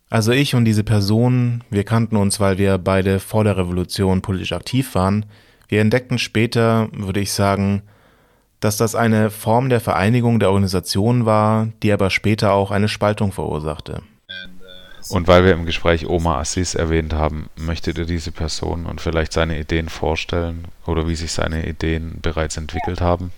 Also 0.09 0.31
ich 0.31 0.53
und 0.53 0.65
diese 0.65 0.83
Person, 0.83 1.63
wir 1.69 1.83
kannten 1.85 2.17
uns, 2.17 2.39
weil 2.39 2.57
wir 2.57 2.77
beide 2.77 3.19
vor 3.19 3.43
der 3.43 3.57
Revolution 3.57 4.21
politisch 4.21 4.51
aktiv 4.51 4.95
waren. 4.95 5.25
Wir 5.67 5.81
entdeckten 5.81 6.19
später, 6.19 6.89
würde 6.91 7.19
ich 7.19 7.31
sagen, 7.31 7.83
dass 8.59 8.77
das 8.77 8.95
eine 8.95 9.29
Form 9.29 9.69
der 9.69 9.79
Vereinigung 9.79 10.39
der 10.39 10.49
Organisation 10.49 11.25
war, 11.25 11.69
die 11.81 11.91
aber 11.91 12.09
später 12.09 12.53
auch 12.53 12.71
eine 12.71 12.87
Spaltung 12.87 13.31
verursachte. 13.31 14.01
Und 15.09 15.27
weil 15.27 15.43
wir 15.43 15.53
im 15.53 15.65
Gespräch 15.65 16.07
Omar 16.07 16.39
Assis 16.39 16.75
erwähnt 16.75 17.13
haben, 17.13 17.49
möchtet 17.55 17.97
ihr 17.97 18.05
diese 18.05 18.31
Person 18.31 18.85
und 18.85 19.01
vielleicht 19.01 19.33
seine 19.33 19.59
Ideen 19.59 19.89
vorstellen 19.89 20.65
oder 20.85 21.07
wie 21.07 21.15
sich 21.15 21.31
seine 21.31 21.67
Ideen 21.67 22.19
bereits 22.21 22.57
entwickelt 22.57 23.01
haben? 23.01 23.31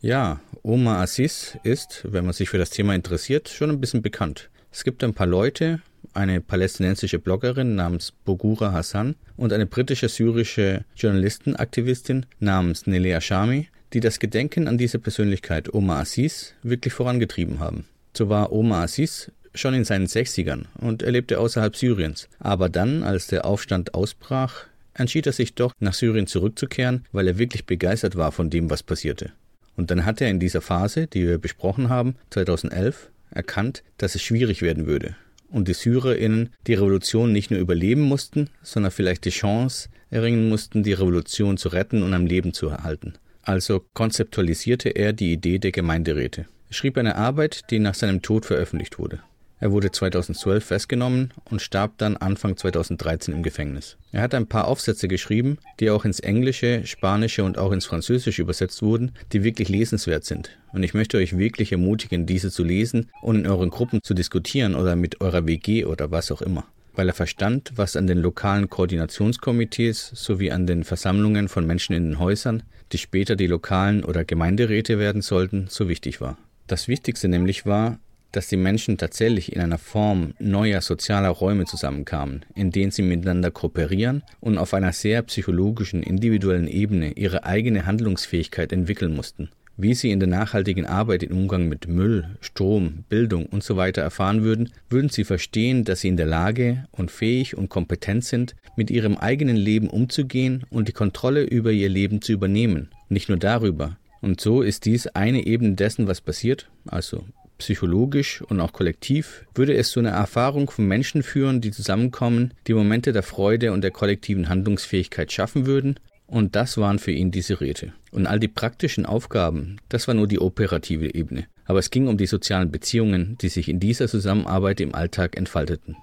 Ja, 0.00 0.40
Omar 0.62 1.00
Assis 1.00 1.56
ist, 1.62 2.04
wenn 2.08 2.24
man 2.24 2.34
sich 2.34 2.48
für 2.48 2.58
das 2.58 2.70
Thema 2.70 2.94
interessiert, 2.94 3.48
schon 3.48 3.70
ein 3.70 3.80
bisschen 3.80 4.02
bekannt. 4.02 4.50
Es 4.72 4.82
gibt 4.82 5.04
ein 5.04 5.14
paar 5.14 5.28
Leute, 5.28 5.80
eine 6.12 6.40
palästinensische 6.40 7.18
Bloggerin 7.18 7.76
namens 7.76 8.10
Bogura 8.10 8.72
Hassan 8.72 9.14
und 9.36 9.52
eine 9.52 9.66
britische 9.66 10.08
syrische 10.08 10.84
Journalistenaktivistin 10.96 12.26
namens 12.40 12.86
Nelea 12.86 13.20
Shami, 13.20 13.68
die 13.92 14.00
das 14.00 14.18
Gedenken 14.18 14.66
an 14.68 14.78
diese 14.78 14.98
Persönlichkeit 14.98 15.72
Omar 15.72 16.00
Assis 16.00 16.54
wirklich 16.62 16.94
vorangetrieben 16.94 17.60
haben. 17.60 17.86
So 18.16 18.28
war 18.28 18.52
Omar 18.52 18.84
Assis 18.84 19.30
schon 19.54 19.74
in 19.74 19.84
seinen 19.84 20.06
60ern 20.06 20.64
und 20.78 21.02
er 21.02 21.12
lebte 21.12 21.38
außerhalb 21.38 21.76
Syriens. 21.76 22.28
Aber 22.38 22.68
dann, 22.68 23.02
als 23.02 23.26
der 23.26 23.44
Aufstand 23.44 23.94
ausbrach, 23.94 24.66
entschied 24.94 25.26
er 25.26 25.32
sich 25.32 25.54
doch, 25.54 25.72
nach 25.80 25.94
Syrien 25.94 26.26
zurückzukehren, 26.26 27.04
weil 27.12 27.28
er 27.28 27.38
wirklich 27.38 27.66
begeistert 27.66 28.16
war 28.16 28.32
von 28.32 28.50
dem, 28.50 28.70
was 28.70 28.82
passierte. 28.82 29.32
Und 29.76 29.90
dann 29.90 30.04
hat 30.04 30.20
er 30.20 30.28
in 30.28 30.40
dieser 30.40 30.60
Phase, 30.60 31.06
die 31.06 31.26
wir 31.26 31.38
besprochen 31.38 31.88
haben, 31.88 32.16
2011, 32.30 33.10
erkannt, 33.30 33.82
dass 33.96 34.14
es 34.14 34.22
schwierig 34.22 34.60
werden 34.60 34.86
würde 34.86 35.16
und 35.52 35.68
die 35.68 35.74
SyrerInnen 35.74 36.50
die 36.66 36.74
Revolution 36.74 37.32
nicht 37.32 37.50
nur 37.50 37.60
überleben 37.60 38.02
mussten, 38.02 38.48
sondern 38.62 38.90
vielleicht 38.90 39.24
die 39.24 39.30
Chance 39.30 39.88
erringen 40.10 40.48
mussten, 40.48 40.82
die 40.82 40.94
Revolution 40.94 41.56
zu 41.56 41.68
retten 41.68 42.02
und 42.02 42.14
am 42.14 42.26
Leben 42.26 42.52
zu 42.52 42.68
erhalten. 42.68 43.14
Also 43.42 43.84
konzeptualisierte 43.94 44.88
er 44.88 45.12
die 45.12 45.32
Idee 45.32 45.58
der 45.58 45.72
Gemeinderäte. 45.72 46.46
Er 46.72 46.74
schrieb 46.74 46.96
eine 46.96 47.16
Arbeit, 47.16 47.64
die 47.68 47.78
nach 47.80 47.92
seinem 47.92 48.22
Tod 48.22 48.46
veröffentlicht 48.46 48.98
wurde. 48.98 49.20
Er 49.60 49.72
wurde 49.72 49.90
2012 49.90 50.64
festgenommen 50.64 51.30
und 51.44 51.60
starb 51.60 51.98
dann 51.98 52.16
Anfang 52.16 52.56
2013 52.56 53.34
im 53.34 53.42
Gefängnis. 53.42 53.98
Er 54.10 54.22
hat 54.22 54.34
ein 54.34 54.46
paar 54.46 54.66
Aufsätze 54.66 55.06
geschrieben, 55.06 55.58
die 55.80 55.90
auch 55.90 56.06
ins 56.06 56.18
Englische, 56.20 56.86
Spanische 56.86 57.44
und 57.44 57.58
auch 57.58 57.72
ins 57.72 57.84
Französische 57.84 58.40
übersetzt 58.40 58.80
wurden, 58.80 59.12
die 59.34 59.44
wirklich 59.44 59.68
lesenswert 59.68 60.24
sind. 60.24 60.58
Und 60.72 60.82
ich 60.82 60.94
möchte 60.94 61.18
euch 61.18 61.36
wirklich 61.36 61.72
ermutigen, 61.72 62.24
diese 62.24 62.50
zu 62.50 62.64
lesen 62.64 63.10
und 63.20 63.36
in 63.36 63.46
euren 63.46 63.68
Gruppen 63.68 64.02
zu 64.02 64.14
diskutieren 64.14 64.74
oder 64.74 64.96
mit 64.96 65.20
eurer 65.20 65.46
WG 65.46 65.84
oder 65.84 66.10
was 66.10 66.32
auch 66.32 66.40
immer 66.40 66.64
weil 66.94 67.08
er 67.08 67.14
verstand, 67.14 67.72
was 67.74 67.96
an 67.96 68.06
den 68.06 68.18
lokalen 68.18 68.68
Koordinationskomitees 68.68 70.10
sowie 70.12 70.50
an 70.50 70.66
den 70.66 70.84
Versammlungen 70.84 71.48
von 71.48 71.66
Menschen 71.66 71.94
in 71.94 72.04
den 72.04 72.18
Häusern, 72.18 72.64
die 72.92 72.98
später 72.98 73.34
die 73.34 73.46
lokalen 73.46 74.04
oder 74.04 74.26
Gemeinderäte 74.26 74.98
werden 74.98 75.22
sollten, 75.22 75.68
so 75.70 75.88
wichtig 75.88 76.20
war. 76.20 76.36
Das 76.66 76.88
Wichtigste 76.88 77.28
nämlich 77.28 77.66
war, 77.66 77.98
dass 78.32 78.48
die 78.48 78.56
Menschen 78.56 78.96
tatsächlich 78.96 79.52
in 79.54 79.60
einer 79.60 79.78
Form 79.78 80.34
neuer 80.38 80.80
sozialer 80.80 81.28
Räume 81.28 81.66
zusammenkamen, 81.66 82.44
in 82.54 82.70
denen 82.70 82.90
sie 82.90 83.02
miteinander 83.02 83.50
kooperieren 83.50 84.22
und 84.40 84.58
auf 84.58 84.74
einer 84.74 84.92
sehr 84.92 85.22
psychologischen, 85.22 86.02
individuellen 86.02 86.66
Ebene 86.66 87.12
ihre 87.12 87.44
eigene 87.44 87.86
Handlungsfähigkeit 87.86 88.72
entwickeln 88.72 89.14
mussten. 89.14 89.50
Wie 89.78 89.94
sie 89.94 90.10
in 90.10 90.20
der 90.20 90.28
nachhaltigen 90.28 90.84
Arbeit 90.84 91.22
im 91.22 91.36
Umgang 91.36 91.66
mit 91.66 91.88
Müll, 91.88 92.36
Strom, 92.40 93.04
Bildung 93.08 93.48
usw. 93.52 93.92
So 93.94 94.00
erfahren 94.02 94.42
würden, 94.42 94.70
würden 94.90 95.08
sie 95.08 95.24
verstehen, 95.24 95.84
dass 95.84 96.02
sie 96.02 96.08
in 96.08 96.18
der 96.18 96.26
Lage 96.26 96.84
und 96.92 97.10
fähig 97.10 97.56
und 97.56 97.70
kompetent 97.70 98.24
sind, 98.24 98.54
mit 98.76 98.90
ihrem 98.90 99.16
eigenen 99.16 99.56
Leben 99.56 99.88
umzugehen 99.88 100.64
und 100.68 100.88
die 100.88 100.92
Kontrolle 100.92 101.42
über 101.42 101.72
ihr 101.72 101.88
Leben 101.88 102.20
zu 102.20 102.32
übernehmen. 102.32 102.90
Nicht 103.08 103.30
nur 103.30 103.38
darüber. 103.38 103.96
Und 104.22 104.40
so 104.40 104.62
ist 104.62 104.86
dies 104.86 105.08
eine 105.08 105.44
Ebene 105.44 105.74
dessen, 105.74 106.06
was 106.06 106.20
passiert, 106.20 106.70
also 106.86 107.26
psychologisch 107.58 108.40
und 108.42 108.60
auch 108.60 108.72
kollektiv, 108.72 109.44
würde 109.54 109.74
es 109.74 109.90
zu 109.90 110.00
einer 110.00 110.10
Erfahrung 110.10 110.70
von 110.70 110.86
Menschen 110.86 111.22
führen, 111.22 111.60
die 111.60 111.70
zusammenkommen, 111.70 112.54
die 112.66 112.74
Momente 112.74 113.12
der 113.12 113.22
Freude 113.22 113.72
und 113.72 113.82
der 113.82 113.90
kollektiven 113.90 114.48
Handlungsfähigkeit 114.48 115.30
schaffen 115.30 115.66
würden. 115.66 115.98
Und 116.26 116.56
das 116.56 116.78
waren 116.78 116.98
für 116.98 117.12
ihn 117.12 117.30
diese 117.30 117.60
Räte. 117.60 117.92
Und 118.10 118.26
all 118.26 118.40
die 118.40 118.48
praktischen 118.48 119.06
Aufgaben, 119.06 119.76
das 119.88 120.08
war 120.08 120.14
nur 120.14 120.28
die 120.28 120.40
operative 120.40 121.14
Ebene. 121.14 121.46
Aber 121.66 121.78
es 121.78 121.90
ging 121.90 122.08
um 122.08 122.16
die 122.16 122.26
sozialen 122.26 122.70
Beziehungen, 122.70 123.36
die 123.40 123.48
sich 123.48 123.68
in 123.68 123.80
dieser 123.80 124.08
Zusammenarbeit 124.08 124.80
im 124.80 124.94
Alltag 124.94 125.36
entfalteten. 125.36 125.96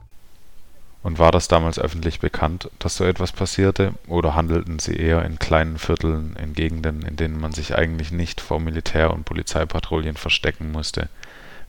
Und 1.01 1.17
war 1.17 1.31
das 1.31 1.47
damals 1.47 1.79
öffentlich 1.79 2.19
bekannt, 2.19 2.69
dass 2.79 2.97
so 2.97 3.05
etwas 3.05 3.31
passierte, 3.31 3.93
oder 4.07 4.35
handelten 4.35 4.79
sie 4.79 4.95
eher 4.95 5.23
in 5.23 5.39
kleinen 5.39 5.77
Vierteln, 5.77 6.35
in 6.41 6.53
Gegenden, 6.53 7.03
in 7.03 7.15
denen 7.15 7.39
man 7.39 7.53
sich 7.53 7.75
eigentlich 7.75 8.11
nicht 8.11 8.41
vor 8.41 8.59
Militär- 8.59 9.13
und 9.13 9.23
Polizeipatrouillen 9.23 10.17
verstecken 10.17 10.71
musste? 10.71 11.07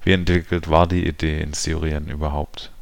Wie 0.02 0.12
entwickelt 0.12 0.68
war 0.68 0.88
die 0.88 1.06
Idee 1.06 1.40
in 1.40 1.52
Syrien 1.52 2.08
überhaupt? 2.08 2.72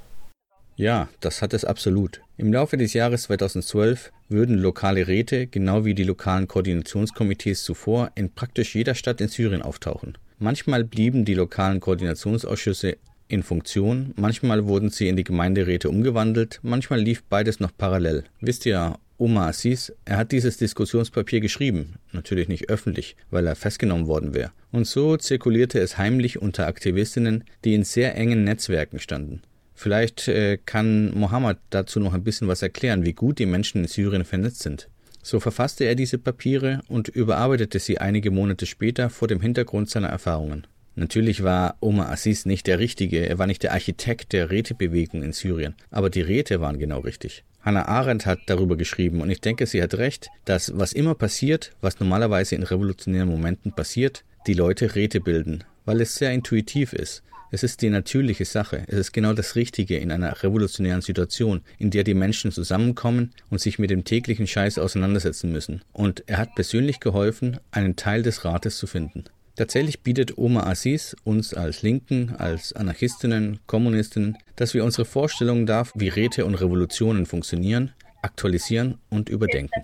Ja, 0.76 1.08
das 1.20 1.42
hat 1.42 1.52
es 1.54 1.64
absolut. 1.64 2.20
Im 2.36 2.52
Laufe 2.52 2.76
des 2.76 2.94
Jahres 2.94 3.24
2012 3.24 4.12
würden 4.28 4.56
lokale 4.56 5.08
Räte, 5.08 5.48
genau 5.48 5.84
wie 5.84 5.94
die 5.94 6.04
lokalen 6.04 6.46
Koordinationskomitees 6.46 7.64
zuvor, 7.64 8.12
in 8.14 8.32
praktisch 8.32 8.76
jeder 8.76 8.94
Stadt 8.94 9.20
in 9.20 9.26
Syrien 9.26 9.62
auftauchen. 9.62 10.16
Manchmal 10.38 10.84
blieben 10.84 11.24
die 11.24 11.34
lokalen 11.34 11.80
Koordinationsausschüsse 11.80 12.96
in 13.28 13.42
Funktion, 13.42 14.12
manchmal 14.16 14.66
wurden 14.66 14.90
sie 14.90 15.08
in 15.08 15.16
die 15.16 15.24
Gemeinderäte 15.24 15.88
umgewandelt, 15.88 16.60
manchmal 16.62 17.00
lief 17.00 17.22
beides 17.24 17.60
noch 17.60 17.70
parallel. 17.76 18.24
Wisst 18.40 18.66
ihr, 18.66 18.98
Omar 19.20 19.48
Assis, 19.48 19.92
er 20.04 20.16
hat 20.16 20.32
dieses 20.32 20.58
Diskussionspapier 20.58 21.40
geschrieben, 21.40 21.96
natürlich 22.12 22.48
nicht 22.48 22.70
öffentlich, 22.70 23.16
weil 23.30 23.46
er 23.46 23.56
festgenommen 23.56 24.06
worden 24.06 24.32
wäre. 24.32 24.52
Und 24.70 24.86
so 24.86 25.16
zirkulierte 25.16 25.80
es 25.80 25.98
heimlich 25.98 26.40
unter 26.40 26.66
Aktivistinnen, 26.68 27.44
die 27.64 27.74
in 27.74 27.82
sehr 27.82 28.14
engen 28.14 28.44
Netzwerken 28.44 29.00
standen. 29.00 29.42
Vielleicht 29.74 30.28
äh, 30.28 30.58
kann 30.64 31.16
Mohammed 31.18 31.58
dazu 31.70 32.00
noch 32.00 32.14
ein 32.14 32.24
bisschen 32.24 32.48
was 32.48 32.62
erklären, 32.62 33.04
wie 33.04 33.12
gut 33.12 33.38
die 33.38 33.46
Menschen 33.46 33.82
in 33.82 33.88
Syrien 33.88 34.24
vernetzt 34.24 34.60
sind. 34.60 34.88
So 35.22 35.40
verfasste 35.40 35.84
er 35.84 35.94
diese 35.94 36.18
Papiere 36.18 36.80
und 36.88 37.08
überarbeitete 37.08 37.78
sie 37.78 37.98
einige 37.98 38.30
Monate 38.30 38.66
später 38.66 39.10
vor 39.10 39.28
dem 39.28 39.40
Hintergrund 39.40 39.90
seiner 39.90 40.08
Erfahrungen. 40.08 40.66
Natürlich 40.98 41.44
war 41.44 41.76
Omar 41.78 42.10
Assis 42.10 42.44
nicht 42.44 42.66
der 42.66 42.80
Richtige, 42.80 43.28
er 43.28 43.38
war 43.38 43.46
nicht 43.46 43.62
der 43.62 43.72
Architekt 43.72 44.32
der 44.32 44.50
Rätebewegung 44.50 45.22
in 45.22 45.32
Syrien, 45.32 45.76
aber 45.92 46.10
die 46.10 46.22
Räte 46.22 46.60
waren 46.60 46.80
genau 46.80 46.98
richtig. 46.98 47.44
Hannah 47.62 47.86
Arendt 47.86 48.26
hat 48.26 48.40
darüber 48.46 48.76
geschrieben 48.76 49.20
und 49.20 49.30
ich 49.30 49.40
denke, 49.40 49.66
sie 49.66 49.80
hat 49.80 49.94
recht, 49.94 50.28
dass 50.44 50.76
was 50.76 50.92
immer 50.92 51.14
passiert, 51.14 51.70
was 51.80 52.00
normalerweise 52.00 52.56
in 52.56 52.64
revolutionären 52.64 53.28
Momenten 53.28 53.72
passiert, 53.72 54.24
die 54.48 54.54
Leute 54.54 54.96
Räte 54.96 55.20
bilden, 55.20 55.62
weil 55.84 56.00
es 56.00 56.16
sehr 56.16 56.32
intuitiv 56.32 56.92
ist. 56.92 57.22
Es 57.52 57.62
ist 57.62 57.80
die 57.80 57.90
natürliche 57.90 58.44
Sache. 58.44 58.82
Es 58.88 58.98
ist 58.98 59.12
genau 59.12 59.34
das 59.34 59.54
Richtige 59.54 59.98
in 59.98 60.10
einer 60.10 60.42
revolutionären 60.42 61.00
Situation, 61.00 61.60
in 61.78 61.90
der 61.90 62.02
die 62.02 62.14
Menschen 62.14 62.50
zusammenkommen 62.50 63.30
und 63.50 63.60
sich 63.60 63.78
mit 63.78 63.90
dem 63.90 64.04
täglichen 64.04 64.48
Scheiß 64.48 64.78
auseinandersetzen 64.78 65.52
müssen. 65.52 65.80
Und 65.92 66.24
er 66.26 66.38
hat 66.38 66.56
persönlich 66.56 66.98
geholfen, 66.98 67.58
einen 67.70 67.94
Teil 67.94 68.22
des 68.22 68.44
Rates 68.44 68.76
zu 68.76 68.88
finden. 68.88 69.24
Tatsächlich 69.58 70.04
bietet 70.04 70.38
Omar 70.38 70.68
Aziz 70.68 71.16
uns 71.24 71.52
als 71.52 71.82
Linken, 71.82 72.36
als 72.38 72.72
Anarchistinnen, 72.74 73.58
Kommunistinnen, 73.66 74.38
dass 74.54 74.72
wir 74.72 74.84
unsere 74.84 75.04
Vorstellungen 75.04 75.66
davon, 75.66 76.00
wie 76.00 76.06
Räte 76.06 76.46
und 76.46 76.54
Revolutionen 76.54 77.26
funktionieren, 77.26 77.92
aktualisieren 78.22 78.98
und 79.10 79.28
überdenken. 79.28 79.82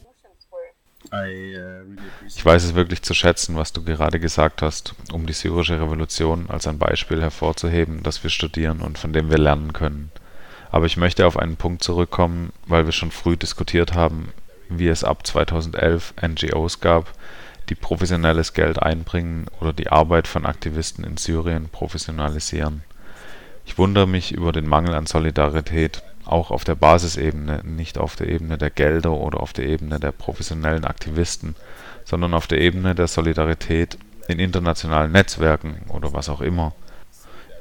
Ich 2.28 2.44
weiß 2.44 2.62
es 2.62 2.74
wirklich 2.76 3.02
zu 3.02 3.14
schätzen, 3.14 3.56
was 3.56 3.72
du 3.72 3.82
gerade 3.82 4.20
gesagt 4.20 4.62
hast, 4.62 4.94
um 5.12 5.26
die 5.26 5.32
syrische 5.32 5.80
Revolution 5.80 6.48
als 6.50 6.68
ein 6.68 6.78
Beispiel 6.78 7.20
hervorzuheben, 7.20 8.04
das 8.04 8.22
wir 8.22 8.30
studieren 8.30 8.80
und 8.80 8.96
von 8.96 9.12
dem 9.12 9.28
wir 9.28 9.38
lernen 9.38 9.72
können. 9.72 10.12
Aber 10.70 10.86
ich 10.86 10.96
möchte 10.96 11.26
auf 11.26 11.36
einen 11.36 11.56
Punkt 11.56 11.82
zurückkommen, 11.82 12.52
weil 12.68 12.84
wir 12.84 12.92
schon 12.92 13.10
früh 13.10 13.36
diskutiert 13.36 13.92
haben, 13.92 14.32
wie 14.68 14.86
es 14.86 15.02
ab 15.02 15.26
2011 15.26 16.14
NGOs 16.22 16.78
gab, 16.78 17.12
die 17.68 17.74
professionelles 17.74 18.52
Geld 18.52 18.82
einbringen 18.82 19.46
oder 19.60 19.72
die 19.72 19.88
Arbeit 19.90 20.28
von 20.28 20.46
Aktivisten 20.46 21.04
in 21.04 21.16
Syrien 21.16 21.68
professionalisieren. 21.68 22.82
Ich 23.66 23.78
wundere 23.78 24.06
mich 24.06 24.32
über 24.32 24.52
den 24.52 24.68
Mangel 24.68 24.94
an 24.94 25.06
Solidarität, 25.06 26.02
auch 26.26 26.50
auf 26.50 26.64
der 26.64 26.74
Basisebene, 26.74 27.62
nicht 27.64 27.98
auf 27.98 28.16
der 28.16 28.28
Ebene 28.28 28.58
der 28.58 28.70
Gelder 28.70 29.12
oder 29.12 29.40
auf 29.40 29.52
der 29.52 29.66
Ebene 29.66 30.00
der 30.00 30.12
professionellen 30.12 30.84
Aktivisten, 30.84 31.54
sondern 32.04 32.34
auf 32.34 32.46
der 32.46 32.60
Ebene 32.60 32.94
der 32.94 33.08
Solidarität 33.08 33.98
in 34.28 34.38
internationalen 34.38 35.12
Netzwerken 35.12 35.82
oder 35.88 36.12
was 36.12 36.28
auch 36.28 36.40
immer. 36.40 36.72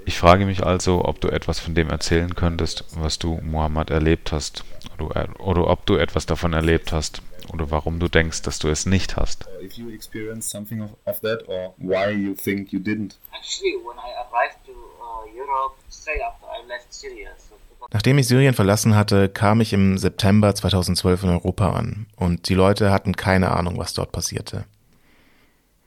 Ich 0.05 0.17
frage 0.17 0.45
mich 0.45 0.65
also, 0.65 1.05
ob 1.05 1.21
du 1.21 1.29
etwas 1.29 1.59
von 1.59 1.75
dem 1.75 1.89
erzählen 1.89 2.35
könntest, 2.35 2.85
was 2.95 3.19
du 3.19 3.39
Mohammed 3.41 3.89
erlebt 3.89 4.31
hast, 4.31 4.63
oder, 4.99 5.29
oder 5.39 5.67
ob 5.67 5.85
du 5.85 5.95
etwas 5.95 6.25
davon 6.25 6.53
erlebt 6.53 6.91
hast, 6.91 7.21
oder 7.51 7.71
warum 7.71 7.99
du 7.99 8.07
denkst, 8.07 8.41
dass 8.41 8.59
du 8.59 8.67
es 8.67 8.85
nicht 8.85 9.15
hast. 9.15 9.47
If 9.61 9.73
you 9.73 9.89
experienced 9.89 10.49
something 10.49 10.81
of, 10.81 10.91
of 11.05 11.19
that 11.21 11.47
or 11.47 11.73
why 11.77 12.09
you 12.11 12.33
think 12.33 12.71
you 12.71 12.79
didn't. 12.79 13.15
Actually, 13.31 13.75
when 13.77 13.97
I 13.97 14.11
arrived 14.27 14.57
to 14.65 14.71
uh, 14.71 15.25
Europe 15.35 15.75
straight 15.89 16.21
after 16.21 16.47
I 16.47 16.67
left 16.67 16.93
Syria, 16.93 17.29
so 17.37 17.55
Nachdem 17.91 18.17
ich 18.17 18.27
Syrien 18.27 18.53
verlassen 18.53 18.95
hatte, 18.95 19.29
kam 19.29 19.61
ich 19.61 19.73
im 19.73 19.97
September 19.97 20.55
2012 20.55 21.23
in 21.23 21.29
Europa 21.29 21.73
an 21.73 22.07
und 22.15 22.49
die 22.49 22.55
Leute 22.55 22.91
hatten 22.91 23.15
keine 23.15 23.51
Ahnung, 23.51 23.77
was 23.77 23.93
dort 23.93 24.11
passierte. 24.11 24.65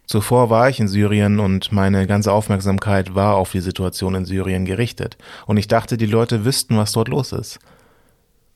Zuvor 0.07 0.51
war 0.51 0.69
ich 0.69 0.79
in 0.79 0.87
Syrien 0.87 1.41
und 1.41 1.73
meine 1.73 2.07
ganze 2.07 2.33
Aufmerksamkeit 2.33 3.15
war 3.17 3.35
auf 3.35 3.51
die 3.51 3.61
Situation 3.61 4.15
in 4.15 4.25
Syrien 4.25 4.65
gerichtet 4.65 5.19
und 5.47 5.57
ich 5.57 5.67
dachte, 5.67 5.97
die 5.97 6.07
Leute 6.07 6.45
wüssten, 6.45 6.77
was 6.77 6.93
dort 6.93 7.09
los 7.09 7.33
ist. 7.33 7.59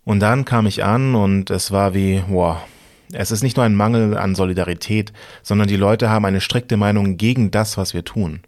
Und 0.04 0.20
dann 0.20 0.44
kam 0.44 0.66
ich 0.66 0.84
an 0.84 1.14
und 1.14 1.50
es 1.50 1.72
war 1.72 1.92
wie, 1.92 2.22
wow, 2.28 2.58
es 3.12 3.32
ist 3.32 3.42
nicht 3.42 3.56
nur 3.56 3.66
ein 3.66 3.74
Mangel 3.74 4.16
an 4.16 4.36
Solidarität, 4.36 5.12
sondern 5.42 5.66
die 5.66 5.76
Leute 5.76 6.08
haben 6.08 6.24
eine 6.24 6.40
strikte 6.40 6.76
Meinung 6.76 7.16
gegen 7.16 7.50
das, 7.50 7.76
was 7.76 7.94
wir 7.94 8.04
tun. 8.04 8.40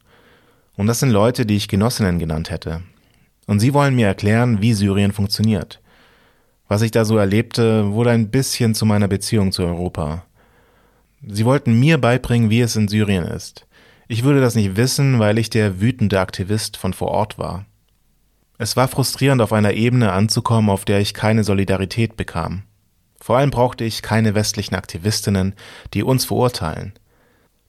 Und 0.77 0.87
das 0.87 1.01
sind 1.01 1.11
Leute, 1.11 1.45
die 1.45 1.57
ich 1.57 1.69
Genossinnen 1.69 2.19
genannt 2.19 2.51
hätte. 2.51 2.83
Und 3.47 3.61
sie 3.61 3.75
wollen 3.75 3.97
mir 3.97 4.07
erklären, 4.07 4.63
wie 4.63 4.73
Syrien 4.73 5.13
funktioniert. 5.13 5.81
Was 6.69 6.83
ich 6.83 6.93
da 6.93 7.05
so 7.05 7.19
erlebte, 7.19 7.93
wurde 7.93 8.11
ein 8.11 8.31
bisschen 8.31 8.75
zu 8.75 8.87
meiner 8.87 9.09
Beziehung 9.09 9.53
zu 9.53 9.65
Europa. 9.65 10.25
Sie 11.27 11.45
wollten 11.45 11.79
mir 11.79 11.99
beibringen, 11.99 12.51
wie 12.51 12.61
es 12.61 12.77
in 12.77 12.89
Syrien 12.89 13.25
ist. 13.25 13.67
Ich 14.09 14.25
würde 14.25 14.41
das 14.41 14.55
nicht 14.55 14.77
wissen, 14.77 15.19
weil 15.19 15.39
ich 15.39 15.51
der 15.51 15.81
wütende 15.81 16.21
Aktivist 16.21 16.77
von 16.77 16.93
vor 16.93 17.09
Ort 17.09 17.39
war. 17.39 17.65
Es 18.59 18.77
war 18.77 18.89
frustrierend, 18.89 19.41
auf 19.41 19.53
einer 19.53 19.73
Ebene 19.73 20.13
anzukommen, 20.13 20.71
auf 20.71 20.85
der 20.85 21.01
ich 21.01 21.15
keine 21.15 21.45
Solidarität 21.45 22.17
bekam. 22.17 22.63
Vor 23.21 23.39
allem 23.39 23.51
brauchte 23.51 23.85
ich 23.85 24.03
keine 24.03 24.35
westlichen 24.35 24.75
Aktivistinnen, 24.75 25.55
die 25.95 26.03
uns 26.03 26.25
verurteilen. 26.25 26.93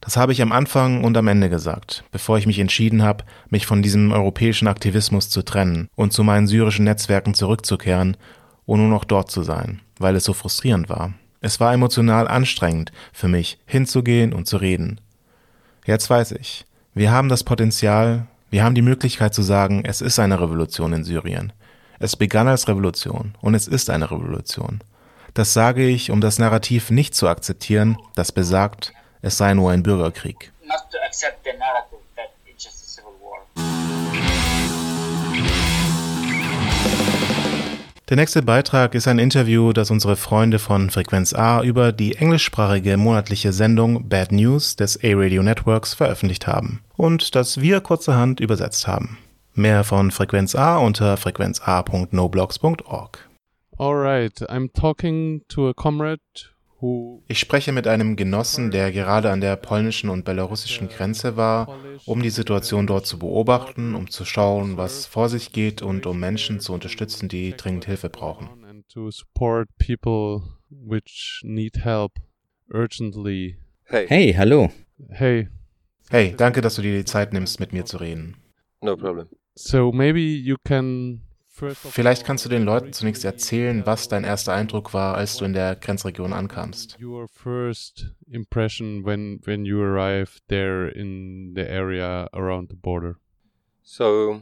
Das 0.02 0.18
habe 0.18 0.34
ich 0.34 0.42
am 0.42 0.52
Anfang 0.52 1.04
und 1.04 1.16
am 1.16 1.28
Ende 1.28 1.50
gesagt, 1.50 2.04
bevor 2.12 2.38
ich 2.38 2.46
mich 2.46 2.60
entschieden 2.60 3.04
habe, 3.04 3.24
mich 3.50 3.66
von 3.66 3.82
diesem 3.82 4.12
europäischen 4.12 4.68
Aktivismus 4.68 5.30
zu 5.30 5.44
trennen 5.44 5.88
und 5.96 6.12
zu 6.12 6.24
meinen 6.24 6.48
syrischen 6.48 6.86
Netzwerken 6.86 7.36
zurückzukehren 7.36 8.18
und 8.66 8.80
nur 8.80 8.90
noch 8.90 9.06
dort 9.06 9.32
zu 9.32 9.44
sein, 9.44 9.80
weil 10.00 10.16
es 10.16 10.26
so 10.26 10.34
frustrierend 10.34 10.90
war. 10.90 11.14
Es 11.46 11.60
war 11.60 11.74
emotional 11.74 12.30
anstrengend 12.30 12.94
für 13.12 13.28
mich, 13.28 13.60
hinzugehen 13.66 14.32
und 14.32 14.48
zu 14.48 14.56
reden. 14.56 15.02
Jetzt 15.86 16.10
weiß 16.10 16.32
ich, 16.32 16.66
wir 16.94 17.12
haben 17.12 17.28
das 17.28 17.44
Potenzial, 17.44 18.28
wir 18.50 18.64
haben 18.64 18.76
die 18.76 18.82
Möglichkeit 18.82 19.34
zu 19.34 19.42
sagen, 19.42 19.84
es 19.84 20.00
ist 20.00 20.20
eine 20.20 20.40
Revolution 20.40 20.94
in 20.94 21.04
Syrien. 21.04 21.52
Es 22.00 22.16
begann 22.16 22.48
als 22.48 22.70
Revolution 22.70 23.36
und 23.42 23.56
es 23.56 23.68
ist 23.68 23.90
eine 23.90 24.10
Revolution. 24.10 24.80
Das 25.34 25.52
sage 25.52 25.86
ich, 25.86 26.12
um 26.12 26.22
das 26.22 26.40
Narrativ 26.40 26.92
nicht 26.92 27.14
zu 27.14 27.28
akzeptieren, 27.28 27.98
das 28.16 28.32
besagt, 28.32 28.94
es 29.22 29.38
sei 29.38 29.54
nur 29.54 29.70
ein 29.72 29.84
Bürgerkrieg. 29.84 30.54
Der 38.14 38.22
nächste 38.22 38.44
Beitrag 38.44 38.94
ist 38.94 39.08
ein 39.08 39.18
Interview, 39.18 39.74
das 39.74 39.90
unsere 39.90 40.16
Freunde 40.16 40.60
von 40.60 40.92
Frequenz 40.92 41.34
A 41.34 41.64
über 41.64 41.92
die 41.92 42.14
englischsprachige 42.14 42.96
monatliche 42.96 43.52
Sendung 43.52 44.08
Bad 44.08 44.32
News 44.32 44.76
des 44.76 45.04
A-Radio 45.04 45.42
Networks 45.42 45.96
veröffentlicht 45.96 46.46
haben 46.46 46.82
und 46.96 47.34
das 47.34 47.60
wir 47.60 47.82
kurzerhand 47.82 48.40
übersetzt 48.40 48.88
haben. 48.88 49.18
Mehr 49.56 49.84
von 49.84 50.12
Frequenz 50.12 50.54
A 50.54 50.78
unter 50.78 51.18
frequenza.noblogs.org. 51.18 53.30
Alright, 53.80 54.48
I'm 54.48 54.72
talking 54.80 55.42
to 55.48 55.70
a 55.70 55.74
comrade 55.74 56.20
ich 57.28 57.40
spreche 57.40 57.72
mit 57.72 57.88
einem 57.88 58.16
Genossen, 58.16 58.70
der 58.72 58.92
gerade 58.92 59.32
an 59.32 59.42
der 59.42 59.56
polnischen 59.56 60.10
und 60.10 60.26
belarussischen 60.26 60.90
Grenze 60.90 61.38
war, 61.38 61.74
um 62.06 62.22
die 62.22 62.30
Situation 62.30 62.88
dort 62.88 63.06
zu 63.06 63.20
beobachten, 63.20 63.96
um 63.96 64.10
zu 64.10 64.26
schauen, 64.26 64.76
was 64.76 65.06
vor 65.06 65.30
sich 65.30 65.54
geht 65.54 65.82
und 65.82 66.06
um 66.06 66.20
Menschen 66.20 66.60
zu 66.60 66.74
unterstützen, 66.74 67.30
die 67.30 67.56
dringend 67.56 67.86
Hilfe 67.86 68.10
brauchen. 68.10 68.50
Hey, 73.86 74.34
hallo. 74.34 74.72
Hey. 75.10 75.50
Hey, 76.10 76.34
danke, 76.36 76.62
dass 76.62 76.76
du 76.76 76.82
dir 76.82 76.98
die 76.98 77.06
Zeit 77.06 77.34
nimmst, 77.34 77.60
mit 77.60 77.72
mir 77.72 77.86
zu 77.86 77.98
reden. 77.98 78.36
No 78.82 78.98
problem. 78.98 79.28
So 79.56 79.92
maybe 79.92 80.20
you 80.20 80.58
can 80.66 81.22
Vielleicht 81.56 82.26
kannst 82.26 82.46
du 82.46 82.50
den 82.50 82.64
Leuten 82.64 82.94
zunächst 82.94 83.24
erzählen, 83.24 83.86
was 83.86 84.08
dein 84.08 84.24
erster 84.24 84.54
Eindruck 84.54 84.94
war, 84.94 85.16
als 85.16 85.38
du 85.38 85.46
in 85.46 85.54
der 85.54 85.76
Grenzregion 85.76 86.34
ankamst. 86.34 86.98
Your 87.00 87.28
first 87.28 88.12
impression 88.28 89.06
when 89.06 89.40
when 89.46 89.64
you 89.64 89.80
arrived 89.80 90.42
there 90.48 90.90
in 90.90 91.54
the 91.56 91.62
area 91.62 92.28
around 92.34 92.72
the 92.72 92.76
border. 92.76 93.18
So 93.84 94.42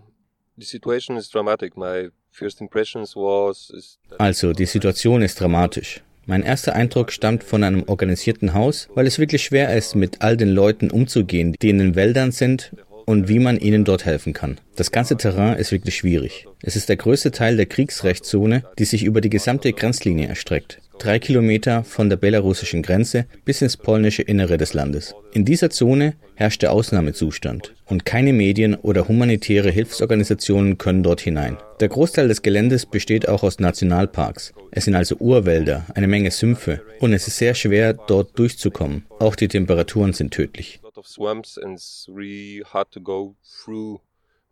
the 0.58 0.66
situation 0.66 1.18
is 1.18 1.30
dramatic. 1.30 1.76
My 1.76 2.12
first 2.30 2.62
impressions 2.62 3.14
was 3.16 4.00
Also, 4.18 4.54
die 4.54 4.66
Situation 4.66 5.22
ist 5.22 5.40
dramatisch. 5.40 6.02
Mein 6.28 6.44
erster 6.44 6.76
Eindruck 6.76 7.12
stammt 7.12 7.44
von 7.44 7.64
einem 7.64 7.84
organisierten 7.88 8.54
Haus, 8.54 8.88
weil 8.94 9.06
es 9.06 9.20
wirklich 9.20 9.44
schwer 9.44 9.76
ist, 9.76 9.96
mit 9.96 10.22
all 10.22 10.38
den 10.38 10.54
Leuten 10.54 10.90
umzugehen, 10.90 11.56
die 11.62 11.72
in 11.72 11.80
den 11.80 11.96
Wäldern 11.96 12.32
sind 12.32 12.72
und 13.06 13.28
wie 13.28 13.40
man 13.40 13.58
ihnen 13.58 13.86
dort 13.86 14.06
helfen 14.06 14.34
kann. 14.34 14.60
Das 14.76 14.92
ganze 14.92 15.18
Terrain 15.18 15.58
ist 15.58 15.72
wirklich 15.72 15.96
schwierig. 15.96 16.48
Es 16.62 16.76
ist 16.76 16.90
der 16.90 16.98
größte 16.98 17.32
Teil 17.32 17.58
der 17.58 17.66
Kriegsrechtszone, 17.66 18.64
die 18.80 18.86
sich 18.86 19.04
über 19.04 19.22
die 19.22 19.30
gesamte 19.30 19.74
Grenzlinie 19.74 20.28
erstreckt. 20.28 20.80
Drei 21.02 21.18
Kilometer 21.18 21.84
von 21.84 22.10
der 22.10 22.18
belarussischen 22.18 22.84
Grenze 22.84 23.26
bis 23.44 23.64
ins 23.64 23.76
polnische 23.76 24.22
Innere 24.22 24.58
des 24.58 24.76
Landes. 24.76 25.16
In 25.34 25.46
dieser 25.46 25.72
Zone 25.72 26.14
herrscht 26.36 26.62
der 26.62 26.72
Ausnahmezustand 26.74 27.74
und 27.88 28.06
keine 28.06 28.34
Medien 28.34 28.76
oder 28.76 29.08
humanitäre 29.08 29.72
Hilfsorganisationen 29.72 30.78
können 30.78 31.02
dort 31.02 31.22
hinein. 31.22 31.58
Der 31.80 31.90
Großteil 31.90 32.28
des 32.28 32.44
Geländes 32.44 32.86
besteht 32.86 33.28
auch 33.28 33.42
aus 33.42 33.58
Nationalparks. 33.58 34.54
Es 34.70 34.86
sind 34.86 34.94
also 34.94 35.16
Urwälder, 35.16 35.88
eine 35.96 36.08
Menge 36.08 36.30
Sümpfe 36.30 36.82
und 37.00 37.14
es 37.14 37.28
ist 37.28 37.38
sehr 37.38 37.56
schwer, 37.56 37.94
dort 37.94 38.38
durchzukommen. 38.38 39.06
Auch 39.18 39.36
die 39.36 39.48
Temperaturen 39.48 40.14
sind 40.14 40.32
tödlich 40.32 40.82
of 41.02 41.08
swamps 41.08 41.58
and 41.58 41.74
it's 41.74 42.08
really 42.08 42.64
hard 42.64 42.92
to 42.92 43.00
go 43.00 43.36
through 43.44 44.02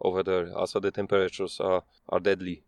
over 0.02 0.24
there. 0.24 0.52
Also 0.56 0.80
the 0.80 0.92
temperatures 0.92 1.60
are, 1.60 1.84
are 2.08 2.20
deadly. 2.20 2.64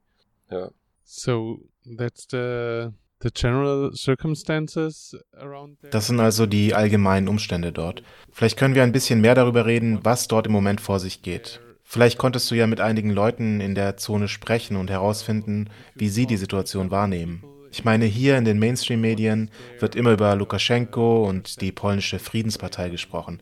Yeah. 0.51 0.69
So 1.03 1.59
that's 1.97 2.25
the 2.27 2.93
the 3.19 3.31
general 3.31 3.91
circumstances 3.93 5.15
around 5.39 5.77
there. 5.81 5.91
Das 5.91 6.07
sind 6.07 6.19
also 6.19 6.45
die 6.45 6.73
allgemeinen 6.73 7.27
Umstände 7.27 7.71
dort. 7.71 8.03
Vielleicht 8.31 8.57
können 8.57 8.75
wir 8.75 8.83
ein 8.83 8.91
bisschen 8.91 9.21
mehr 9.21 9.35
darüber 9.35 9.65
reden, 9.65 9.99
was 10.03 10.27
dort 10.27 10.47
im 10.47 10.53
Moment 10.53 10.81
vor 10.81 10.99
sich 10.99 11.21
geht. 11.21 11.59
Vielleicht 11.83 12.17
konntest 12.17 12.49
du 12.49 12.55
ja 12.55 12.67
mit 12.67 12.79
einigen 12.79 13.11
Leuten 13.11 13.59
in 13.59 13.75
der 13.75 13.97
Zone 13.97 14.27
sprechen 14.27 14.77
und 14.77 14.89
herausfinden, 14.89 15.69
wie 15.93 16.09
sie 16.09 16.25
die 16.25 16.37
Situation 16.37 16.89
wahrnehmen. 16.89 17.43
Ich 17.69 17.83
meine, 17.83 18.05
hier 18.05 18.37
in 18.37 18.45
den 18.45 18.59
Mainstream-Medien 18.59 19.49
wird 19.79 19.95
immer 19.95 20.13
über 20.13 20.35
Lukaschenko 20.35 21.27
und 21.27 21.61
die 21.61 21.71
polnische 21.71 22.19
Friedenspartei 22.19 22.89
gesprochen 22.89 23.41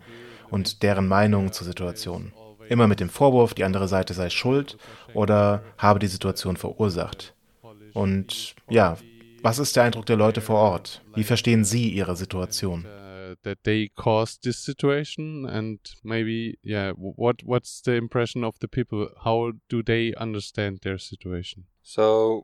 und 0.51 0.83
deren 0.83 1.07
Meinung 1.07 1.51
zur 1.51 1.65
Situation. 1.65 2.33
Immer 2.67 2.87
mit 2.87 2.99
dem 2.99 3.09
Vorwurf, 3.09 3.53
die 3.53 3.63
andere 3.63 3.87
Seite 3.87 4.13
sei 4.13 4.29
schuld 4.29 4.77
oder 5.13 5.63
habe 5.77 5.99
die 5.99 6.07
Situation 6.07 6.55
verursacht. 6.57 7.33
Und 7.93 8.55
ja, 8.69 8.97
was 9.41 9.59
ist 9.59 9.75
der 9.75 9.83
Eindruck 9.83 10.05
der 10.05 10.17
Leute 10.17 10.41
vor 10.41 10.57
Ort? 10.57 11.01
Wie 11.15 11.23
verstehen 11.23 11.63
sie 11.63 11.89
ihre 11.89 12.15
Situation? 12.15 12.85
that 13.43 13.59
they 13.63 13.89
caused 13.95 14.41
this 14.41 14.57
situation 14.57 15.45
and 15.45 15.79
maybe 16.03 16.57
yeah 16.63 16.91
what 16.95 17.37
what's 17.43 17.81
the 17.85 17.95
impression 17.95 18.43
of 18.43 18.55
the 18.59 18.67
people 18.67 19.07
how 19.23 19.51
do 19.69 19.83
they 19.83 20.13
understand 20.15 20.81
their 20.81 20.97
situation 20.97 21.65
so 21.83 22.43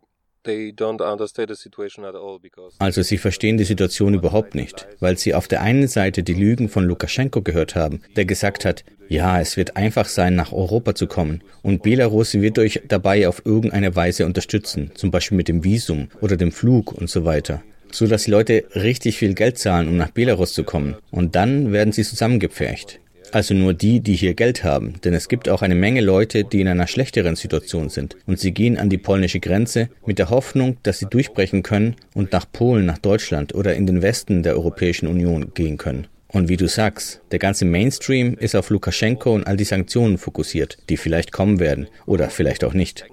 also 2.80 3.02
sie 3.02 3.18
verstehen 3.18 3.58
die 3.58 3.64
Situation 3.64 4.14
überhaupt 4.14 4.56
nicht, 4.56 4.88
weil 5.00 5.18
sie 5.18 5.34
auf 5.34 5.48
der 5.48 5.62
einen 5.62 5.88
Seite 5.88 6.24
die 6.24 6.34
Lügen 6.34 6.70
von 6.70 6.86
Lukaschenko 6.86 7.42
gehört 7.42 7.76
haben, 7.76 8.02
der 8.16 8.26
gesagt 8.26 8.66
hat, 8.66 8.84
ja, 9.08 9.40
es 9.40 9.58
wird 9.58 9.78
einfach 9.78 10.08
sein, 10.08 10.36
nach 10.36 10.52
Europa 10.52 10.96
zu 10.96 11.08
kommen 11.08 11.42
und 11.62 11.84
Belarus 11.84 12.34
wird 12.34 12.58
euch 12.60 12.82
dabei 12.88 13.28
auf 13.28 13.46
irgendeine 13.46 13.96
Weise 13.96 14.26
unterstützen, 14.26 14.92
zum 14.96 15.12
Beispiel 15.12 15.38
mit 15.38 15.48
dem 15.48 15.64
Visum 15.64 16.10
oder 16.22 16.38
dem 16.38 16.52
Flug 16.52 16.92
und 16.92 17.10
so 17.10 17.26
weiter 17.26 17.62
so 17.92 18.08
dass 18.08 18.24
die 18.24 18.32
Leute 18.32 18.66
richtig 18.76 19.18
viel 19.18 19.34
Geld 19.34 19.58
zahlen, 19.58 19.88
um 19.88 19.96
nach 19.96 20.12
Belarus 20.12 20.54
zu 20.54 20.64
kommen. 20.64 20.96
Und 21.12 21.36
dann 21.36 21.72
werden 21.72 21.94
sie 21.94 22.04
zusammengepfercht. 22.04 23.00
Also 23.36 23.54
nur 23.54 23.74
die, 23.74 24.00
die 24.00 24.16
hier 24.16 24.34
Geld 24.34 24.64
haben, 24.64 24.94
denn 25.04 25.14
es 25.14 25.28
gibt 25.28 25.50
auch 25.50 25.62
eine 25.62 25.76
Menge 25.76 26.00
Leute, 26.00 26.46
die 26.46 26.62
in 26.62 26.70
einer 26.70 26.88
schlechteren 26.88 27.36
Situation 27.36 27.90
sind 27.90 28.16
und 28.26 28.40
sie 28.40 28.54
gehen 28.54 28.78
an 28.78 28.90
die 28.90 28.98
polnische 28.98 29.42
Grenze 29.42 29.90
mit 30.06 30.20
der 30.20 30.30
Hoffnung, 30.30 30.78
dass 30.84 31.00
sie 31.00 31.08
durchbrechen 31.08 31.62
können 31.62 31.98
und 32.14 32.32
nach 32.32 32.46
Polen, 32.50 32.86
nach 32.86 32.98
Deutschland 32.98 33.54
oder 33.54 33.76
in 33.76 33.88
den 33.88 34.02
Westen 34.02 34.42
der 34.42 34.56
Europäischen 34.56 35.08
Union 35.08 35.52
gehen 35.54 35.78
können. 35.78 36.08
Und 36.30 36.48
wie 36.48 36.56
du 36.56 36.70
sagst, 36.70 37.20
der 37.32 37.40
ganze 37.40 37.66
Mainstream 37.66 38.36
ist 38.36 38.56
auf 38.56 38.70
Lukaschenko 38.70 39.34
und 39.34 39.46
all 39.48 39.58
die 39.58 39.66
Sanktionen 39.66 40.18
fokussiert, 40.18 40.78
die 40.88 40.96
vielleicht 40.96 41.34
kommen 41.34 41.60
werden 41.60 41.88
oder 42.06 42.30
vielleicht 42.30 42.64
auch 42.64 42.74
nicht. 42.74 43.04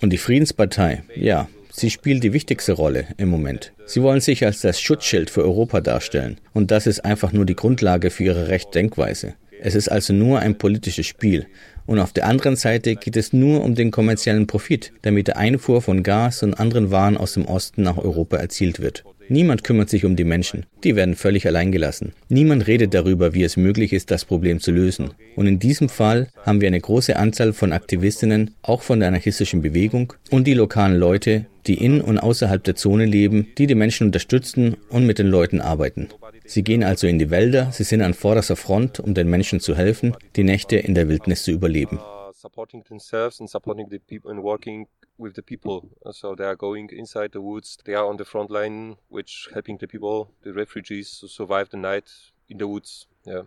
Und 0.00 0.10
die 0.10 0.18
Friedenspartei, 0.18 1.02
ja, 1.16 1.48
sie 1.72 1.90
spielt 1.90 2.22
die 2.22 2.32
wichtigste 2.32 2.74
Rolle 2.74 3.06
im 3.16 3.30
Moment. 3.30 3.72
Sie 3.84 4.00
wollen 4.00 4.20
sich 4.20 4.44
als 4.44 4.60
das 4.60 4.80
Schutzschild 4.80 5.28
für 5.28 5.42
Europa 5.42 5.80
darstellen. 5.80 6.38
Und 6.54 6.70
das 6.70 6.86
ist 6.86 7.04
einfach 7.04 7.32
nur 7.32 7.46
die 7.46 7.56
Grundlage 7.56 8.10
für 8.10 8.22
ihre 8.22 8.46
Rechtdenkweise. 8.46 9.34
Es 9.60 9.74
ist 9.74 9.88
also 9.88 10.12
nur 10.12 10.40
ein 10.40 10.58
politisches 10.58 11.06
Spiel. 11.06 11.46
Und 11.86 12.00
auf 12.00 12.12
der 12.12 12.26
anderen 12.26 12.56
Seite 12.56 12.96
geht 12.96 13.16
es 13.16 13.32
nur 13.32 13.62
um 13.62 13.74
den 13.74 13.90
kommerziellen 13.90 14.46
Profit, 14.46 14.92
der 15.04 15.12
mit 15.12 15.28
der 15.28 15.36
Einfuhr 15.36 15.82
von 15.82 16.02
Gas 16.02 16.42
und 16.42 16.54
anderen 16.54 16.90
Waren 16.90 17.16
aus 17.16 17.34
dem 17.34 17.46
Osten 17.46 17.82
nach 17.82 17.96
Europa 17.96 18.36
erzielt 18.36 18.80
wird. 18.80 19.04
Niemand 19.28 19.64
kümmert 19.64 19.90
sich 19.90 20.04
um 20.04 20.14
die 20.14 20.24
Menschen. 20.24 20.66
Die 20.84 20.94
werden 20.94 21.16
völlig 21.16 21.46
allein 21.46 21.72
gelassen. 21.72 22.12
Niemand 22.28 22.66
redet 22.66 22.94
darüber, 22.94 23.34
wie 23.34 23.42
es 23.42 23.56
möglich 23.56 23.92
ist, 23.92 24.10
das 24.10 24.24
Problem 24.24 24.60
zu 24.60 24.70
lösen. 24.70 25.10
Und 25.34 25.46
in 25.46 25.58
diesem 25.58 25.88
Fall 25.88 26.28
haben 26.44 26.60
wir 26.60 26.68
eine 26.68 26.80
große 26.80 27.16
Anzahl 27.16 27.52
von 27.52 27.72
Aktivistinnen, 27.72 28.54
auch 28.62 28.82
von 28.82 29.00
der 29.00 29.08
anarchistischen 29.08 29.62
Bewegung, 29.62 30.12
und 30.30 30.46
die 30.46 30.54
lokalen 30.54 30.96
Leute, 30.96 31.46
die 31.66 31.82
in 31.82 32.00
und 32.00 32.18
außerhalb 32.18 32.62
der 32.62 32.76
Zone 32.76 33.06
leben, 33.06 33.48
die 33.58 33.66
die 33.66 33.74
Menschen 33.74 34.06
unterstützen 34.06 34.76
und 34.90 35.06
mit 35.06 35.18
den 35.18 35.26
Leuten 35.26 35.60
arbeiten. 35.60 36.08
Sie 36.44 36.62
gehen 36.62 36.84
also 36.84 37.08
in 37.08 37.18
die 37.18 37.30
Wälder, 37.30 37.70
sie 37.72 37.84
sind 37.84 38.02
an 38.02 38.14
vorderster 38.14 38.56
Front, 38.56 39.00
um 39.00 39.14
den 39.14 39.28
Menschen 39.28 39.58
zu 39.58 39.76
helfen, 39.76 40.14
die 40.36 40.44
Nächte 40.44 40.76
in 40.76 40.94
der 40.94 41.08
Wildnis 41.08 41.42
zu 41.42 41.50
überleben. 41.50 41.98
supporting 42.46 42.82
themselves 42.84 43.40
and 43.40 43.50
supporting 43.50 43.88
the 43.90 43.98
people 43.98 44.30
and 44.30 44.42
working 44.42 44.86
with 45.18 45.34
the 45.34 45.42
people. 45.42 45.88
So 46.12 46.34
they 46.34 46.44
are 46.44 46.56
going 46.56 46.90
inside 46.90 47.30
the 47.32 47.40
woods. 47.40 47.78
They 47.84 47.94
are 47.94 48.06
on 48.06 48.18
the 48.18 48.24
front 48.24 48.50
line, 48.50 48.96
which 49.08 49.48
helping 49.52 49.78
the 49.78 49.86
people, 49.86 50.28
the 50.42 50.52
refugees, 50.52 51.18
to 51.20 51.28
survive 51.28 51.68
the 51.70 51.76
night 51.76 52.04
in 52.48 52.58
the 52.58 52.66
woods. 52.66 53.06
Yeah. 53.24 53.42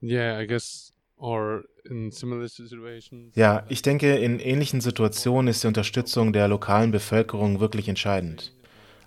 Yeah, 0.00 0.38
I 0.38 0.46
guess. 0.46 0.92
Ja, 3.34 3.64
ich 3.68 3.82
denke, 3.82 4.16
in 4.16 4.40
ähnlichen 4.40 4.80
Situationen 4.80 5.48
ist 5.48 5.62
die 5.62 5.68
Unterstützung 5.68 6.32
der 6.32 6.48
lokalen 6.48 6.90
Bevölkerung 6.90 7.60
wirklich 7.60 7.88
entscheidend. 7.88 8.52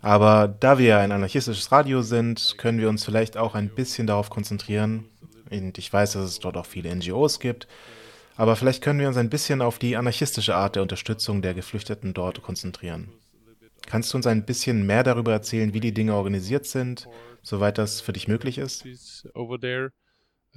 Aber 0.01 0.47
da 0.47 0.77
wir 0.77 0.99
ein 0.99 1.11
anarchistisches 1.11 1.73
Radio 1.73 2.03
sind, 2.03 2.55
können 2.57 2.79
wir 2.79 2.87
uns 2.87 3.03
vielleicht 3.03 3.35
auch 3.35 3.53
ein 3.53 3.67
bisschen 3.67 4.07
darauf 4.07 4.29
konzentrieren. 4.29 5.09
Und 5.51 5.77
ich 5.77 5.91
weiß, 5.91 6.13
dass 6.13 6.23
es 6.23 6.39
dort 6.39 6.55
auch 6.55 6.65
viele 6.65 6.95
NGOs 6.95 7.41
gibt 7.41 7.67
aber 8.36 8.55
vielleicht 8.55 8.83
können 8.83 8.99
wir 8.99 9.07
uns 9.07 9.17
ein 9.17 9.29
bisschen 9.29 9.61
auf 9.61 9.79
die 9.79 9.95
anarchistische 9.95 10.55
Art 10.55 10.75
der 10.75 10.83
Unterstützung 10.83 11.41
der 11.41 11.53
Geflüchteten 11.53 12.13
dort 12.13 12.41
konzentrieren. 12.41 13.13
Kannst 13.86 14.13
du 14.13 14.17
uns 14.17 14.27
ein 14.27 14.45
bisschen 14.45 14.86
mehr 14.86 15.03
darüber 15.03 15.31
erzählen, 15.31 15.73
wie 15.73 15.79
die 15.79 15.93
Dinge 15.93 16.15
organisiert 16.15 16.65
sind, 16.65 17.07
soweit 17.43 17.77
das 17.77 18.01
für 18.01 18.13
dich 18.13 18.27
möglich 18.27 18.57
ist? 18.57 18.86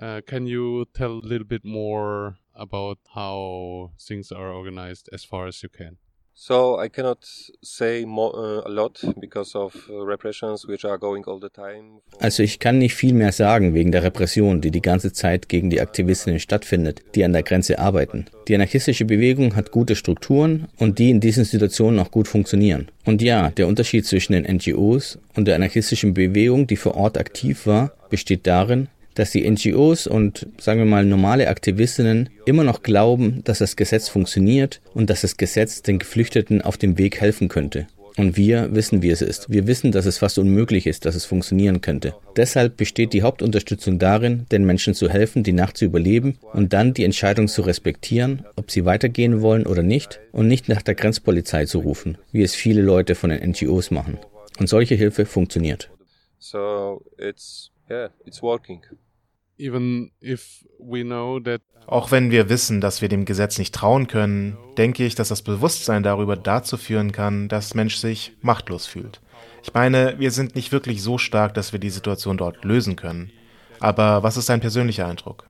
Uh, 0.00 0.22
can 0.24 0.46
you 0.46 0.84
tell 0.94 1.20
a 1.20 1.26
little 1.26 1.44
bit 1.44 1.64
more 1.64 2.38
about 2.54 3.00
how 3.16 3.90
things 3.98 4.30
are 4.30 4.52
organized 4.52 5.12
as 5.12 5.24
far 5.24 5.48
as 5.48 5.60
you 5.60 5.68
can? 5.68 5.98
So 6.40 6.78
I 6.80 6.88
cannot 6.88 7.26
say 7.62 8.04
more, 8.06 8.32
uh, 8.32 8.62
a 8.64 8.70
lot 8.70 9.02
because 9.18 9.56
of 9.56 9.74
uh, 9.90 10.06
repressions 10.06 10.68
which 10.68 10.84
are 10.84 10.96
going 10.96 11.24
all 11.26 11.40
the 11.40 11.48
time. 11.48 12.00
Also 12.20 12.44
ich 12.44 12.60
kann 12.60 12.78
nicht 12.78 12.94
viel 12.94 13.12
mehr 13.12 13.32
sagen 13.32 13.74
wegen 13.74 13.90
der 13.90 14.04
Repression, 14.04 14.60
die 14.60 14.70
die 14.70 14.80
ganze 14.80 15.12
Zeit 15.12 15.48
gegen 15.48 15.68
die 15.68 15.80
Aktivistinnen 15.80 16.38
stattfindet, 16.38 17.02
die 17.16 17.24
an 17.24 17.32
der 17.32 17.42
Grenze 17.42 17.80
arbeiten. 17.80 18.26
Die 18.46 18.54
anarchistische 18.54 19.04
Bewegung 19.04 19.56
hat 19.56 19.72
gute 19.72 19.96
Strukturen 19.96 20.68
und 20.78 21.00
die 21.00 21.10
in 21.10 21.18
diesen 21.18 21.44
Situationen 21.44 21.98
auch 21.98 22.12
gut 22.12 22.28
funktionieren. 22.28 22.88
Und 23.04 23.20
ja, 23.20 23.50
der 23.50 23.66
Unterschied 23.66 24.06
zwischen 24.06 24.32
den 24.32 24.44
NGOs 24.44 25.18
und 25.34 25.48
der 25.48 25.56
anarchistischen 25.56 26.14
Bewegung, 26.14 26.68
die 26.68 26.76
vor 26.76 26.94
Ort 26.94 27.18
aktiv 27.18 27.66
war, 27.66 27.90
besteht 28.10 28.46
darin, 28.46 28.86
dass 29.18 29.32
die 29.32 29.48
NGOs 29.48 30.06
und 30.06 30.46
sagen 30.58 30.80
wir 30.80 30.86
mal 30.86 31.04
normale 31.04 31.48
Aktivistinnen 31.48 32.30
immer 32.46 32.62
noch 32.62 32.82
glauben, 32.82 33.42
dass 33.44 33.58
das 33.58 33.76
Gesetz 33.76 34.08
funktioniert 34.08 34.80
und 34.94 35.10
dass 35.10 35.22
das 35.22 35.36
Gesetz 35.36 35.82
den 35.82 35.98
Geflüchteten 35.98 36.62
auf 36.62 36.76
dem 36.76 36.98
Weg 36.98 37.20
helfen 37.20 37.48
könnte. 37.48 37.88
Und 38.16 38.36
wir 38.36 38.74
wissen, 38.74 39.02
wie 39.02 39.10
es 39.10 39.22
ist. 39.22 39.48
Wir 39.48 39.68
wissen, 39.68 39.92
dass 39.92 40.04
es 40.04 40.18
fast 40.18 40.38
unmöglich 40.38 40.88
ist, 40.88 41.04
dass 41.04 41.14
es 41.14 41.24
funktionieren 41.24 41.80
könnte. 41.80 42.14
Deshalb 42.36 42.76
besteht 42.76 43.12
die 43.12 43.22
Hauptunterstützung 43.22 44.00
darin, 44.00 44.46
den 44.50 44.64
Menschen 44.64 44.94
zu 44.94 45.08
helfen, 45.08 45.44
die 45.44 45.52
Nacht 45.52 45.76
zu 45.76 45.84
überleben 45.84 46.38
und 46.52 46.72
dann 46.72 46.94
die 46.94 47.04
Entscheidung 47.04 47.46
zu 47.46 47.62
respektieren, 47.62 48.44
ob 48.56 48.72
sie 48.72 48.84
weitergehen 48.84 49.40
wollen 49.40 49.66
oder 49.66 49.84
nicht 49.84 50.18
und 50.32 50.48
nicht 50.48 50.68
nach 50.68 50.82
der 50.82 50.96
Grenzpolizei 50.96 51.66
zu 51.66 51.78
rufen, 51.78 52.18
wie 52.32 52.42
es 52.42 52.56
viele 52.56 52.82
Leute 52.82 53.14
von 53.14 53.30
den 53.30 53.50
NGOs 53.50 53.92
machen. 53.92 54.18
Und 54.58 54.68
solche 54.68 54.96
Hilfe 54.96 55.24
funktioniert. 55.24 55.90
So 56.40 57.02
it's 57.18 57.70
yeah, 57.88 58.10
it's 58.26 58.42
working. 58.42 58.82
Auch 61.86 62.10
wenn 62.10 62.30
wir 62.30 62.48
wissen, 62.48 62.80
dass 62.80 63.00
wir 63.00 63.08
dem 63.08 63.24
Gesetz 63.24 63.58
nicht 63.58 63.74
trauen 63.74 64.06
können, 64.06 64.56
denke 64.76 65.04
ich, 65.04 65.14
dass 65.14 65.28
das 65.28 65.42
Bewusstsein 65.42 66.02
darüber 66.02 66.36
dazu 66.36 66.76
führen 66.76 67.12
kann, 67.12 67.48
dass 67.48 67.74
Mensch 67.74 67.96
sich 67.96 68.36
machtlos 68.40 68.86
fühlt. 68.86 69.20
Ich 69.62 69.72
meine, 69.74 70.18
wir 70.18 70.30
sind 70.30 70.54
nicht 70.54 70.70
wirklich 70.70 71.02
so 71.02 71.18
stark, 71.18 71.54
dass 71.54 71.72
wir 71.72 71.80
die 71.80 71.90
Situation 71.90 72.36
dort 72.36 72.64
lösen 72.64 72.96
können. 72.96 73.32
Aber 73.80 74.22
was 74.22 74.36
ist 74.36 74.48
dein 74.48 74.60
persönlicher 74.60 75.06
Eindruck? 75.06 75.48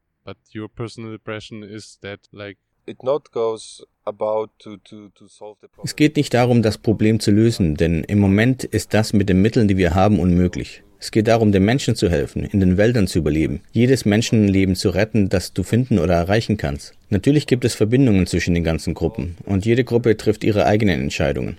Es 5.82 5.96
geht 5.96 6.16
nicht 6.16 6.34
darum, 6.34 6.62
das 6.62 6.78
Problem 6.78 7.20
zu 7.20 7.30
lösen, 7.30 7.74
denn 7.74 8.04
im 8.04 8.18
Moment 8.18 8.64
ist 8.64 8.94
das 8.94 9.12
mit 9.12 9.28
den 9.28 9.42
Mitteln, 9.42 9.68
die 9.68 9.76
wir 9.76 9.94
haben, 9.94 10.20
unmöglich. 10.20 10.82
Es 11.00 11.12
geht 11.12 11.28
darum, 11.28 11.52
den 11.52 11.64
Menschen 11.64 11.94
zu 11.94 12.10
helfen, 12.10 12.44
in 12.44 12.58
den 12.58 12.76
Wäldern 12.76 13.06
zu 13.06 13.20
überleben, 13.20 13.62
jedes 13.70 14.04
Menschenleben 14.04 14.74
zu 14.74 14.90
retten, 14.90 15.28
das 15.28 15.52
du 15.52 15.62
finden 15.62 16.00
oder 16.00 16.14
erreichen 16.14 16.56
kannst. 16.56 16.92
Natürlich 17.08 17.46
gibt 17.46 17.64
es 17.64 17.76
Verbindungen 17.76 18.26
zwischen 18.26 18.54
den 18.54 18.64
ganzen 18.64 18.94
Gruppen 18.94 19.36
und 19.44 19.64
jede 19.64 19.84
Gruppe 19.84 20.16
trifft 20.16 20.42
ihre 20.42 20.66
eigenen 20.66 21.00
Entscheidungen. 21.00 21.58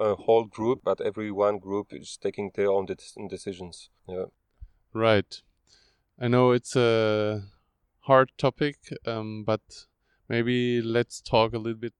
A 0.00 0.16
whole 0.26 0.48
group, 0.48 0.82
but 0.82 1.00
every 1.00 1.30
one 1.30 1.60
group 1.60 1.92
is 1.92 2.18
taking 2.18 2.52
their 2.54 2.70
own 2.70 2.84
decisions. 3.28 3.90
Yeah. 4.08 4.26
Right. 4.92 5.44
I 6.20 6.26
know 6.26 6.52
it's 6.52 6.74
a 6.74 7.42
hard 8.00 8.30
topic, 8.36 8.76
um, 9.06 9.44
but 9.44 9.60
maybe 10.28 10.80
let's 10.82 11.22
talk 11.22 11.54
a 11.54 11.58
little 11.58 11.78
bit 11.78 11.94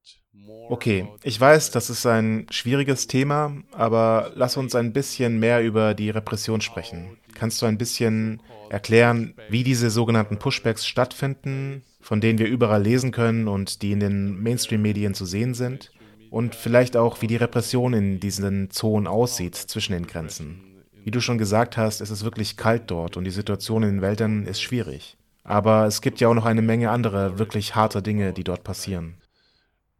Okay, 0.68 1.06
ich 1.22 1.38
weiß, 1.38 1.72
das 1.72 1.90
ist 1.90 2.06
ein 2.06 2.46
schwieriges 2.50 3.06
Thema, 3.06 3.54
aber 3.72 4.32
lass 4.34 4.56
uns 4.56 4.74
ein 4.74 4.92
bisschen 4.92 5.38
mehr 5.38 5.62
über 5.62 5.94
die 5.94 6.10
Repression 6.10 6.62
sprechen. 6.62 7.18
Kannst 7.34 7.60
du 7.60 7.66
ein 7.66 7.76
bisschen 7.76 8.40
erklären, 8.70 9.34
wie 9.50 9.62
diese 9.62 9.90
sogenannten 9.90 10.38
Pushbacks 10.38 10.86
stattfinden, 10.86 11.82
von 12.00 12.20
denen 12.20 12.38
wir 12.38 12.46
überall 12.46 12.82
lesen 12.82 13.12
können 13.12 13.46
und 13.46 13.82
die 13.82 13.92
in 13.92 14.00
den 14.00 14.42
Mainstream-Medien 14.42 15.12
zu 15.14 15.26
sehen 15.26 15.54
sind? 15.54 15.92
Und 16.30 16.54
vielleicht 16.54 16.96
auch, 16.96 17.20
wie 17.20 17.26
die 17.26 17.36
Repression 17.36 17.92
in 17.92 18.18
diesen 18.18 18.70
Zonen 18.70 19.06
aussieht 19.06 19.54
zwischen 19.54 19.92
den 19.92 20.06
Grenzen. 20.06 20.62
Wie 21.04 21.10
du 21.10 21.20
schon 21.20 21.38
gesagt 21.38 21.76
hast, 21.76 22.00
es 22.00 22.10
ist 22.10 22.24
wirklich 22.24 22.56
kalt 22.56 22.90
dort 22.90 23.16
und 23.16 23.24
die 23.24 23.30
Situation 23.30 23.82
in 23.82 23.96
den 23.96 24.02
Wäldern 24.02 24.46
ist 24.46 24.62
schwierig. 24.62 25.16
Aber 25.44 25.86
es 25.86 26.00
gibt 26.00 26.20
ja 26.20 26.28
auch 26.28 26.34
noch 26.34 26.46
eine 26.46 26.62
Menge 26.62 26.90
andere 26.90 27.38
wirklich 27.38 27.74
harte 27.74 28.02
Dinge, 28.02 28.32
die 28.32 28.44
dort 28.44 28.64
passieren 28.64 29.18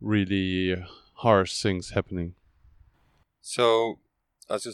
really 0.04 0.76
harsh 1.14 1.60
things 1.60 1.94
happening. 1.94 2.34
So, 3.40 3.98
also, 4.48 4.72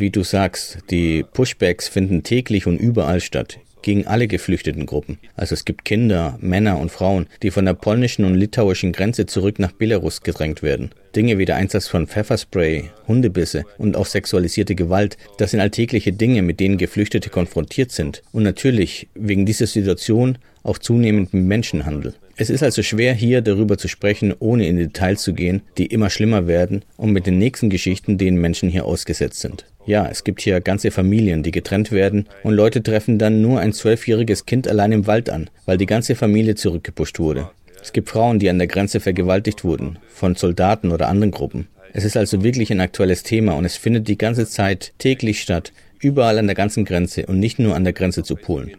wie 0.00 0.10
du 0.10 0.24
sagst, 0.24 0.78
die 0.90 1.22
Pushbacks 1.22 1.88
finden 1.88 2.24
täglich 2.24 2.66
und 2.66 2.78
überall 2.78 3.20
statt, 3.20 3.60
gegen 3.82 4.06
alle 4.06 4.28
geflüchteten 4.28 4.86
Gruppen. 4.86 5.18
Also 5.34 5.54
es 5.54 5.64
gibt 5.64 5.84
Kinder, 5.84 6.38
Männer 6.40 6.78
und 6.78 6.90
Frauen, 6.90 7.26
die 7.42 7.50
von 7.50 7.64
der 7.64 7.74
polnischen 7.74 8.24
und 8.24 8.34
litauischen 8.34 8.92
Grenze 8.92 9.26
zurück 9.26 9.58
nach 9.58 9.72
Belarus 9.72 10.22
gedrängt 10.22 10.62
werden. 10.62 10.90
Dinge 11.16 11.38
wie 11.38 11.44
der 11.44 11.56
Einsatz 11.56 11.88
von 11.88 12.06
Pfefferspray, 12.06 12.90
Hundebisse 13.06 13.64
und 13.78 13.96
auch 13.96 14.06
sexualisierte 14.06 14.74
Gewalt, 14.74 15.16
das 15.38 15.52
sind 15.52 15.60
alltägliche 15.60 16.12
Dinge, 16.12 16.42
mit 16.42 16.60
denen 16.60 16.78
Geflüchtete 16.78 17.30
konfrontiert 17.30 17.90
sind. 17.90 18.22
Und 18.32 18.42
natürlich, 18.42 19.08
wegen 19.14 19.46
dieser 19.46 19.66
Situation, 19.66 20.38
auch 20.62 20.78
zunehmend 20.78 21.32
Menschenhandel. 21.32 22.14
Es 22.36 22.50
ist 22.50 22.62
also 22.62 22.82
schwer, 22.82 23.14
hier 23.14 23.40
darüber 23.40 23.78
zu 23.78 23.88
sprechen, 23.88 24.34
ohne 24.38 24.68
in 24.68 24.76
Details 24.76 25.22
zu 25.22 25.34
gehen, 25.34 25.62
die 25.76 25.86
immer 25.86 26.10
schlimmer 26.10 26.46
werden 26.46 26.84
und 26.96 27.10
mit 27.10 27.26
den 27.26 27.38
nächsten 27.38 27.70
Geschichten, 27.70 28.16
denen 28.16 28.40
Menschen 28.40 28.68
hier 28.68 28.84
ausgesetzt 28.84 29.40
sind. 29.40 29.64
Ja, 29.88 30.06
es 30.06 30.22
gibt 30.22 30.42
hier 30.42 30.60
ganze 30.60 30.90
Familien, 30.90 31.42
die 31.42 31.50
getrennt 31.50 31.92
werden 31.92 32.28
und 32.42 32.52
Leute 32.52 32.82
treffen 32.82 33.18
dann 33.18 33.40
nur 33.40 33.60
ein 33.60 33.72
zwölfjähriges 33.72 34.44
Kind 34.44 34.68
allein 34.68 34.92
im 34.92 35.06
Wald 35.06 35.30
an, 35.30 35.48
weil 35.64 35.78
die 35.78 35.86
ganze 35.86 36.14
Familie 36.14 36.56
zurückgepusht 36.56 37.18
wurde. 37.18 37.48
Es 37.80 37.94
gibt 37.94 38.10
Frauen, 38.10 38.38
die 38.38 38.50
an 38.50 38.58
der 38.58 38.66
Grenze 38.66 39.00
vergewaltigt 39.00 39.64
wurden, 39.64 39.98
von 40.10 40.34
Soldaten 40.34 40.92
oder 40.92 41.08
anderen 41.08 41.30
Gruppen. 41.30 41.68
Es 41.94 42.04
ist 42.04 42.18
also 42.18 42.44
wirklich 42.44 42.70
ein 42.70 42.82
aktuelles 42.82 43.22
Thema 43.22 43.54
und 43.54 43.64
es 43.64 43.78
findet 43.78 44.08
die 44.08 44.18
ganze 44.18 44.46
Zeit 44.46 44.92
täglich 44.98 45.40
statt, 45.40 45.72
überall 46.02 46.36
an 46.36 46.48
der 46.48 46.54
ganzen 46.54 46.84
Grenze 46.84 47.24
und 47.24 47.38
nicht 47.38 47.58
nur 47.58 47.74
an 47.74 47.84
der 47.84 47.94
Grenze 47.94 48.22
zu 48.22 48.36
Polen. 48.36 48.76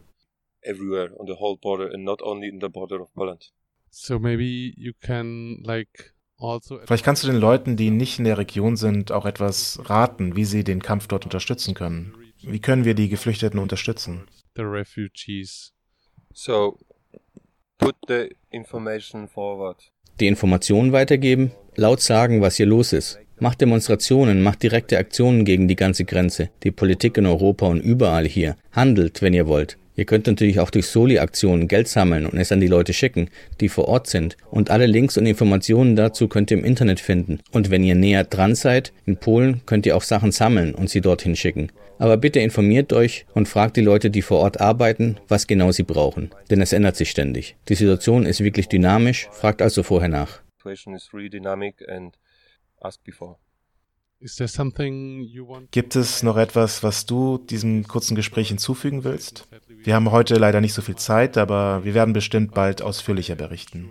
So 3.89 4.19
maybe 4.19 4.43
you 4.77 4.91
can 5.01 5.63
like 5.63 6.13
Vielleicht 6.85 7.03
kannst 7.03 7.23
du 7.23 7.27
den 7.27 7.39
Leuten, 7.39 7.75
die 7.75 7.91
nicht 7.91 8.17
in 8.17 8.25
der 8.25 8.37
Region 8.37 8.77
sind, 8.77 9.11
auch 9.11 9.25
etwas 9.25 9.79
raten, 9.85 10.35
wie 10.35 10.45
sie 10.45 10.63
den 10.63 10.81
Kampf 10.81 11.07
dort 11.07 11.25
unterstützen 11.25 11.73
können. 11.73 12.13
Wie 12.41 12.59
können 12.59 12.85
wir 12.85 12.93
die 12.93 13.09
Geflüchteten 13.09 13.59
unterstützen? 13.59 14.27
The 14.55 14.61
refugees. 14.61 15.73
So 16.33 16.77
put 17.77 17.95
the 18.07 18.35
information 18.51 19.27
forward. 19.27 19.91
Die 20.19 20.27
Informationen 20.27 20.93
weitergeben, 20.93 21.51
laut 21.75 22.01
sagen, 22.01 22.41
was 22.41 22.55
hier 22.55 22.65
los 22.65 22.93
ist. 22.93 23.19
Macht 23.39 23.61
Demonstrationen, 23.61 24.41
macht 24.41 24.63
direkte 24.63 24.97
Aktionen 24.97 25.45
gegen 25.45 25.67
die 25.67 25.77
ganze 25.77 26.03
Grenze, 26.03 26.49
die 26.63 26.71
Politik 26.71 27.17
in 27.17 27.25
Europa 27.25 27.67
und 27.67 27.79
überall 27.79 28.27
hier. 28.27 28.55
Handelt, 28.71 29.21
wenn 29.21 29.33
ihr 29.33 29.47
wollt. 29.47 29.77
Ihr 29.99 30.05
könnt 30.05 30.27
natürlich 30.27 30.61
auch 30.61 30.69
durch 30.69 30.87
Soli-Aktionen 30.87 31.67
Geld 31.67 31.89
sammeln 31.89 32.25
und 32.25 32.37
es 32.37 32.53
an 32.53 32.61
die 32.61 32.67
Leute 32.67 32.93
schicken, 32.93 33.29
die 33.59 33.67
vor 33.67 33.89
Ort 33.89 34.07
sind. 34.07 34.37
Und 34.49 34.71
alle 34.71 34.85
Links 34.85 35.17
und 35.17 35.25
Informationen 35.25 35.97
dazu 35.97 36.29
könnt 36.29 36.51
ihr 36.51 36.57
im 36.57 36.63
Internet 36.63 37.01
finden. 37.01 37.41
Und 37.51 37.69
wenn 37.69 37.83
ihr 37.83 37.95
näher 37.95 38.23
dran 38.23 38.55
seid, 38.55 38.93
in 39.05 39.17
Polen, 39.17 39.59
könnt 39.65 39.85
ihr 39.85 39.97
auch 39.97 40.03
Sachen 40.03 40.31
sammeln 40.31 40.73
und 40.73 40.89
sie 40.89 41.01
dorthin 41.01 41.35
schicken. 41.35 41.69
Aber 41.97 42.15
bitte 42.15 42.39
informiert 42.39 42.93
euch 42.93 43.25
und 43.33 43.49
fragt 43.49 43.75
die 43.75 43.81
Leute, 43.81 44.09
die 44.09 44.21
vor 44.21 44.39
Ort 44.39 44.61
arbeiten, 44.61 45.17
was 45.27 45.47
genau 45.47 45.73
sie 45.73 45.83
brauchen. 45.83 46.29
Denn 46.49 46.61
es 46.61 46.71
ändert 46.71 46.95
sich 46.95 47.09
ständig. 47.11 47.57
Die 47.67 47.75
Situation 47.75 48.25
ist 48.25 48.41
wirklich 48.41 48.69
dynamisch, 48.69 49.27
fragt 49.33 49.61
also 49.61 49.83
vorher 49.83 50.07
nach. 50.07 50.39
Gibt 55.71 55.95
es 55.95 56.23
noch 56.23 56.35
etwas, 56.35 56.83
was 56.83 57.05
du 57.05 57.37
diesem 57.37 57.87
kurzen 57.87 58.15
Gespräch 58.15 58.49
hinzufügen 58.49 59.05
willst? 59.05 59.47
Wir 59.83 59.95
haben 59.95 60.11
heute 60.11 60.35
leider 60.35 60.61
nicht 60.61 60.73
so 60.73 60.81
viel 60.81 60.95
Zeit, 60.95 61.37
aber 61.37 61.83
wir 61.83 61.93
werden 61.93 62.13
bestimmt 62.13 62.53
bald 62.53 62.81
ausführlicher 62.81 63.35
berichten. 63.35 63.89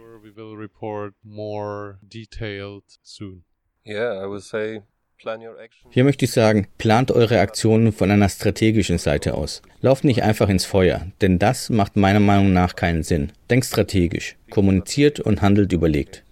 Hier 5.90 6.04
möchte 6.04 6.24
ich 6.24 6.30
sagen, 6.30 6.68
plant 6.78 7.10
eure 7.10 7.40
Aktionen 7.40 7.92
von 7.92 8.10
einer 8.10 8.28
strategischen 8.28 8.98
Seite 8.98 9.34
aus. 9.34 9.62
Lauft 9.80 10.04
nicht 10.04 10.22
einfach 10.22 10.48
ins 10.48 10.64
Feuer, 10.64 11.06
denn 11.20 11.38
das 11.38 11.70
macht 11.70 11.96
meiner 11.96 12.20
Meinung 12.20 12.52
nach 12.52 12.76
keinen 12.76 13.02
Sinn. 13.02 13.32
Denkt 13.50 13.66
strategisch, 13.66 14.36
kommuniziert 14.50 15.18
und 15.18 15.42
handelt 15.42 15.72
überlegt. 15.72 16.24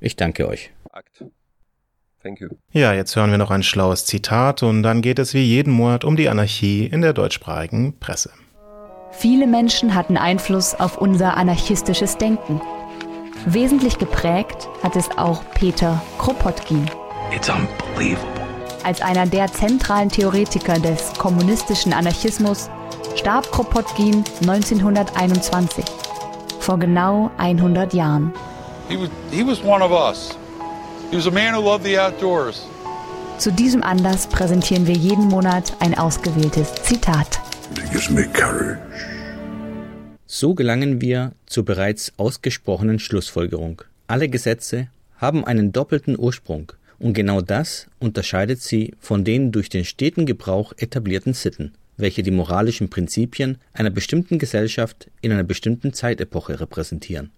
Ich 0.00 0.16
danke 0.16 0.46
euch. 0.48 0.72
Ja, 2.72 2.94
jetzt 2.94 3.16
hören 3.16 3.30
wir 3.30 3.38
noch 3.38 3.50
ein 3.50 3.62
schlaues 3.62 4.06
Zitat 4.06 4.62
und 4.62 4.82
dann 4.82 5.02
geht 5.02 5.18
es 5.18 5.34
wie 5.34 5.42
jeden 5.42 5.72
Monat 5.72 6.04
um 6.04 6.16
die 6.16 6.28
Anarchie 6.28 6.86
in 6.86 7.02
der 7.02 7.12
deutschsprachigen 7.12 7.98
Presse. 7.98 8.30
Viele 9.16 9.46
Menschen 9.46 9.94
hatten 9.94 10.16
Einfluss 10.16 10.74
auf 10.74 10.98
unser 10.98 11.36
anarchistisches 11.36 12.18
Denken. 12.18 12.60
Wesentlich 13.46 13.98
geprägt 13.98 14.68
hat 14.82 14.96
es 14.96 15.08
auch 15.16 15.42
Peter 15.54 16.02
Kropotkin. 16.18 16.86
Als 18.82 19.00
einer 19.00 19.26
der 19.26 19.50
zentralen 19.52 20.08
Theoretiker 20.10 20.78
des 20.78 21.12
kommunistischen 21.14 21.92
Anarchismus 21.92 22.68
starb 23.16 23.50
Kropotkin 23.50 24.24
1921, 24.42 25.84
vor 26.60 26.78
genau 26.78 27.30
100 27.38 27.94
Jahren. 27.94 28.32
He 28.88 28.98
was, 28.98 29.08
he 29.30 29.46
was 29.46 29.62
one 29.62 29.82
of 29.82 29.90
us. 29.90 30.36
He 31.10 31.16
was 31.16 31.26
a 31.26 31.30
man 31.30 31.54
who 31.54 31.62
loved 31.62 31.84
the 31.84 31.98
outdoors. 31.98 32.66
Zu 33.38 33.52
diesem 33.52 33.82
Anlass 33.82 34.26
präsentieren 34.26 34.86
wir 34.86 34.94
jeden 34.94 35.28
Monat 35.28 35.72
ein 35.80 35.96
ausgewähltes 35.98 36.72
Zitat. 36.82 37.40
So 40.26 40.54
gelangen 40.54 41.00
wir 41.00 41.32
zur 41.46 41.64
bereits 41.64 42.12
ausgesprochenen 42.16 42.98
Schlussfolgerung. 42.98 43.82
Alle 44.06 44.28
Gesetze 44.28 44.88
haben 45.16 45.44
einen 45.44 45.72
doppelten 45.72 46.18
Ursprung 46.18 46.72
und 46.98 47.14
genau 47.14 47.40
das 47.40 47.86
unterscheidet 47.98 48.60
sie 48.60 48.94
von 48.98 49.24
den 49.24 49.52
durch 49.52 49.68
den 49.68 49.84
steten 49.84 50.26
Gebrauch 50.26 50.72
etablierten 50.76 51.32
Sitten, 51.34 51.72
welche 51.96 52.22
die 52.22 52.30
moralischen 52.30 52.90
Prinzipien 52.90 53.58
einer 53.72 53.90
bestimmten 53.90 54.38
Gesellschaft 54.38 55.10
in 55.20 55.32
einer 55.32 55.44
bestimmten 55.44 55.92
Zeitepoche 55.92 56.60
repräsentieren. 56.60 57.30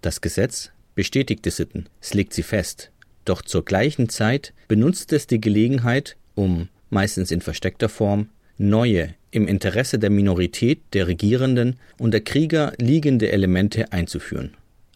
Das 0.00 0.20
Gesetz 0.20 0.70
bestätigt 0.94 1.44
die 1.44 1.50
Sitten, 1.50 1.88
es 2.00 2.14
legt 2.14 2.32
sie 2.32 2.42
fest, 2.42 2.90
doch 3.24 3.42
zur 3.42 3.64
gleichen 3.64 4.08
Zeit 4.08 4.52
benutzt 4.68 5.12
es 5.12 5.26
die 5.26 5.40
Gelegenheit, 5.40 6.16
um, 6.34 6.68
meistens 6.90 7.30
in 7.30 7.40
versteckter 7.40 7.88
Form, 7.88 8.28
neue, 8.58 9.14
im 9.34 9.48
Interesse 9.48 9.98
der 9.98 10.10
Minorität, 10.10 10.80
der 10.92 11.08
Regierenden 11.08 11.76
und 11.98 12.12
der 12.12 12.20
Krieger 12.20 12.72
liegende 12.78 13.32
Elemente 13.32 13.92
einzuführen. 13.92 14.52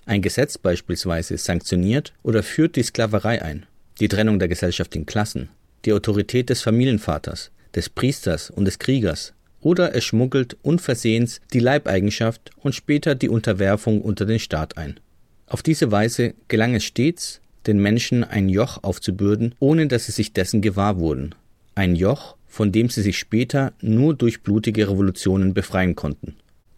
Ein 0.07 0.23
Gesetz 0.23 0.57
beispielsweise 0.57 1.37
sanktioniert 1.37 2.15
oder 2.23 2.43
führt 2.43 2.77
die 2.77 2.83
Sklaverei 2.83 3.43
ein, 3.43 3.67
die 4.01 4.09
Trennung 4.09 4.39
der 4.39 4.49
Gesellschaft 4.49 4.95
in 4.95 5.07
Klassen, 5.07 5.49
die 5.85 5.93
Autorität 5.93 6.51
des 6.51 6.63
Familienvaters, 6.63 7.51
des 7.75 7.89
Priesters 7.89 8.49
und 8.49 8.65
des 8.65 8.79
Kriegers, 8.79 9.35
oder 9.61 9.95
es 9.95 10.05
schmuggelt 10.05 10.57
unversehens 10.63 11.41
die 11.53 11.59
Leibeigenschaft 11.59 12.53
und 12.59 12.77
später 12.77 13.17
die 13.17 13.29
Unterwerfung 13.29 14.01
unter 14.01 14.25
den 14.25 14.39
Staat 14.39 14.79
ein. 14.79 15.01
Auf 15.49 15.63
diese 15.63 15.91
Weise 15.91 16.35
gelang 16.47 16.77
es 16.77 16.85
stets, 16.85 17.41
den 17.67 17.79
Menschen 17.79 18.23
ein 18.23 18.49
Joch 18.49 18.79
aufzubürden, 18.83 19.57
ohne 19.59 19.89
dass 19.89 20.07
sie 20.07 20.13
sich 20.13 20.33
dessen 20.33 20.63
gewahr 20.63 21.01
wurden. 21.01 21.35
Ein 21.75 21.97
Joch, 21.97 22.37
von 22.49 22.73
dem 22.73 22.89
sie 22.89 23.03
sich 23.03 23.19
später 23.19 23.73
nur 23.81 24.15
durch 24.15 24.43
blutige 24.43 24.89
Revolutionen 24.89 25.55
befreien 25.55 25.95
konnten. 25.95 26.37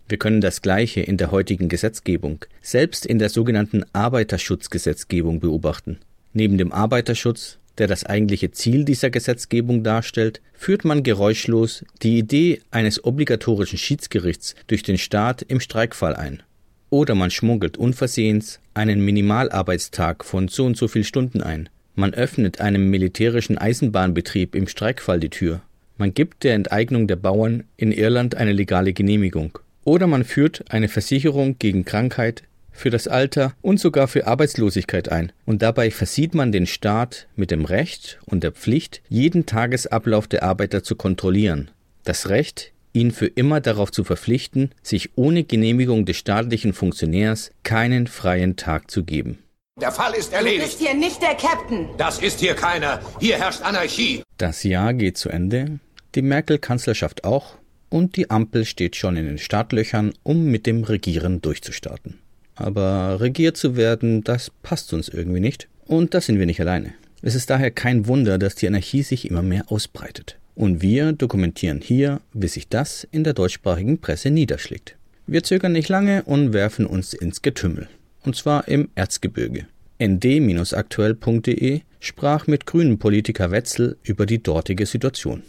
Wir 0.09 0.18
können 0.18 0.41
das 0.41 0.61
Gleiche 0.61 1.01
in 1.01 1.16
der 1.16 1.31
heutigen 1.31 1.68
Gesetzgebung, 1.68 2.45
selbst 2.61 3.07
in 3.07 3.21
der 3.21 3.29
sogenannten 3.29 3.85
Arbeiterschutzgesetzgebung 3.93 5.39
beobachten. 5.39 5.99
Neben 6.33 6.59
dem 6.59 6.73
Arbeiterschutz, 6.73 7.59
der 7.79 7.87
das 7.87 8.05
eigentliche 8.05 8.51
Ziel 8.51 8.85
dieser 8.85 9.11
Gesetzgebung 9.11 9.85
darstellt, 9.85 10.41
führt 10.53 10.85
man 10.85 11.05
geräuschlos 11.05 11.85
die 12.03 12.18
Idee 12.18 12.61
eines 12.73 13.05
obligatorischen 13.05 13.79
Schiedsgerichts 13.79 14.57
durch 14.66 14.83
den 14.83 14.99
Staat 14.99 15.43
im 15.43 15.61
Streikfall 15.61 16.16
ein. 16.16 16.43
Oder 16.91 17.14
man 17.14 17.31
schmuggelt 17.31 17.77
unversehens 17.77 18.59
einen 18.75 19.05
Minimalarbeitstag 19.05 20.25
von 20.25 20.49
so 20.49 20.66
und 20.66 20.77
so 20.77 20.89
viel 20.89 21.05
Stunden 21.05 21.41
ein. 21.41 21.68
Man 22.01 22.14
öffnet 22.14 22.62
einem 22.62 22.88
militärischen 22.88 23.59
Eisenbahnbetrieb 23.59 24.55
im 24.55 24.68
Streikfall 24.68 25.20
die 25.20 25.28
Tür. 25.28 25.61
Man 25.98 26.14
gibt 26.14 26.44
der 26.44 26.55
Enteignung 26.55 27.07
der 27.07 27.16
Bauern 27.16 27.64
in 27.76 27.92
Irland 27.92 28.36
eine 28.36 28.55
legale 28.55 28.94
Genehmigung. 28.94 29.59
Oder 29.84 30.07
man 30.07 30.24
führt 30.24 30.64
eine 30.70 30.88
Versicherung 30.88 31.57
gegen 31.59 31.84
Krankheit, 31.84 32.42
für 32.72 32.88
das 32.88 33.07
Alter 33.07 33.53
und 33.61 33.78
sogar 33.78 34.09
für 34.09 34.26
Arbeitslosigkeit 34.26 35.11
ein. 35.11 35.30
Und 35.44 35.61
dabei 35.61 35.90
versieht 35.90 36.34
man 36.34 36.53
den 36.53 36.66
Staat 36.66 37.26
mit 37.36 37.51
dem 37.51 37.66
Recht 37.66 38.18
und 38.24 38.44
der 38.44 38.53
Pflicht, 38.53 39.03
jeden 39.11 39.44
Tagesablauf 39.44 40.26
der 40.26 40.42
Arbeiter 40.42 40.82
zu 40.82 40.96
kontrollieren. 40.96 41.70
Das 42.05 42.30
Recht, 42.30 42.72
ihn 42.94 43.11
für 43.11 43.26
immer 43.26 43.61
darauf 43.61 43.92
zu 43.92 44.05
verpflichten, 44.05 44.70
sich 44.82 45.11
ohne 45.16 45.44
Genehmigung 45.44 46.07
des 46.07 46.16
staatlichen 46.16 46.72
Funktionärs 46.72 47.51
keinen 47.62 48.07
freien 48.07 48.57
Tag 48.57 48.90
zu 48.90 49.05
geben. 49.05 49.40
Der 49.81 49.93
Fall 49.93 50.12
ist 50.14 50.33
erledigt. 50.35 50.62
Du 50.62 50.66
bist 50.66 50.78
hier 50.78 50.95
nicht 50.95 51.22
der 51.22 51.35
Captain. 51.35 51.89
Das 51.97 52.18
ist 52.18 52.41
hier 52.41 52.55
keiner. 52.55 53.01
Hier 53.18 53.39
herrscht 53.39 53.62
Anarchie. 53.62 54.22
Das 54.37 54.62
Jahr 54.62 54.93
geht 54.93 55.16
zu 55.16 55.31
Ende, 55.31 55.78
die 56.14 56.20
Merkel-Kanzlerschaft 56.22 57.24
auch, 57.24 57.55
und 57.89 58.16
die 58.16 58.31
Ampel 58.31 58.66
steht 58.66 58.97
schon 58.97 59.16
in 59.16 59.24
den 59.24 59.39
Startlöchern, 59.39 60.12
um 60.22 60.45
mit 60.45 60.66
dem 60.66 60.85
Regieren 60.85 61.41
durchzustarten. 61.41 62.18
Aber 62.57 63.20
regiert 63.20 63.57
zu 63.57 63.74
werden, 63.74 64.22
das 64.22 64.51
passt 64.62 64.93
uns 64.93 65.09
irgendwie 65.09 65.41
nicht. 65.41 65.66
Und 65.87 66.12
das 66.12 66.26
sind 66.26 66.39
wir 66.39 66.47
nicht 66.47 66.61
alleine. 66.61 66.93
Es 67.22 67.35
ist 67.35 67.49
daher 67.49 67.70
kein 67.70 68.07
Wunder, 68.07 68.39
dass 68.39 68.55
die 68.55 68.66
Anarchie 68.66 69.03
sich 69.03 69.28
immer 69.28 69.43
mehr 69.43 69.64
ausbreitet. 69.72 70.37
Und 70.55 70.83
wir 70.83 71.12
dokumentieren 71.12 71.81
hier, 71.81 72.20
wie 72.35 72.49
sich 72.49 72.68
das 72.68 73.09
in 73.12 73.24
der 73.24 73.33
deutschsprachigen 73.33 73.99
Presse 73.99 74.31
niederschlägt. 74.31 74.97
Wir 75.26 75.43
zögern 75.43 75.72
nicht 75.72 75.89
lange 75.89 76.22
und 76.24 76.53
werfen 76.53 76.85
uns 76.85 77.14
ins 77.14 77.41
Getümmel. 77.41 77.89
Und 78.23 78.37
zwar 78.37 78.68
im 78.68 78.89
Erzgebirge. 78.95 79.66
nd-aktuell.de 79.99 81.81
sprach 82.01 82.47
mit 82.47 82.66
grünen 82.66 82.99
Politiker 82.99 83.51
Wetzel 83.51 83.97
über 84.03 84.27
die 84.27 84.43
dortige 84.43 84.87
Situation. 84.87 85.43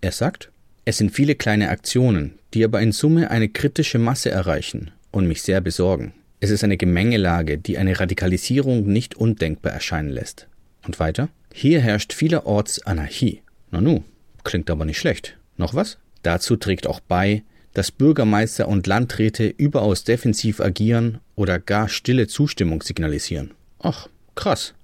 Er 0.00 0.12
sagt, 0.12 0.50
es 0.84 0.98
sind 0.98 1.10
viele 1.10 1.34
kleine 1.34 1.70
Aktionen, 1.70 2.38
die 2.54 2.64
aber 2.64 2.80
in 2.80 2.92
Summe 2.92 3.30
eine 3.30 3.48
kritische 3.48 3.98
Masse 3.98 4.30
erreichen 4.30 4.92
und 5.10 5.26
mich 5.26 5.42
sehr 5.42 5.60
besorgen. 5.60 6.14
Es 6.40 6.50
ist 6.50 6.62
eine 6.62 6.76
Gemengelage, 6.76 7.58
die 7.58 7.78
eine 7.78 7.98
Radikalisierung 7.98 8.86
nicht 8.86 9.16
undenkbar 9.16 9.72
erscheinen 9.72 10.10
lässt. 10.10 10.46
Und 10.86 11.00
weiter? 11.00 11.28
Hier 11.52 11.80
herrscht 11.80 12.12
vielerorts 12.12 12.86
Anarchie. 12.86 13.42
Nanu, 13.70 14.02
Klingt 14.44 14.70
aber 14.70 14.84
nicht 14.84 14.98
schlecht. 14.98 15.36
Noch 15.56 15.74
was? 15.74 15.98
Dazu 16.22 16.56
trägt 16.56 16.86
auch 16.86 17.00
bei, 17.00 17.42
dass 17.74 17.90
Bürgermeister 17.90 18.66
und 18.66 18.86
Landräte 18.86 19.46
überaus 19.46 20.04
defensiv 20.04 20.60
agieren 20.60 21.18
oder 21.38 21.60
gar 21.60 21.88
stille 21.88 22.26
Zustimmung 22.26 22.82
signalisieren. 22.82 23.52
Ach, 23.78 24.08
krass. 24.34 24.74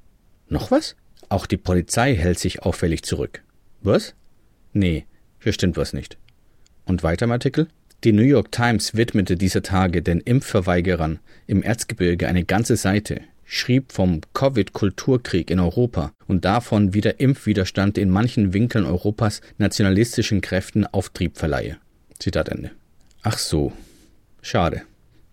Noch 0.49 0.71
was? 0.71 0.95
Auch 1.29 1.47
die 1.47 1.57
Polizei 1.57 2.15
hält 2.15 2.39
sich 2.39 2.63
auffällig 2.63 3.03
zurück. 3.03 3.43
Was? 3.83 4.15
Nee, 4.73 5.05
hier 5.41 5.53
stimmt 5.53 5.77
was 5.77 5.93
nicht. 5.93 6.17
Und 6.85 7.03
weiter 7.03 7.25
im 7.25 7.33
Artikel? 7.33 7.67
Die 8.05 8.13
New 8.13 8.23
York 8.23 8.53
Times 8.53 8.95
widmete 8.95 9.37
dieser 9.37 9.63
Tage 9.63 10.03
den 10.03 10.21
Impfverweigerern 10.21 11.19
im 11.47 11.63
Erzgebirge 11.63 12.29
eine 12.29 12.45
ganze 12.45 12.77
Seite, 12.77 13.23
schrieb 13.45 13.93
vom 13.93 14.21
Covid-Kulturkrieg 14.35 15.51
in 15.51 15.59
Europa 15.59 16.13
und 16.29 16.45
davon, 16.45 16.95
wie 16.95 17.01
der 17.01 17.19
Impfwiderstand 17.19 17.99
in 17.99 18.11
manchen 18.11 18.53
Winkeln 18.53 18.85
Europas 18.85 19.41
nationalistischen 19.59 20.41
Kräften 20.41 20.87
Auftrieb 20.87 21.37
verleihe. 21.37 21.79
Zitat 22.19 22.49
Ende. 22.49 22.71
Ach 23.23 23.39
so. 23.39 23.73
Schade. 24.43 24.83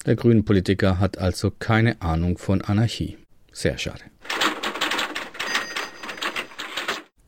Der 0.06 0.16
grünen 0.16 0.46
Politiker 0.46 1.00
hat 1.00 1.18
also 1.18 1.52
keine 1.52 2.02
Ahnung 2.02 2.38
von 2.38 2.62
Anarchie. 2.62 3.18
Sehr 3.52 3.78
schade. 3.78 4.02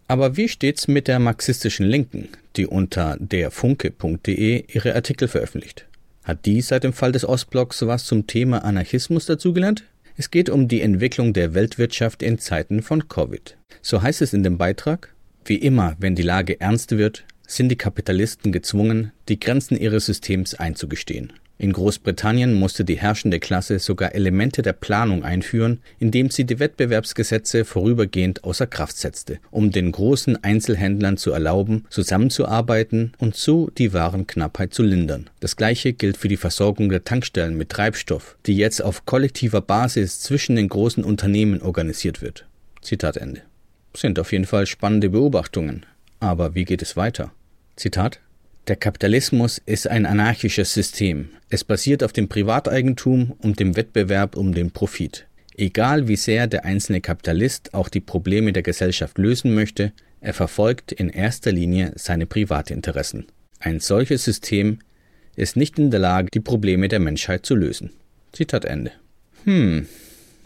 Aber 0.08 0.38
wie 0.38 0.50
steht's 0.50 0.88
mit 0.88 1.08
der 1.08 1.20
marxistischen 1.20 1.86
Linken, 1.86 2.30
die 2.56 2.68
unter 2.68 3.18
derfunke.de 3.20 4.66
ihre 4.68 4.96
Artikel 4.96 5.28
veröffentlicht? 5.28 5.86
Hat 6.24 6.46
die 6.46 6.62
seit 6.62 6.84
dem 6.84 6.94
Fall 6.94 7.12
des 7.12 7.26
Ostblocks 7.26 7.86
was 7.86 8.06
zum 8.06 8.28
Thema 8.28 8.64
Anarchismus 8.64 9.26
dazugelernt? 9.26 9.84
Es 10.16 10.30
geht 10.30 10.50
um 10.50 10.68
die 10.68 10.82
Entwicklung 10.82 11.34
der 11.34 11.54
Weltwirtschaft 11.54 12.22
in 12.22 12.38
Zeiten 12.38 12.82
von 12.82 13.08
Covid. 13.08 13.58
So 13.82 14.02
heißt 14.02 14.22
es 14.22 14.34
in 14.34 14.44
dem 14.44 14.58
Beitrag. 14.58 15.14
Wie 15.46 15.58
immer, 15.58 15.96
wenn 16.00 16.16
die 16.16 16.22
Lage 16.22 16.62
ernst 16.62 16.92
wird, 16.98 17.26
sind 17.48 17.70
die 17.70 17.76
Kapitalisten 17.76 18.52
gezwungen, 18.52 19.12
die 19.28 19.40
Grenzen 19.40 19.76
ihres 19.76 20.06
Systems 20.06 20.54
einzugestehen. 20.54 21.34
In 21.64 21.72
Großbritannien 21.72 22.56
musste 22.56 22.84
die 22.84 22.98
herrschende 22.98 23.40
Klasse 23.40 23.80
sogar 23.80 24.14
Elemente 24.14 24.62
der 24.64 24.74
Planung 24.74 25.24
einführen, 25.24 25.80
indem 25.98 26.30
sie 26.30 26.44
die 26.44 26.60
Wettbewerbsgesetze 26.60 27.64
vorübergehend 27.64 28.44
außer 28.44 28.68
Kraft 28.68 28.98
setzte, 28.98 29.40
um 29.50 29.72
den 29.72 29.94
großen 29.94 30.44
Einzelhändlern 30.44 31.16
zu 31.16 31.32
erlauben, 31.32 31.86
zusammenzuarbeiten 31.90 33.14
und 33.18 33.38
so 33.38 33.70
die 33.78 33.94
Warenknappheit 33.94 34.74
zu 34.74 34.84
lindern. 34.84 35.30
Das 35.40 35.56
gleiche 35.56 35.94
gilt 35.94 36.18
für 36.18 36.28
die 36.28 36.36
Versorgung 36.36 36.90
der 36.90 37.06
Tankstellen 37.06 37.56
mit 37.56 37.70
Treibstoff, 37.70 38.36
die 38.46 38.58
jetzt 38.58 38.84
auf 38.84 39.06
kollektiver 39.06 39.62
Basis 39.62 40.20
zwischen 40.20 40.58
den 40.58 40.68
großen 40.68 41.06
Unternehmen 41.06 41.62
organisiert 41.62 42.22
wird. 42.22 42.46
Zitat 42.82 43.16
Ende. 43.16 43.40
Sind 43.96 44.20
auf 44.20 44.34
jeden 44.34 44.48
Fall 44.48 44.66
spannende 44.66 45.10
Beobachtungen. 45.12 45.86
Aber 46.20 46.56
wie 46.56 46.66
geht 46.66 46.82
es 46.82 46.98
weiter? 46.98 47.32
Zitat 47.78 48.20
der 48.68 48.76
Kapitalismus 48.78 49.62
ist 49.66 49.88
ein 49.88 50.06
anarchisches 50.06 50.74
System. 50.74 51.30
Es 51.50 51.64
basiert 51.64 52.04
auf 52.04 52.14
dem 52.14 52.30
Privateigentum 52.30 53.36
und 53.40 53.60
dem 53.60 53.76
Wettbewerb 53.76 54.38
um 54.38 54.54
den 54.54 54.72
Profit. 54.72 55.28
Egal 55.56 56.08
wie 56.08 56.16
sehr 56.16 56.48
der 56.48 56.64
einzelne 56.66 57.02
Kapitalist 57.02 57.74
auch 57.74 57.90
die 57.90 58.00
Probleme 58.00 58.54
der 58.54 58.64
Gesellschaft 58.64 59.18
lösen 59.18 59.54
möchte, 59.54 59.92
er 60.22 60.34
verfolgt 60.34 60.94
in 60.94 61.10
erster 61.10 61.52
Linie 61.52 61.92
seine 61.96 62.26
Privatinteressen. 62.26 63.26
Ein 63.60 63.82
solches 63.82 64.24
System 64.24 64.80
ist 65.36 65.58
nicht 65.58 65.78
in 65.78 65.92
der 65.92 66.00
Lage, 66.00 66.30
die 66.34 66.40
Probleme 66.40 66.88
der 66.88 67.00
Menschheit 67.00 67.46
zu 67.46 67.56
lösen. 67.56 67.92
Zitat 68.32 68.66
Ende. 68.66 68.92
Hm, 69.44 69.88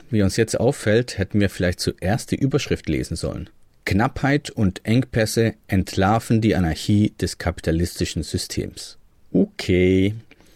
wie 0.10 0.24
uns 0.24 0.38
jetzt 0.38 0.60
auffällt, 0.60 1.18
hätten 1.20 1.40
wir 1.40 1.50
vielleicht 1.50 1.80
zuerst 1.80 2.32
die 2.32 2.38
Überschrift 2.38 2.90
lesen 2.90 3.16
sollen. 3.16 3.50
Knappheit 3.88 4.50
und 4.50 4.82
Engpässe 4.84 5.54
entlarven 5.68 6.42
die 6.42 6.56
Anarchie 6.56 7.14
des 7.22 7.38
kapitalistischen 7.38 8.22
Systems. 8.22 8.98
Okay, 9.32 10.14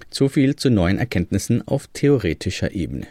so 0.10 0.28
viel 0.28 0.58
zu 0.58 0.70
neuen 0.70 0.98
Erkenntnissen 0.98 1.66
auf 1.66 1.88
theoretischer 1.88 2.74
Ebene. 2.74 3.08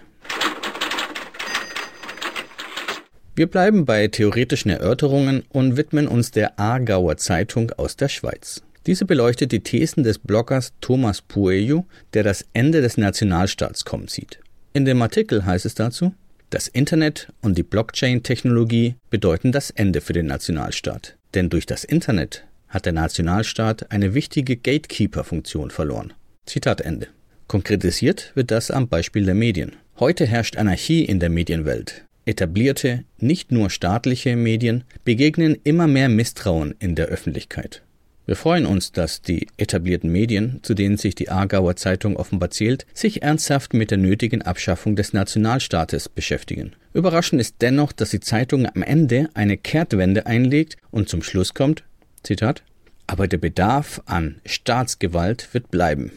Wir 3.35 3.47
bleiben 3.47 3.87
bei 3.87 4.09
theoretischen 4.09 4.71
Erörterungen 4.71 5.43
und 5.49 5.79
widmen 5.79 6.07
uns 6.07 6.33
der 6.33 6.61
Aargauer 6.61 7.17
Zeitung 7.17 7.73
aus 7.79 7.97
der 7.97 8.09
Schweiz. 8.09 8.63
Diese 8.87 9.07
beleuchtet 9.07 9.53
die 9.53 9.61
Thesen 9.61 10.05
des 10.05 10.19
Bloggers 10.19 10.75
Thomas 10.83 11.23
Pueyo, 11.23 11.87
der 12.13 12.25
das 12.25 12.45
Ende 12.53 12.83
des 12.83 12.99
Nationalstaats 12.99 13.87
kommen 13.87 14.09
sieht. 14.09 14.39
In 14.75 14.85
dem 14.85 15.01
Artikel 15.01 15.47
heißt 15.47 15.65
es 15.65 15.75
dazu, 15.75 16.13
das 16.51 16.69
Internet 16.69 17.33
und 17.41 17.57
die 17.57 17.63
Blockchain-Technologie 17.63 18.97
bedeuten 19.09 19.53
das 19.53 19.71
Ende 19.71 20.01
für 20.01 20.13
den 20.13 20.27
Nationalstaat. 20.27 21.17
Denn 21.35 21.49
durch 21.49 21.67
das 21.67 21.85
Internet 21.85 22.45
hat 22.69 22.87
der 22.87 22.93
Nationalstaat 22.93 23.91
eine 23.91 24.15
wichtige 24.15 24.57
Gatekeeper-Funktion 24.57 25.71
verloren. 25.71 26.13
Zitat 26.47 26.81
Ende. 26.81 27.09
Konkretisiert 27.47 28.33
wird 28.35 28.51
das 28.51 28.71
am 28.71 28.89
Beispiel 28.89 29.25
der 29.25 29.35
Medien. 29.35 29.77
Heute 29.99 30.27
herrscht 30.27 30.57
Anarchie 30.57 31.05
in 31.05 31.21
der 31.21 31.31
Medienwelt. 31.31 32.05
Etablierte, 32.25 33.05
nicht 33.19 33.51
nur 33.51 33.71
staatliche 33.71 34.37
Medien 34.37 34.85
begegnen 35.05 35.57
immer 35.65 35.87
mehr 35.87 36.09
Misstrauen 36.09 36.75
in 36.79 36.95
der 36.95 37.07
Öffentlichkeit. 37.07 37.83
Wir 38.31 38.37
freuen 38.37 38.65
uns, 38.65 38.93
dass 38.93 39.23
die 39.23 39.49
etablierten 39.57 40.13
Medien, 40.13 40.61
zu 40.63 40.75
denen 40.75 40.97
sich 40.97 41.17
die 41.17 41.31
Aargauer 41.31 41.75
Zeitung 41.75 42.17
offenbar 42.17 42.51
zählt, 42.51 42.87
sich 42.95 43.25
ernsthaft 43.25 43.75
mit 43.75 43.91
der 43.91 43.99
nötigen 43.99 44.43
Abschaffung 44.43 44.95
des 44.95 45.13
Nationalstaates 45.13 46.09
beschäftigen. 46.09 46.77
Überraschend 46.95 47.41
ist 47.41 47.57
dennoch, 47.61 47.91
dass 47.91 48.11
die 48.11 48.21
Zeitung 48.21 48.67
am 48.67 48.85
Ende 48.85 49.31
eine 49.35 49.57
Kehrtwende 49.57 50.27
einlegt 50.27 50.77
und 50.93 51.09
zum 51.09 51.25
Schluss 51.25 51.55
kommt, 51.55 51.83
Zitat, 52.23 52.63
aber 53.09 53.27
der 53.27 53.39
Bedarf 53.39 54.01
an 54.07 54.37
Staatsgewalt 54.47 55.53
wird 55.53 55.73
bleiben. 55.73 56.13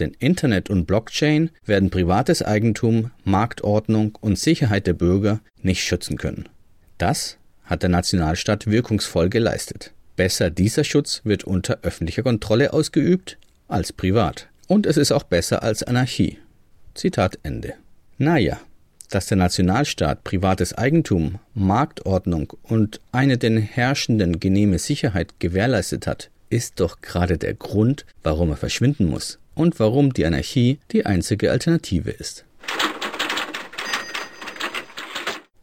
Denn 0.00 0.16
Internet 0.18 0.68
und 0.68 0.86
Blockchain 0.86 1.50
werden 1.64 1.90
privates 1.90 2.42
Eigentum, 2.42 3.12
Marktordnung 3.22 4.18
und 4.20 4.36
Sicherheit 4.36 4.88
der 4.88 4.94
Bürger 4.94 5.38
nicht 5.62 5.84
schützen 5.84 6.18
können. 6.18 6.48
Das 6.98 7.38
hat 7.62 7.84
der 7.84 7.90
Nationalstaat 7.90 8.66
wirkungsvoll 8.66 9.28
geleistet. 9.28 9.92
Besser 10.16 10.50
dieser 10.50 10.84
Schutz 10.84 11.22
wird 11.24 11.44
unter 11.44 11.78
öffentlicher 11.82 12.22
Kontrolle 12.22 12.72
ausgeübt 12.72 13.38
als 13.68 13.92
privat. 13.92 14.48
Und 14.68 14.86
es 14.86 14.96
ist 14.96 15.12
auch 15.12 15.22
besser 15.22 15.62
als 15.62 15.82
Anarchie. 15.82 16.38
Zitat 16.94 17.38
Ende. 17.42 17.74
Naja, 18.18 18.60
dass 19.10 19.26
der 19.26 19.36
Nationalstaat 19.36 20.24
privates 20.24 20.74
Eigentum, 20.74 21.38
Marktordnung 21.54 22.52
und 22.62 23.00
eine 23.12 23.38
den 23.38 23.58
Herrschenden 23.58 24.40
genehme 24.40 24.78
Sicherheit 24.78 25.38
gewährleistet 25.38 26.06
hat, 26.06 26.30
ist 26.50 26.80
doch 26.80 27.00
gerade 27.00 27.38
der 27.38 27.54
Grund, 27.54 28.04
warum 28.22 28.50
er 28.50 28.56
verschwinden 28.56 29.06
muss 29.06 29.38
und 29.54 29.80
warum 29.80 30.12
die 30.12 30.26
Anarchie 30.26 30.78
die 30.92 31.06
einzige 31.06 31.50
Alternative 31.50 32.10
ist. 32.10 32.44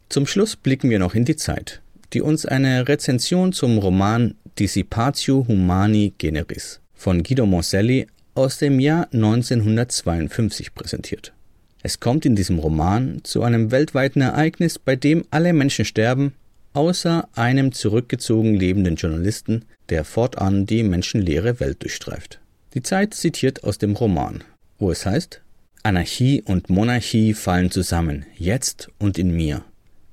Zum 0.08 0.26
Schluss 0.26 0.56
blicken 0.56 0.90
wir 0.90 0.98
noch 0.98 1.14
in 1.14 1.24
die 1.24 1.36
Zeit, 1.36 1.80
die 2.12 2.20
uns 2.20 2.44
eine 2.44 2.88
Rezension 2.88 3.52
zum 3.52 3.78
Roman 3.78 4.34
Dissipatio 4.58 5.46
Humani 5.46 6.12
Generis 6.18 6.80
von 6.94 7.22
Guido 7.22 7.46
Morselli 7.46 8.06
aus 8.34 8.58
dem 8.58 8.80
Jahr 8.80 9.08
1952 9.12 10.74
präsentiert. 10.74 11.32
Es 11.82 12.00
kommt 12.00 12.26
in 12.26 12.36
diesem 12.36 12.58
Roman 12.58 13.20
zu 13.24 13.42
einem 13.42 13.70
weltweiten 13.70 14.20
Ereignis, 14.20 14.78
bei 14.78 14.96
dem 14.96 15.24
alle 15.30 15.52
Menschen 15.52 15.84
sterben, 15.84 16.34
außer 16.74 17.28
einem 17.34 17.72
zurückgezogen 17.72 18.54
lebenden 18.54 18.96
Journalisten, 18.96 19.64
der 19.88 20.04
fortan 20.04 20.66
die 20.66 20.82
menschenleere 20.82 21.58
Welt 21.58 21.82
durchstreift. 21.82 22.40
Die 22.74 22.82
Zeit 22.82 23.14
zitiert 23.14 23.64
aus 23.64 23.78
dem 23.78 23.96
Roman, 23.96 24.44
wo 24.78 24.90
es 24.90 25.06
heißt, 25.06 25.40
Anarchie 25.82 26.42
und 26.42 26.68
Monarchie 26.68 27.32
fallen 27.32 27.70
zusammen, 27.70 28.26
jetzt 28.36 28.90
und 28.98 29.18
in 29.18 29.34
mir. 29.34 29.64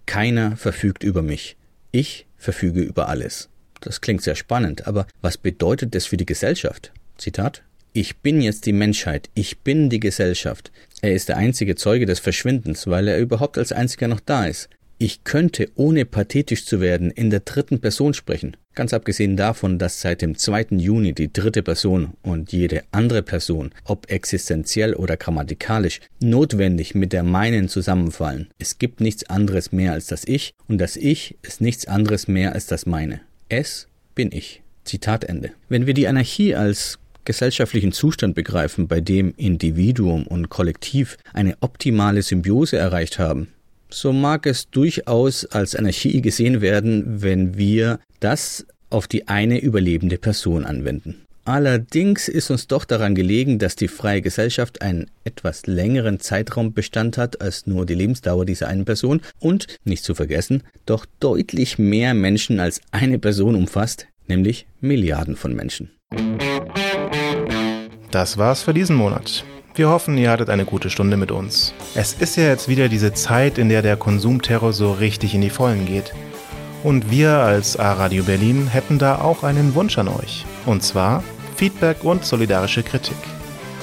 Keiner 0.06 0.56
verfügt 0.56 1.04
über 1.04 1.22
mich, 1.22 1.58
ich 1.92 2.26
verfüge 2.38 2.82
über 2.82 3.10
alles. 3.10 3.50
Das 3.82 4.02
klingt 4.02 4.22
sehr 4.22 4.36
spannend, 4.36 4.88
aber 4.88 5.08
was 5.22 5.38
bedeutet 5.38 5.96
das 5.96 6.06
für 6.06 6.18
die 6.18 6.26
Gesellschaft? 6.26 6.92
Zitat. 7.18 7.64
Ich 7.94 8.18
bin 8.18 8.42
jetzt 8.42 8.66
die 8.66 8.74
Menschheit, 8.74 9.30
ich 9.34 9.60
bin 9.60 9.90
die 9.90 10.00
Gesellschaft. 10.00 10.72
Er 11.02 11.14
ist 11.14 11.30
der 11.30 11.38
einzige 11.38 11.76
Zeuge 11.76 12.06
des 12.06 12.20
Verschwindens, 12.20 12.86
weil 12.88 13.08
er 13.08 13.18
überhaupt 13.18 13.58
als 13.58 13.72
einziger 13.72 14.08
noch 14.08 14.20
da 14.20 14.46
ist. 14.46 14.70
Ich 15.00 15.24
könnte, 15.24 15.70
ohne 15.76 16.06
pathetisch 16.06 16.66
zu 16.66 16.82
werden, 16.82 17.12
in 17.12 17.30
der 17.30 17.42
dritten 17.42 17.80
Person 17.80 18.16
sprechen. 18.16 18.58
Ganz 18.74 18.94
abgesehen 18.94 19.38
davon, 19.38 19.78
dass 19.78 20.02
seit 20.02 20.24
dem 20.24 20.36
2. 20.36 20.68
Juni 20.72 21.14
die 21.14 21.32
dritte 21.32 21.62
Person 21.62 22.14
und 22.24 22.52
jede 22.52 22.84
andere 22.92 23.22
Person, 23.22 23.72
ob 23.86 24.10
existenziell 24.10 24.96
oder 24.96 25.16
grammatikalisch, 25.16 26.02
notwendig 26.20 26.96
mit 26.96 27.14
der 27.14 27.22
meinen 27.22 27.70
zusammenfallen. 27.70 28.48
Es 28.58 28.80
gibt 28.80 29.00
nichts 29.00 29.30
anderes 29.30 29.72
mehr 29.72 29.94
als 29.94 30.08
das 30.08 30.24
Ich 30.26 30.54
und 30.68 30.80
das 30.80 30.96
Ich 30.96 31.38
ist 31.44 31.62
nichts 31.62 31.88
anderes 31.88 32.28
mehr 32.28 32.54
als 32.54 32.66
das 32.66 32.88
meine. 32.88 33.22
Es 33.50 33.88
bin 34.14 34.32
ich. 34.34 34.62
Zitat 34.84 35.24
Ende. 35.24 35.52
Wenn 35.70 35.86
wir 35.88 35.94
die 35.94 36.08
Anarchie 36.08 36.54
als 36.56 37.00
gesellschaftlichen 37.24 37.94
Zustand 37.94 38.36
begreifen, 38.36 38.88
bei 38.88 39.00
dem 39.00 39.34
Individuum 39.38 40.28
und 40.28 40.50
Kollektiv 40.50 41.18
eine 41.34 41.56
optimale 41.62 42.22
Symbiose 42.22 42.78
erreicht 42.78 43.20
haben, 43.20 43.48
so 43.90 44.12
mag 44.12 44.46
es 44.46 44.70
durchaus 44.70 45.46
als 45.46 45.76
Anarchie 45.76 46.22
gesehen 46.22 46.60
werden, 46.60 47.22
wenn 47.22 47.58
wir 47.58 48.00
das 48.20 48.66
auf 48.90 49.08
die 49.08 49.28
eine 49.30 49.60
überlebende 49.60 50.18
Person 50.18 50.66
anwenden. 50.66 51.27
Allerdings 51.48 52.28
ist 52.28 52.52
uns 52.52 52.68
doch 52.68 52.84
daran 52.84 53.16
gelegen, 53.16 53.58
dass 53.58 53.78
die 53.78 53.88
freie 53.88 54.22
Gesellschaft 54.22 54.82
einen 54.82 55.10
etwas 55.24 55.66
längeren 55.66 56.20
Zeitraum 56.20 56.74
Bestand 56.74 57.18
hat 57.18 57.40
als 57.40 57.66
nur 57.66 57.86
die 57.86 57.94
Lebensdauer 57.94 58.46
dieser 58.46 58.68
einen 58.68 58.84
Person 58.84 59.22
und, 59.40 59.66
nicht 59.86 60.04
zu 60.04 60.14
vergessen, 60.14 60.64
doch 60.86 61.06
deutlich 61.22 61.80
mehr 61.80 62.14
Menschen 62.14 62.60
als 62.60 62.82
eine 62.92 63.18
Person 63.18 63.56
umfasst, 63.56 64.08
nämlich 64.28 64.68
Milliarden 64.82 65.38
von 65.38 65.56
Menschen. 65.56 65.90
Das 68.12 68.38
war's 68.38 68.64
für 68.64 68.74
diesen 68.74 68.98
Monat. 68.98 69.46
Wir 69.74 69.88
hoffen, 69.88 70.18
ihr 70.18 70.32
hattet 70.32 70.50
eine 70.50 70.66
gute 70.66 70.90
Stunde 70.90 71.16
mit 71.16 71.32
uns. 71.32 71.74
Es 71.96 72.12
ist 72.12 72.36
ja 72.36 72.44
jetzt 72.44 72.68
wieder 72.68 72.90
diese 72.90 73.14
Zeit, 73.14 73.58
in 73.58 73.70
der 73.70 73.84
der 73.84 73.96
Konsumterror 73.96 74.74
so 74.74 74.92
richtig 74.92 75.34
in 75.34 75.40
die 75.40 75.50
Vollen 75.50 75.86
geht. 75.86 76.14
Und 76.84 77.10
wir 77.10 77.32
als 77.32 77.78
A-Radio 77.78 78.26
Berlin 78.26 78.68
hätten 78.68 79.00
da 79.00 79.22
auch 79.22 79.44
einen 79.44 79.76
Wunsch 79.76 79.98
an 79.98 80.10
euch. 80.10 80.46
Und 80.66 80.84
zwar 80.84 81.24
Feedback 81.58 82.04
und 82.04 82.24
solidarische 82.24 82.84
Kritik. 82.84 83.18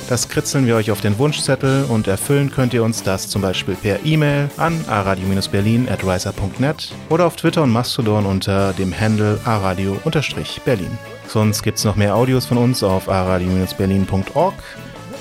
Das 0.08 0.28
kritzeln 0.28 0.66
wir 0.66 0.76
euch 0.76 0.90
auf 0.90 1.00
den 1.00 1.18
Wunschzettel 1.18 1.84
und 1.84 2.08
erfüllen 2.08 2.50
könnt 2.50 2.74
ihr 2.74 2.84
uns 2.84 3.02
das 3.02 3.28
zum 3.28 3.42
Beispiel 3.42 3.74
per 3.74 4.04
E-Mail 4.04 4.48
an 4.56 4.82
aradio-berlin 4.88 5.88
at 5.88 6.04
riser.net 6.04 6.94
oder 7.10 7.26
auf 7.26 7.36
Twitter 7.36 7.62
und 7.62 7.70
Mastodon 7.70 8.26
unter 8.26 8.72
dem 8.74 8.98
Handle 8.98 9.38
aradio-berlin. 9.44 10.98
Sonst 11.28 11.62
gibt's 11.62 11.84
noch 11.84 11.96
mehr 11.96 12.16
Audios 12.16 12.46
von 12.46 12.58
uns 12.58 12.82
auf 12.82 13.08
aradio-berlin.org 13.08 14.54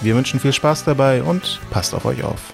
wir 0.04 0.16
wünschen 0.16 0.42
viel 0.42 0.52
Spaß 0.52 0.84
dabei 0.84 1.24
und 1.24 1.62
passt 1.72 1.94
auf 1.94 2.04
euch 2.04 2.26
auf. 2.26 2.53